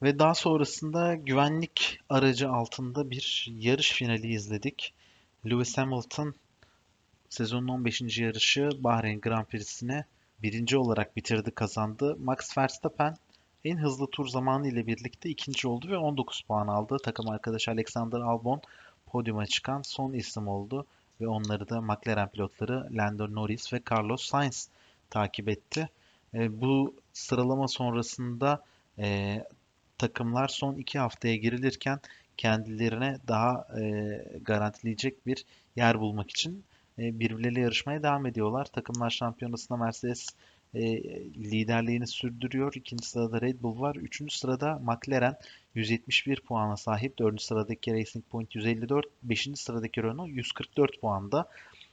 Ve 0.03 0.18
daha 0.18 0.35
sonrasında 0.35 1.14
güvenlik 1.14 1.99
aracı 2.09 2.49
altında 2.49 3.11
bir 3.11 3.47
yarış 3.51 3.93
finali 3.93 4.29
izledik. 4.29 4.95
Lewis 5.47 5.79
Hamilton 5.79 6.35
sezonun 7.29 7.68
15. 7.68 8.18
yarışı 8.18 8.70
Bahreyn 8.79 9.20
Grand 9.20 9.47
Prix'sine 9.47 10.05
birinci 10.43 10.78
olarak 10.78 11.16
bitirdi 11.16 11.51
kazandı. 11.51 12.16
Max 12.20 12.59
Verstappen 12.59 13.16
en 13.64 13.76
hızlı 13.76 14.07
tur 14.11 14.28
zamanı 14.28 14.68
ile 14.68 14.87
birlikte 14.87 15.28
ikinci 15.28 15.68
oldu 15.68 15.89
ve 15.89 15.97
19 15.97 16.41
puan 16.41 16.68
aldı. 16.68 16.97
Takım 17.05 17.28
arkadaşı 17.28 17.70
Alexander 17.70 18.20
Albon 18.20 18.61
podyuma 19.07 19.47
çıkan 19.47 19.82
son 19.82 20.12
isim 20.12 20.49
oldu 20.49 20.87
ve 21.20 21.28
onları 21.28 21.68
da 21.68 21.80
McLaren 21.80 22.28
pilotları 22.28 22.89
Lando 22.97 23.34
Norris 23.34 23.72
ve 23.72 23.80
Carlos 23.91 24.24
Sainz 24.26 24.68
takip 25.11 25.49
etti. 25.49 25.89
E, 26.34 26.61
bu 26.61 26.95
sıralama 27.12 27.68
sonrasında 27.68 28.64
e, 28.99 29.45
takımlar 29.99 30.49
son 30.49 30.74
iki 30.74 30.99
haftaya 30.99 31.37
girilirken 31.37 32.01
kendilerine 32.37 33.18
daha 33.28 33.66
e, 33.80 33.82
garantileyecek 34.43 35.26
bir 35.26 35.45
yer 35.76 36.01
bulmak 36.01 36.30
için 36.30 36.64
birbirleriyle 36.99 37.61
yarışmaya 37.61 38.03
devam 38.03 38.26
ediyorlar. 38.26 38.64
Takımlar 38.64 39.11
Şampiyonası'nda 39.11 39.84
Mercedes 39.84 40.26
e, 40.74 41.03
liderliğini 41.34 42.07
sürdürüyor. 42.07 42.74
İkinci 42.74 43.09
sırada 43.09 43.40
Red 43.40 43.62
Bull 43.62 43.80
var. 43.80 43.97
Üçüncü 43.97 44.36
sırada 44.36 44.78
McLaren 44.78 45.36
171 45.74 46.40
puana 46.40 46.76
sahip. 46.76 47.18
Dördüncü 47.18 47.44
sıradaki 47.44 47.94
Racing 47.94 48.24
Point 48.24 48.55
154. 48.55 49.07
Beşinci 49.22 49.61
sıradaki 49.61 50.03
Renault 50.03 50.28
144 50.28 51.01
puanda. 51.01 51.49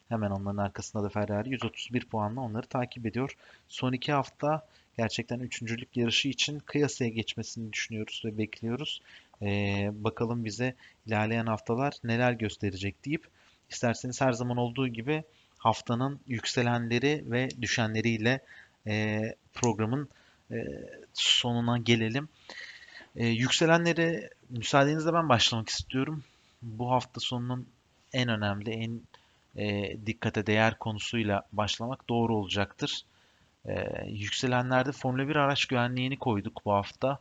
Hemen 0.10 0.32
onların 0.32 0.58
arkasında 0.58 1.04
da 1.04 1.10
Ferrari 1.10 1.50
131 1.50 2.06
puanla 2.06 2.42
onları 2.42 2.68
takip 2.68 3.06
ediyor. 3.06 3.36
Son 3.68 3.94
iki 3.94 4.12
hafta 4.12 4.68
gerçekten 4.98 5.40
üçüncülük 5.40 5.98
yarışı 5.98 6.30
için 6.30 6.60
kıyasaya 6.60 7.10
geçmesini 7.10 7.74
düşünüyoruz 7.74 8.22
ve 8.26 8.38
bekliyoruz. 8.38 9.02
Ee, 9.42 9.92
bakalım 9.94 10.46
bize 10.46 10.76
ilerleyen 11.08 11.46
haftalar 11.46 11.94
neler 12.04 12.32
gösterecek 12.32 13.06
deyip 13.06 13.28
isterseniz 13.74 14.22
her 14.22 14.32
zaman 14.32 14.58
olduğu 14.58 14.88
gibi 14.88 15.24
haftanın 15.58 16.20
yükselenleri 16.28 17.24
ve 17.26 17.50
düşenleriyle 17.62 18.40
e, 18.88 19.22
programın 19.54 20.10
e, 20.52 20.56
sonuna 21.14 21.78
gelelim. 21.78 22.30
E, 23.16 23.28
yükselenleri 23.28 24.30
müsaadenizle 24.50 25.14
ben 25.14 25.30
başlamak 25.30 25.70
istiyorum. 25.70 26.24
Bu 26.62 26.92
hafta 26.92 27.20
sonunun 27.20 27.68
en 28.14 28.30
önemli, 28.30 28.70
en 28.70 29.02
e, 29.56 29.98
dikkate 30.06 30.46
değer 30.46 30.78
konusuyla 30.80 31.44
başlamak 31.52 32.10
doğru 32.10 32.36
olacaktır. 32.36 33.06
E, 33.66 34.06
yükselenlerde 34.08 34.92
Formula 34.92 35.28
1 35.28 35.36
araç 35.36 35.66
güvenliğini 35.66 36.20
koyduk 36.20 36.62
bu 36.66 36.74
hafta. 36.74 37.20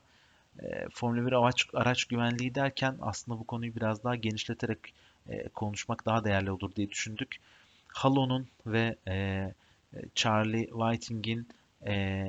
E, 0.62 0.88
Formula 0.92 1.26
1 1.26 1.32
araç, 1.32 1.66
araç 1.74 2.04
güvenliği 2.04 2.54
derken 2.54 2.96
aslında 3.00 3.38
bu 3.38 3.44
konuyu 3.44 3.76
biraz 3.76 4.04
daha 4.04 4.16
genişleterek 4.16 4.78
e, 5.28 5.48
konuşmak 5.48 6.06
daha 6.06 6.24
değerli 6.24 6.50
olur 6.50 6.74
diye 6.74 6.90
düşündük. 6.90 7.36
Halo'nun 7.88 8.48
ve 8.66 8.96
e, 9.08 9.46
Charlie 10.14 10.66
Whiting'in 10.66 11.48
e, 11.86 12.24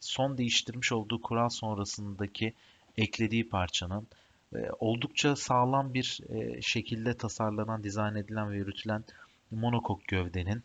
son 0.00 0.38
değiştirmiş 0.38 0.92
olduğu 0.92 1.22
kural 1.22 1.48
sonrasındaki 1.48 2.54
eklediği 2.96 3.48
parçanın 3.48 4.06
e, 4.54 4.58
oldukça 4.78 5.36
sağlam 5.36 5.94
bir 5.94 6.20
e, 6.28 6.62
şekilde 6.62 7.16
tasarlanan, 7.16 7.84
dizayn 7.84 8.14
edilen 8.14 8.50
ve 8.50 8.56
yürütülen 8.56 9.04
monokok 9.50 10.08
gövdenin 10.08 10.62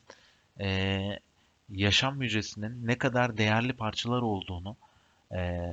e, 0.59 0.99
yaşam 1.69 2.17
müjdesinin 2.17 2.87
ne 2.87 2.97
kadar 2.97 3.37
değerli 3.37 3.73
parçalar 3.73 4.21
olduğunu 4.21 4.75
e, 5.31 5.71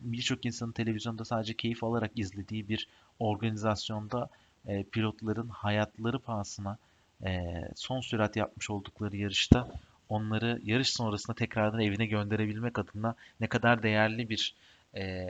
birçok 0.00 0.46
insanın 0.46 0.72
televizyonda 0.72 1.24
sadece 1.24 1.54
keyif 1.54 1.84
alarak 1.84 2.18
izlediği 2.18 2.68
bir 2.68 2.88
organizasyonda 3.18 4.28
e, 4.66 4.82
pilotların 4.82 5.48
hayatları 5.48 6.18
pahasına 6.18 6.78
e, 7.24 7.54
son 7.74 8.00
sürat 8.00 8.36
yapmış 8.36 8.70
oldukları 8.70 9.16
yarışta 9.16 9.68
onları 10.08 10.60
yarış 10.64 10.90
sonrasında 10.90 11.36
tekrardan 11.36 11.80
evine 11.80 12.06
gönderebilmek 12.06 12.78
adına 12.78 13.14
ne 13.40 13.46
kadar 13.46 13.82
değerli 13.82 14.28
bir 14.28 14.54
e, 14.96 15.26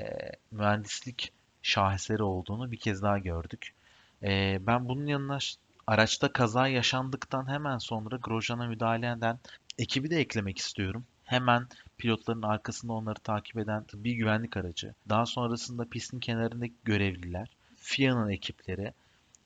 mühendislik 0.51 1.33
şaheseri 1.63 2.23
olduğunu 2.23 2.73
bir 2.73 2.77
kez 2.77 3.03
daha 3.03 3.19
gördük. 3.19 3.75
E, 4.23 4.59
ben 4.67 4.89
bunun 4.89 5.07
yanına 5.07 5.39
araçta 5.87 6.33
kaza 6.33 6.69
yaşandıktan 6.69 7.49
hemen 7.49 7.79
sonra 7.79 8.17
Grosjean'a 8.17 8.67
müdahale 8.67 9.11
eden 9.11 9.39
ekibi 9.79 10.11
de 10.11 10.21
eklemek 10.21 10.59
istiyorum. 10.59 11.05
Hemen 11.25 11.67
pilotların 11.99 12.43
arkasında 12.43 12.93
onları 12.93 13.19
takip 13.19 13.59
eden 13.59 13.85
bir 13.95 14.13
güvenlik 14.13 14.57
aracı, 14.57 14.95
daha 15.09 15.27
sonrasında 15.27 15.85
pistin 15.85 16.21
kenarındaki 16.21 16.75
görevliler, 16.85 17.49
FIA'nın 17.77 18.29
ekipleri, 18.29 18.93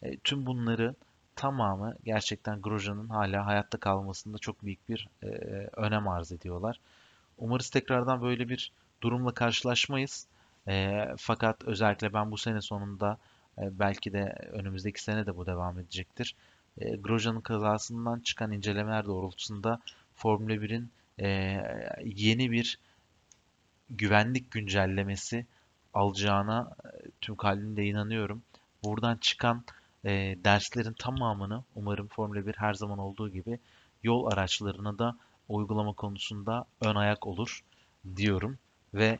e, 0.05 0.17
tüm 0.17 0.47
bunları 0.47 0.95
tamamı 1.37 1.97
gerçekten 2.05 2.63
Grosjean'ın 2.63 3.09
hala 3.09 3.47
hayatta 3.47 3.79
kalmasında 3.79 4.39
çok 4.39 4.65
büyük 4.65 4.89
bir 4.89 5.09
e, 5.23 5.27
önem 5.77 6.09
arz 6.09 6.33
ediyorlar. 6.33 6.81
Umarız 7.39 7.71
tekrardan 7.71 8.23
böyle 8.23 8.49
bir 8.49 8.73
durumla 9.03 9.35
karşılaşmayız. 9.35 10.27
E, 10.69 11.05
fakat 11.17 11.65
özellikle 11.65 12.13
ben 12.13 12.31
bu 12.31 12.39
sene 12.39 12.61
sonunda 12.61 13.19
e, 13.59 13.79
belki 13.79 14.13
de 14.13 14.35
önümüzdeki 14.53 15.03
sene 15.03 15.27
de 15.27 15.37
bu 15.37 15.47
devam 15.47 15.79
edecektir. 15.79 16.35
E, 16.79 16.97
Grosjean'ın 16.97 17.41
kazasından 17.41 18.21
çıkan 18.21 18.53
incelemeler 18.53 19.07
doğrultusunda 19.07 19.81
Formula 20.15 20.55
1'in 20.55 20.91
e, 21.21 21.29
yeni 22.05 22.51
bir 22.51 22.79
güvenlik 23.91 24.51
güncellemesi 24.51 25.47
alacağına 25.95 26.77
e, 26.85 26.89
tüm 27.21 27.37
kalbimle 27.37 27.85
inanıyorum. 27.85 28.43
Buradan 28.85 29.17
çıkan 29.17 29.65
e, 30.05 30.37
derslerin 30.45 30.93
tamamını 30.93 31.65
umarım 31.75 32.09
Formula 32.09 32.47
1 32.47 32.55
her 32.57 32.75
zaman 32.75 32.99
olduğu 32.99 33.31
gibi 33.31 33.59
yol 34.03 34.27
araçlarına 34.27 34.99
da 34.99 35.17
uygulama 35.49 35.93
konusunda 35.93 36.65
ön 36.81 36.95
ayak 36.95 37.27
olur 37.27 37.61
diyorum 38.17 38.59
ve 38.95 39.19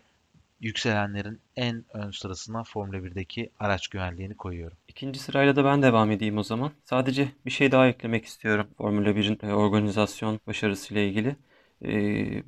yükselenlerin 0.61 1.41
en 1.57 1.85
ön 1.95 2.11
sırasına 2.11 2.65
Formula 2.65 2.97
1'deki 2.97 3.51
araç 3.61 3.89
güvenliğini 3.89 4.35
koyuyorum. 4.35 4.77
İkinci 4.89 5.21
sırayla 5.21 5.57
da 5.57 5.65
ben 5.65 5.83
devam 5.83 6.11
edeyim 6.11 6.39
o 6.39 6.43
zaman. 6.43 6.73
Sadece 6.85 7.29
bir 7.47 7.51
şey 7.51 7.73
daha 7.73 7.89
eklemek 7.89 8.25
istiyorum 8.25 8.67
Formula 8.77 9.09
1'in 9.09 9.49
e, 9.49 9.55
organizasyon 9.55 10.41
başarısıyla 10.47 11.03
ilgili. 11.03 11.37
E, 11.85 11.91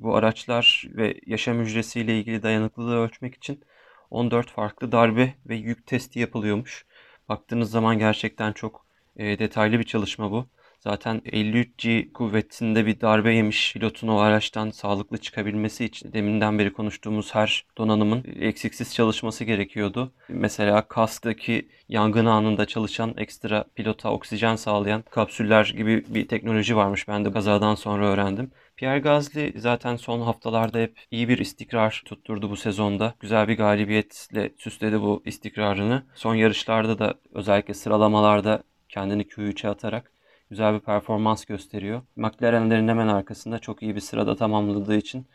bu 0.01 0.15
araçlar 0.15 0.85
ve 0.87 1.19
yaşam 1.25 1.59
hücresiyle 1.59 2.19
ilgili 2.19 2.43
dayanıklılığı 2.43 2.97
ölçmek 2.97 3.35
için 3.35 3.63
14 4.11 4.49
farklı 4.49 4.91
darbe 4.91 5.33
ve 5.45 5.55
yük 5.55 5.87
testi 5.87 6.19
yapılıyormuş. 6.19 6.85
Baktığınız 7.29 7.71
zaman 7.71 7.99
gerçekten 7.99 8.53
çok 8.53 8.85
e, 9.15 9.39
detaylı 9.39 9.79
bir 9.79 9.83
çalışma 9.83 10.31
bu. 10.31 10.49
Zaten 10.87 11.21
53G 11.25 12.13
kuvvetinde 12.13 12.85
bir 12.85 13.01
darbe 13.01 13.33
yemiş 13.33 13.73
pilotun 13.73 14.07
o 14.07 14.17
araçtan 14.17 14.69
sağlıklı 14.69 15.17
çıkabilmesi 15.17 15.85
için 15.85 16.13
deminden 16.13 16.59
beri 16.59 16.73
konuştuğumuz 16.73 17.35
her 17.35 17.65
donanımın 17.77 18.23
eksiksiz 18.39 18.93
çalışması 18.93 19.43
gerekiyordu. 19.43 20.11
Mesela 20.29 20.87
kasktaki 20.87 21.69
yangın 21.89 22.25
anında 22.25 22.65
çalışan 22.65 23.13
ekstra 23.17 23.65
pilota 23.75 24.11
oksijen 24.11 24.55
sağlayan 24.55 25.03
kapsüller 25.09 25.73
gibi 25.77 26.03
bir 26.07 26.27
teknoloji 26.27 26.75
varmış. 26.75 27.07
Ben 27.07 27.25
de 27.25 27.31
kazadan 27.31 27.75
sonra 27.75 28.07
öğrendim. 28.07 28.51
Pierre 28.77 28.99
Gasly 28.99 29.53
zaten 29.57 29.95
son 29.95 30.21
haftalarda 30.21 30.79
hep 30.79 30.99
iyi 31.11 31.29
bir 31.29 31.37
istikrar 31.37 32.01
tutturdu 32.05 32.49
bu 32.49 32.55
sezonda. 32.55 33.13
Güzel 33.19 33.47
bir 33.47 33.57
galibiyetle 33.57 34.51
süsledi 34.57 35.01
bu 35.01 35.21
istikrarını. 35.25 36.03
Son 36.15 36.35
yarışlarda 36.35 36.99
da 36.99 37.13
özellikle 37.33 37.73
sıralamalarda 37.73 38.63
kendini 38.89 39.23
Q3'e 39.23 39.69
atarak 39.69 40.16
güzel 40.49 40.73
bir 40.73 40.79
performans 40.79 41.45
gösteriyor. 41.45 42.01
McLaren'lerin 42.15 42.87
hemen 42.87 43.07
arkasında 43.07 43.59
çok 43.59 43.83
iyi 43.83 43.95
bir 43.95 43.99
sırada 44.01 44.35
tamamladığı 44.35 44.95
için 44.97 45.27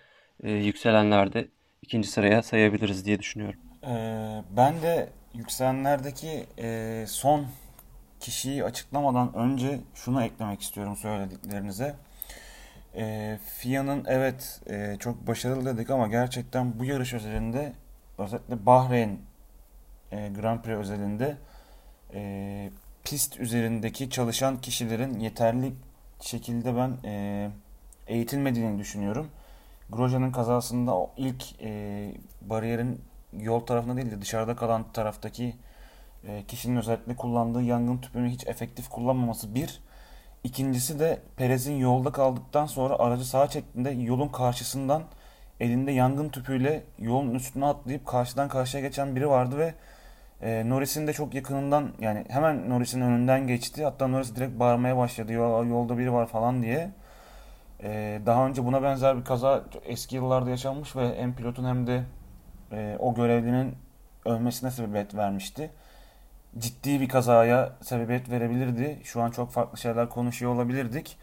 e, 0.43 0.51
yükselenlerde 0.51 1.49
ikinci 1.83 2.09
sıraya 2.09 2.43
sayabiliriz 2.43 3.07
diye 3.07 3.19
düşünüyorum. 3.19 3.61
Ee, 3.87 4.43
ben 4.57 4.83
de 4.83 5.09
yükselenlerdeki 5.35 6.47
e, 6.59 7.05
son 7.09 7.47
kişiyi 8.21 8.65
açıklamadan 8.65 9.35
önce 9.35 9.81
şunu 9.95 10.25
eklemek 10.25 10.63
istiyorum 10.63 10.97
söylediklerinize. 10.97 11.95
E, 12.97 13.39
FIA'nın 13.47 14.05
evet 14.09 14.61
e, 14.71 14.97
çok 14.99 15.27
başarılı 15.27 15.77
dedik 15.77 15.91
ama 15.91 16.09
gerçekten 16.09 16.79
bu 16.79 16.85
yarış 16.85 17.15
özelinde 17.15 17.73
özellikle 18.19 18.67
Bahreyn 18.67 19.19
e, 20.13 20.29
Grand 20.29 20.63
Prix 20.63 20.77
özelinde 20.77 21.37
e, 22.15 22.71
pist 23.05 23.41
üzerindeki 23.41 24.11
çalışan 24.11 24.61
kişilerin 24.61 25.21
yeterli 25.21 25.73
şekilde 26.21 26.77
ben 26.77 26.97
e, 27.05 27.51
eğitilmediğini 28.07 28.79
düşünüyorum. 28.79 29.29
Grosjean'ın 29.91 30.33
kazasında 30.33 30.95
o 30.95 31.11
ilk 31.17 31.63
e, 31.63 32.13
bariyerin 32.41 33.01
yol 33.33 33.61
tarafında 33.61 33.97
değil 33.97 34.11
de 34.11 34.21
dışarıda 34.21 34.57
kalan 34.57 34.93
taraftaki 34.93 35.57
e, 36.27 36.43
kişinin 36.49 36.77
özellikle 36.77 37.17
kullandığı 37.17 37.63
yangın 37.63 37.99
tüpünü 37.99 38.31
hiç 38.31 38.47
efektif 38.47 38.89
kullanmaması 38.89 39.55
bir. 39.55 39.81
İkincisi 40.45 41.01
de 41.01 41.21
Perez'in 41.37 41.77
yolda 41.77 42.13
kaldıktan 42.13 42.67
sonra 42.67 42.95
aracı 42.99 43.29
sağa 43.29 43.49
çektiğinde 43.49 43.91
yolun 43.91 44.29
karşısından 44.29 45.03
elinde 45.61 45.93
yangın 45.93 46.29
tüpüyle 46.29 46.85
yolun 46.99 47.35
üstüne 47.35 47.67
atlayıp 47.67 48.07
karşıdan 48.07 48.49
karşıya 48.49 48.83
geçen 48.83 49.17
biri 49.17 49.29
vardı 49.29 49.59
ve 49.59 49.75
e, 50.43 50.69
Norris'in 50.69 51.07
de 51.07 51.13
çok 51.13 51.35
yakınından 51.35 51.93
yani 52.01 52.25
hemen 52.29 52.71
Norris'in 52.71 53.01
önünden 53.01 53.47
geçti. 53.47 53.85
Hatta 53.85 54.07
Norris 54.07 54.37
direkt 54.37 54.59
bağırmaya 54.59 54.97
başladı. 54.97 55.33
Yolda 55.33 55.99
biri 55.99 56.13
var 56.13 56.27
falan 56.27 56.63
diye. 56.63 56.91
E, 57.83 58.21
daha 58.27 58.47
önce 58.47 58.65
buna 58.65 58.83
benzer 58.83 59.19
bir 59.19 59.25
kaza 59.25 59.65
eski 59.85 60.17
yıllarda 60.17 60.51
yaşanmış 60.51 60.97
ve 60.97 61.21
hem 61.21 61.35
pilotun 61.35 61.65
hem 61.65 61.87
de 61.87 62.03
e, 62.73 62.97
o 62.99 63.15
görevlinin 63.15 63.75
ölmesine 64.25 64.71
sebebiyet 64.71 65.15
vermişti. 65.15 65.71
Ciddi 66.59 67.01
bir 67.01 67.09
kazaya 67.09 67.73
sebebiyet 67.83 68.31
verebilirdi. 68.31 68.99
Şu 69.05 69.23
an 69.23 69.31
çok 69.31 69.51
farklı 69.51 69.79
şeyler 69.79 70.09
konuşuyor 70.09 70.55
olabilirdik. 70.55 71.17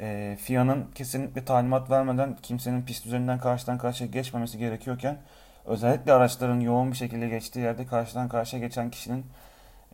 E, 0.00 0.36
FIA'nın 0.40 0.86
kesinlikle 0.94 1.44
talimat 1.44 1.90
vermeden 1.90 2.36
kimsenin 2.42 2.82
pist 2.82 3.06
üzerinden 3.06 3.38
karşıdan 3.38 3.78
karşıya 3.78 4.10
geçmemesi 4.10 4.58
gerekiyorken 4.58 5.18
özellikle 5.64 6.12
araçların 6.12 6.60
yoğun 6.60 6.90
bir 6.90 6.96
şekilde 6.96 7.28
geçtiği 7.28 7.60
yerde 7.60 7.86
karşıdan 7.86 8.28
karşıya 8.28 8.62
geçen 8.62 8.90
kişinin 8.90 9.26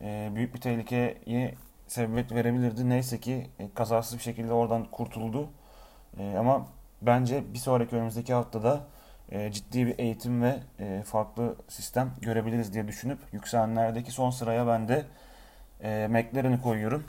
e, 0.01 0.29
büyük 0.35 0.55
bir 0.55 0.61
tehlikeye 0.61 1.55
sebebiyet 1.87 2.31
verebilirdi. 2.31 2.89
Neyse 2.89 3.19
ki 3.19 3.47
e, 3.59 3.69
kazasız 3.73 4.17
bir 4.17 4.23
şekilde 4.23 4.53
oradan 4.53 4.85
kurtuldu. 4.85 5.49
E, 6.17 6.35
ama 6.37 6.67
bence 7.01 7.53
bir 7.53 7.59
sonraki 7.59 7.95
önümüzdeki 7.95 8.33
haftada 8.33 8.79
e, 9.31 9.51
ciddi 9.51 9.85
bir 9.85 9.99
eğitim 9.99 10.43
ve 10.43 10.59
e, 10.79 11.03
farklı 11.03 11.55
sistem 11.67 12.13
görebiliriz 12.21 12.73
diye 12.73 12.87
düşünüp 12.87 13.19
yükselenlerdeki 13.31 14.11
son 14.11 14.29
sıraya 14.29 14.67
ben 14.67 14.87
de 14.87 15.05
e, 15.83 16.07
McLaren'i 16.09 16.61
koyuyorum. 16.61 17.03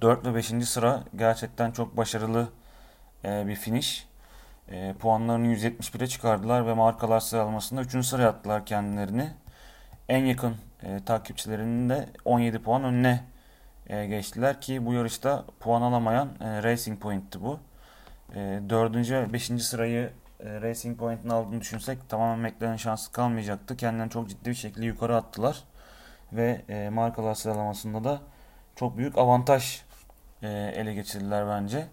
4 0.00 0.26
ve 0.26 0.34
5. 0.34 0.68
sıra 0.68 1.04
gerçekten 1.16 1.70
çok 1.70 1.96
başarılı 1.96 2.48
bir 3.24 3.54
finish. 3.54 4.05
E, 4.68 4.94
puanlarını 4.98 5.46
171'e 5.46 6.06
çıkardılar 6.06 6.66
ve 6.66 6.74
markalar 6.74 7.20
sıralamasında 7.20 7.80
3. 7.80 8.06
sıraya 8.06 8.28
attılar 8.28 8.66
kendilerini. 8.66 9.30
En 10.08 10.24
yakın 10.24 10.56
e, 10.82 11.04
takipçilerinin 11.04 11.88
de 11.88 12.08
17 12.24 12.58
puan 12.58 12.84
önüne 12.84 13.24
e, 13.86 14.06
geçtiler 14.06 14.60
ki 14.60 14.86
bu 14.86 14.92
yarışta 14.92 15.44
puan 15.60 15.82
alamayan 15.82 16.28
e, 16.40 16.62
Racing 16.62 17.00
Point'ti 17.00 17.40
bu. 17.42 17.58
E, 18.34 18.60
4. 18.70 19.10
ve 19.10 19.32
5. 19.32 19.44
sırayı 19.44 20.10
e, 20.40 20.60
Racing 20.60 20.98
Point'in 20.98 21.28
aldığını 21.28 21.60
düşünsek 21.60 22.08
tamamen 22.08 22.38
McLaren 22.38 22.76
şansı 22.76 23.12
kalmayacaktı. 23.12 23.76
Kendilerini 23.76 24.10
çok 24.10 24.28
ciddi 24.28 24.50
bir 24.50 24.54
şekilde 24.54 24.86
yukarı 24.86 25.16
attılar. 25.16 25.64
Ve 26.32 26.62
e, 26.68 26.88
markalar 26.88 27.34
sıralamasında 27.34 28.04
da 28.04 28.20
çok 28.76 28.96
büyük 28.98 29.18
avantaj 29.18 29.82
e, 30.42 30.48
ele 30.48 30.94
geçirdiler 30.94 31.48
bence. 31.48 31.86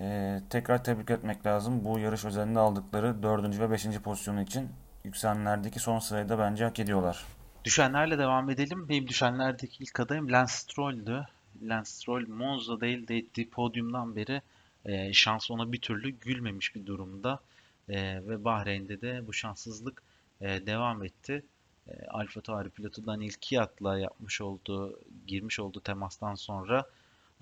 E, 0.00 0.40
tekrar 0.50 0.84
tebrik 0.84 1.10
etmek 1.10 1.46
lazım. 1.46 1.84
Bu 1.84 1.98
yarış 1.98 2.24
özelinde 2.24 2.58
aldıkları 2.58 3.22
4. 3.22 3.60
ve 3.60 3.70
5. 3.70 3.86
pozisyonu 3.86 4.42
için 4.42 4.68
yükselenlerdeki 5.04 5.80
son 5.80 5.98
sırayı 5.98 6.28
da 6.28 6.38
bence 6.38 6.64
hak 6.64 6.80
ediyorlar. 6.80 7.24
Düşenlerle 7.64 8.18
devam 8.18 8.50
edelim. 8.50 8.88
Benim 8.88 9.08
düşenlerdeki 9.08 9.84
ilk 9.84 10.00
adayım 10.00 10.32
Lance 10.32 10.52
Stroll'dü. 10.52 11.26
Lance 11.62 11.90
Stroll 11.90 12.28
Monza'da 12.28 12.86
elde 12.86 13.16
ettiği 13.16 13.50
podyumdan 13.50 14.16
beri 14.16 14.42
e, 14.84 15.12
şans 15.12 15.50
ona 15.50 15.72
bir 15.72 15.80
türlü 15.80 16.10
gülmemiş 16.10 16.74
bir 16.74 16.86
durumda. 16.86 17.40
E, 17.88 18.26
ve 18.26 18.44
Bahreyn'de 18.44 19.00
de 19.00 19.26
bu 19.26 19.32
şanssızlık 19.32 20.02
e, 20.40 20.66
devam 20.66 21.04
etti. 21.04 21.44
E, 21.88 22.06
Alfa 22.06 22.40
Tauri 22.40 22.70
pilotu 22.70 23.06
Daniel 23.06 23.32
Kvyat'la 23.48 23.98
yapmış 23.98 24.40
olduğu, 24.40 25.00
girmiş 25.26 25.60
olduğu 25.60 25.80
temastan 25.80 26.34
sonra 26.34 26.86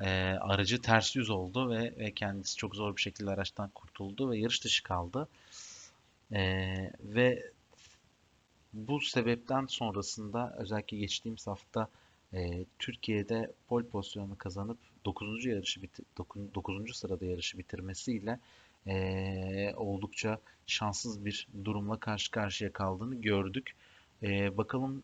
e, 0.03 0.11
aracı 0.41 0.81
ters 0.81 1.17
yüz 1.17 1.31
oldu 1.31 1.71
ve, 1.71 1.95
ve 1.99 2.13
kendisi 2.15 2.57
çok 2.57 2.77
zor 2.77 2.97
bir 2.97 3.01
şekilde 3.01 3.31
araçtan 3.31 3.71
kurtuldu 3.75 4.31
ve 4.31 4.39
yarış 4.39 4.65
dışı 4.65 4.83
kaldı. 4.83 5.29
E, 6.33 6.43
ve 7.01 7.51
bu 8.73 9.01
sebepten 9.01 9.67
sonrasında 9.67 10.55
özellikle 10.59 10.97
geçtiğimiz 10.97 11.47
hafta 11.47 11.89
e, 12.35 12.65
Türkiye'de 12.79 13.53
pol 13.69 13.85
pozisyonu 13.85 14.39
kazanıp 14.39 14.79
9. 15.05 15.45
yarışı 15.45 15.83
bitir 15.83 16.05
9. 16.55 16.97
sırada 16.97 17.25
yarışı 17.25 17.59
bitirmesiyle 17.59 18.41
e, 18.87 19.75
oldukça 19.77 20.39
şanssız 20.67 21.25
bir 21.25 21.49
durumla 21.65 22.01
karşı 22.01 22.31
karşıya 22.31 22.73
kaldığını 22.73 23.15
gördük. 23.15 23.75
E, 24.23 24.57
bakalım 24.57 25.03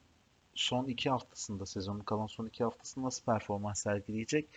son 0.55 0.85
iki 0.85 1.11
haftasında, 1.11 1.67
sezonun 1.67 2.01
kalan 2.01 2.27
son 2.27 2.47
iki 2.47 2.65
haftasında 2.65 3.07
nasıl 3.07 3.25
performans 3.25 3.83
sergileyecek? 3.83 4.49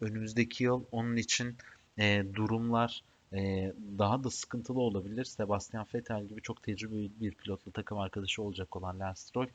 Önümüzdeki 0.00 0.64
yıl 0.64 0.84
onun 0.92 1.16
için 1.16 1.56
e, 1.98 2.24
durumlar 2.34 3.02
e, 3.32 3.72
daha 3.98 4.24
da 4.24 4.30
sıkıntılı 4.30 4.80
olabilir. 4.80 5.24
Sebastian 5.24 5.86
Vettel 5.94 6.24
gibi 6.24 6.42
çok 6.42 6.62
tecrübeli 6.62 7.10
bir 7.20 7.34
pilotla 7.34 7.72
takım 7.72 7.98
arkadaşı 7.98 8.42
olacak 8.42 8.76
olan 8.76 9.00
Lance 9.00 9.20
Stroll 9.20 9.46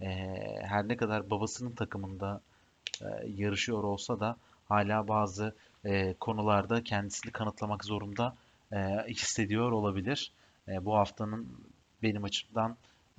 e, 0.00 0.06
her 0.62 0.88
ne 0.88 0.96
kadar 0.96 1.30
babasının 1.30 1.72
takımında 1.72 2.40
e, 3.02 3.06
yarışıyor 3.36 3.84
olsa 3.84 4.20
da 4.20 4.36
hala 4.68 5.08
bazı 5.08 5.54
e, 5.84 6.14
konularda 6.14 6.84
kendisini 6.84 7.32
kanıtlamak 7.32 7.84
zorunda 7.84 8.36
e, 8.72 8.78
hissediyor 9.08 9.72
olabilir. 9.72 10.32
E, 10.68 10.84
bu 10.84 10.94
haftanın 10.94 11.48
benim 12.02 12.24
açımdan 12.24 12.76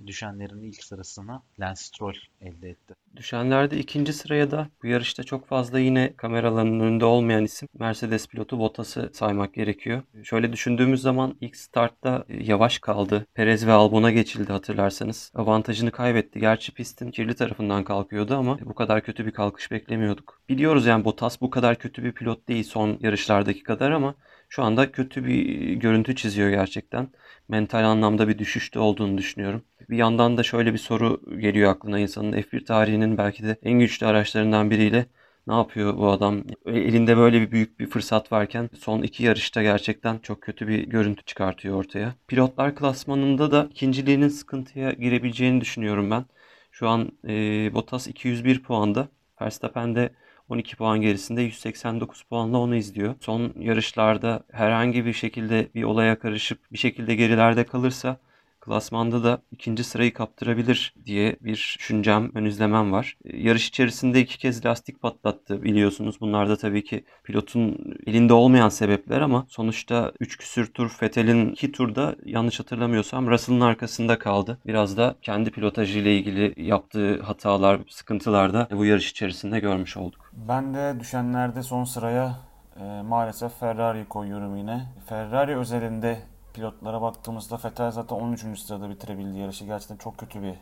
düşenlerin 0.07 0.61
ilk 0.61 0.83
sırasını 0.83 1.41
Lance 1.59 1.81
Stroll 1.81 2.13
elde 2.41 2.69
etti. 2.69 2.93
Düşenlerde 3.15 3.79
ikinci 3.79 4.13
sıraya 4.13 4.51
da 4.51 4.69
bu 4.83 4.87
yarışta 4.87 5.23
çok 5.23 5.47
fazla 5.47 5.79
yine 5.79 6.13
kameraların 6.17 6.79
önünde 6.79 7.05
olmayan 7.05 7.43
isim 7.43 7.67
Mercedes 7.79 8.27
pilotu 8.27 8.59
Bottas'ı 8.59 9.09
saymak 9.13 9.53
gerekiyor. 9.53 10.03
Şöyle 10.23 10.53
düşündüğümüz 10.53 11.01
zaman 11.01 11.37
ilk 11.41 11.55
startta 11.55 12.25
yavaş 12.29 12.79
kaldı. 12.79 13.25
Perez 13.33 13.67
ve 13.67 13.71
Albon'a 13.71 14.11
geçildi 14.11 14.51
hatırlarsanız. 14.51 15.31
Avantajını 15.35 15.91
kaybetti. 15.91 16.39
Gerçi 16.39 16.73
pistin 16.73 17.11
kirli 17.11 17.35
tarafından 17.35 17.83
kalkıyordu 17.83 18.35
ama 18.35 18.59
bu 18.65 18.75
kadar 18.75 19.03
kötü 19.03 19.25
bir 19.25 19.31
kalkış 19.31 19.71
beklemiyorduk. 19.71 20.41
Biliyoruz 20.49 20.85
yani 20.85 21.05
Bottas 21.05 21.41
bu 21.41 21.49
kadar 21.49 21.75
kötü 21.75 22.03
bir 22.03 22.11
pilot 22.11 22.47
değil 22.47 22.63
son 22.63 22.97
yarışlardaki 23.01 23.63
kadar 23.63 23.91
ama 23.91 24.15
şu 24.49 24.63
anda 24.63 24.91
kötü 24.91 25.25
bir 25.25 25.73
görüntü 25.73 26.15
çiziyor 26.15 26.49
gerçekten. 26.49 27.09
Mental 27.47 27.83
anlamda 27.83 28.27
bir 28.27 28.37
düşüşte 28.37 28.79
olduğunu 28.79 29.17
düşünüyorum. 29.17 29.63
Bir 29.89 29.97
yandan 29.97 30.37
da 30.37 30.43
şöyle 30.43 30.73
bir 30.73 30.77
soru 30.77 31.21
geliyor 31.39 31.71
aklına 31.71 31.99
insanın 31.99 32.31
F1 32.31 32.65
tarihinin 32.65 33.17
belki 33.17 33.43
de 33.43 33.57
en 33.63 33.79
güçlü 33.79 34.05
araçlarından 34.05 34.71
biriyle 34.71 35.05
ne 35.47 35.53
yapıyor 35.53 35.97
bu 35.97 36.11
adam? 36.11 36.43
Elinde 36.65 37.17
böyle 37.17 37.41
bir 37.41 37.51
büyük 37.51 37.79
bir 37.79 37.87
fırsat 37.87 38.31
varken 38.31 38.69
son 38.79 39.01
iki 39.01 39.23
yarışta 39.23 39.63
gerçekten 39.63 40.17
çok 40.17 40.41
kötü 40.41 40.67
bir 40.67 40.83
görüntü 40.87 41.23
çıkartıyor 41.25 41.75
ortaya. 41.75 42.15
Pilotlar 42.27 42.75
klasmanında 42.75 43.51
da 43.51 43.67
ikinciliğinin 43.71 44.27
sıkıntıya 44.27 44.91
girebileceğini 44.91 45.61
düşünüyorum 45.61 46.11
ben. 46.11 46.25
Şu 46.71 46.89
an 46.89 47.11
e, 47.27 47.33
Bottas 47.73 48.07
201 48.07 48.63
puanda. 48.63 49.07
Verstappen 49.41 49.95
de 49.95 50.09
12 50.49 50.75
puan 50.75 51.01
gerisinde 51.01 51.41
189 51.41 52.23
puanla 52.23 52.57
onu 52.57 52.75
izliyor. 52.75 53.15
Son 53.19 53.53
yarışlarda 53.59 54.43
herhangi 54.51 55.05
bir 55.05 55.13
şekilde 55.13 55.69
bir 55.75 55.83
olaya 55.83 56.19
karışıp 56.19 56.59
bir 56.71 56.77
şekilde 56.77 57.15
gerilerde 57.15 57.63
kalırsa 57.63 58.17
klasmanda 58.65 59.23
da 59.23 59.41
ikinci 59.51 59.83
sırayı 59.83 60.13
kaptırabilir 60.13 60.93
diye 61.05 61.35
bir 61.41 61.75
düşüncem, 61.79 62.31
ön 62.35 62.45
izlemem 62.45 62.91
var. 62.91 63.17
E, 63.25 63.37
yarış 63.37 63.67
içerisinde 63.67 64.21
iki 64.21 64.37
kez 64.37 64.65
lastik 64.65 65.01
patlattı 65.01 65.63
biliyorsunuz. 65.63 66.21
Bunlar 66.21 66.49
da 66.49 66.57
tabii 66.57 66.83
ki 66.83 67.05
pilotun 67.23 67.95
elinde 68.07 68.33
olmayan 68.33 68.69
sebepler 68.69 69.21
ama 69.21 69.45
sonuçta 69.49 70.11
3 70.19 70.37
küsür 70.37 70.73
tur 70.73 70.89
Fethel'in 70.89 71.51
2 71.51 71.71
turda 71.71 72.15
yanlış 72.25 72.59
hatırlamıyorsam 72.59 73.27
Russell'ın 73.27 73.61
arkasında 73.61 74.19
kaldı. 74.19 74.59
Biraz 74.65 74.97
da 74.97 75.15
kendi 75.21 75.51
pilotajı 75.51 75.99
ile 75.99 76.17
ilgili 76.17 76.53
yaptığı 76.57 77.21
hatalar, 77.21 77.79
sıkıntılar 77.89 78.53
da 78.53 78.67
bu 78.71 78.85
yarış 78.85 79.11
içerisinde 79.11 79.59
görmüş 79.59 79.97
olduk. 79.97 80.31
Ben 80.33 80.73
de 80.73 80.99
düşenlerde 80.99 81.63
son 81.63 81.83
sıraya 81.83 82.35
e, 82.79 83.01
maalesef 83.01 83.59
Ferrari 83.59 84.05
koyuyorum 84.05 84.55
yine. 84.57 84.85
Ferrari 85.09 85.57
özelinde 85.57 86.17
pilotlara 86.55 87.01
baktığımızda 87.01 87.59
Vettel 87.65 87.91
zaten 87.91 88.15
13. 88.15 88.59
sırada 88.59 88.89
bitirebildi 88.89 89.39
yarışı. 89.39 89.65
Gerçekten 89.65 89.97
çok 89.97 90.17
kötü 90.17 90.41
bir 90.41 90.55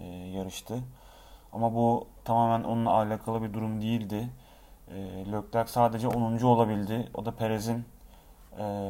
e, 0.00 0.04
yarıştı. 0.06 0.78
Ama 1.52 1.74
bu 1.74 2.06
tamamen 2.24 2.64
onunla 2.64 2.90
alakalı 2.90 3.42
bir 3.42 3.52
durum 3.54 3.80
değildi. 3.80 4.28
E, 4.88 4.96
Leclerc 5.32 5.70
sadece 5.70 6.08
10. 6.08 6.42
olabildi. 6.42 7.10
O 7.14 7.24
da 7.24 7.30
Perez'in 7.30 7.84
e, 8.58 8.88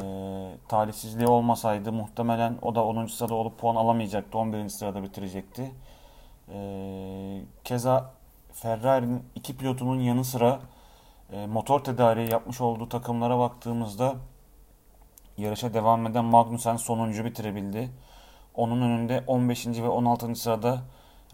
talihsizliği 0.69 1.29
olmasaydı 1.29 1.93
muhtemelen 1.93 2.59
o 2.63 2.75
da 2.75 2.85
10. 2.85 3.07
sırada 3.07 3.35
olup 3.35 3.59
puan 3.59 3.77
alamayacaktı. 3.77 4.39
11. 4.39 4.69
sırada 4.69 5.03
bitirecekti. 5.03 5.71
E, 6.53 7.41
keza 7.65 8.11
Ferrari'nin 8.53 9.25
iki 9.35 9.57
pilotunun 9.57 10.01
yanı 10.01 10.25
sıra 10.25 10.61
e, 11.33 11.47
motor 11.47 11.81
tedariği 11.81 12.31
yapmış 12.31 12.61
olduğu 12.61 12.89
takımlara 12.89 13.39
baktığımızda 13.39 14.15
Yarışa 15.39 15.75
devam 15.75 16.07
eden 16.07 16.25
Magnussen 16.25 16.77
sonuncu 16.77 17.25
bitirebildi. 17.25 17.91
Onun 18.55 18.83
önünde 18.83 19.25
15. 19.27 19.67
ve 19.67 19.89
16. 19.89 20.35
sırada 20.35 20.83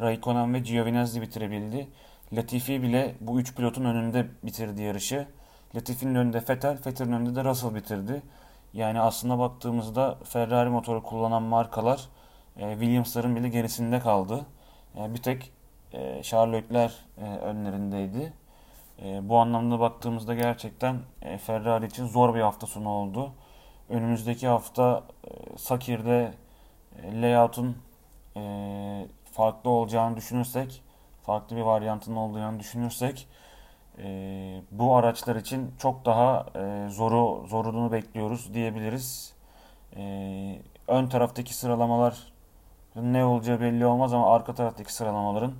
Raikkonen 0.00 0.54
ve 0.54 0.58
Giovinazzi 0.58 1.22
bitirebildi. 1.22 1.88
Latifi 2.32 2.82
bile 2.82 3.14
bu 3.20 3.40
üç 3.40 3.54
pilotun 3.54 3.84
önünde 3.84 4.26
bitirdi 4.42 4.82
yarışı. 4.82 5.26
Latifi'nin 5.74 6.14
önünde 6.14 6.38
Vettel, 6.48 6.78
Vettel'in 6.86 7.12
önünde 7.12 7.34
de 7.34 7.44
Russell 7.44 7.74
bitirdi. 7.74 8.22
Yani 8.72 9.00
aslında 9.00 9.38
baktığımızda 9.38 10.18
Ferrari 10.24 10.70
motoru 10.70 11.02
kullanan 11.02 11.42
markalar 11.42 12.08
e, 12.56 12.70
Williams'ların 12.72 13.36
bile 13.36 13.48
gerisinde 13.48 14.00
kaldı. 14.00 14.46
E, 14.96 15.14
bir 15.14 15.22
tek 15.22 15.52
e, 15.92 16.22
Charles 16.22 16.62
Leclerc 16.62 16.94
önlerindeydi. 17.42 18.32
Bu 19.22 19.38
anlamda 19.38 19.80
baktığımızda 19.80 20.34
gerçekten 20.34 20.98
Ferrari 21.46 21.86
için 21.86 22.06
zor 22.06 22.34
bir 22.34 22.40
hafta 22.40 22.66
sonu 22.66 22.88
oldu 22.88 23.32
önümüzdeki 23.88 24.46
hafta 24.48 25.02
e, 25.24 25.58
Sakir'de 25.58 26.34
e, 27.02 27.22
layout'un 27.22 27.76
e, 28.36 29.06
farklı 29.32 29.70
olacağını 29.70 30.16
düşünürsek, 30.16 30.82
farklı 31.22 31.56
bir 31.56 31.62
varyantının 31.62 32.16
olduğunu 32.16 32.60
düşünürsek 32.60 33.28
bu 34.70 34.96
araçlar 34.96 35.36
için 35.36 35.74
çok 35.78 36.04
daha 36.04 36.46
zoru 36.88 37.46
zorunu 37.46 37.92
bekliyoruz 37.92 38.54
diyebiliriz. 38.54 39.34
Ön 40.88 41.06
taraftaki 41.06 41.54
sıralamalar 41.54 42.32
ne 42.96 43.24
olacağı 43.24 43.60
belli 43.60 43.86
olmaz 43.86 44.12
ama 44.14 44.34
arka 44.34 44.54
taraftaki 44.54 44.94
sıralamaların 44.94 45.52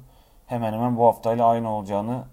hemen 0.47 0.73
hemen 0.73 0.97
bu 0.97 1.07
haftayla 1.07 1.47
aynı 1.47 1.71
olacağını 1.71 2.25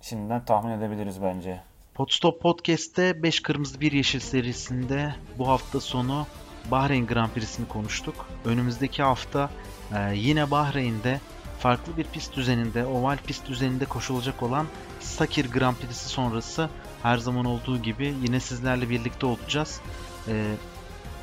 şimdiden 0.00 0.44
tahmin 0.44 0.70
edebiliriz 0.70 1.22
bence. 1.22 1.60
Podstop 1.98 2.42
Podcast'te 2.42 3.22
5 3.22 3.40
Kırmızı 3.40 3.80
1 3.80 3.92
Yeşil 3.92 4.20
serisinde 4.20 5.14
bu 5.38 5.48
hafta 5.48 5.80
sonu 5.80 6.26
Bahreyn 6.70 7.06
Grand 7.06 7.30
Prix'sini 7.30 7.68
konuştuk. 7.68 8.26
Önümüzdeki 8.44 9.02
hafta 9.02 9.50
e, 9.94 10.14
yine 10.14 10.50
Bahreyn'de 10.50 11.20
farklı 11.58 11.96
bir 11.96 12.04
pist 12.04 12.36
düzeninde, 12.36 12.86
oval 12.86 13.16
pist 13.26 13.48
düzeninde 13.48 13.84
koşulacak 13.84 14.42
olan 14.42 14.66
Sakir 15.00 15.50
Grand 15.50 15.76
Prix'si 15.76 16.08
sonrası 16.08 16.70
her 17.02 17.18
zaman 17.18 17.44
olduğu 17.44 17.78
gibi 17.78 18.14
yine 18.22 18.40
sizlerle 18.40 18.90
birlikte 18.90 19.26
olacağız. 19.26 19.80
E, 20.28 20.54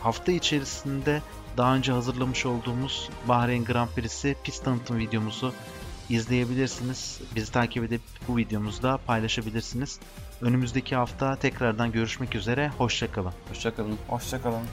hafta 0.01 0.31
içerisinde 0.31 1.21
daha 1.57 1.75
önce 1.75 1.91
hazırlamış 1.91 2.45
olduğumuz 2.45 3.09
Bahreyn 3.27 3.65
Grand 3.65 3.89
Prix'si 3.89 4.35
pist 4.43 4.65
tanıtım 4.65 4.97
videomuzu 4.97 5.53
izleyebilirsiniz. 6.09 7.21
Bizi 7.35 7.51
takip 7.51 7.83
edip 7.83 8.01
bu 8.27 8.37
videomuzda 8.37 8.97
paylaşabilirsiniz. 8.97 9.99
Önümüzdeki 10.41 10.95
hafta 10.95 11.35
tekrardan 11.35 11.91
görüşmek 11.91 12.35
üzere. 12.35 12.71
Hoşçakalın. 12.77 13.33
Hoşçakalın. 13.49 13.97
Hoşçakalın. 14.07 14.63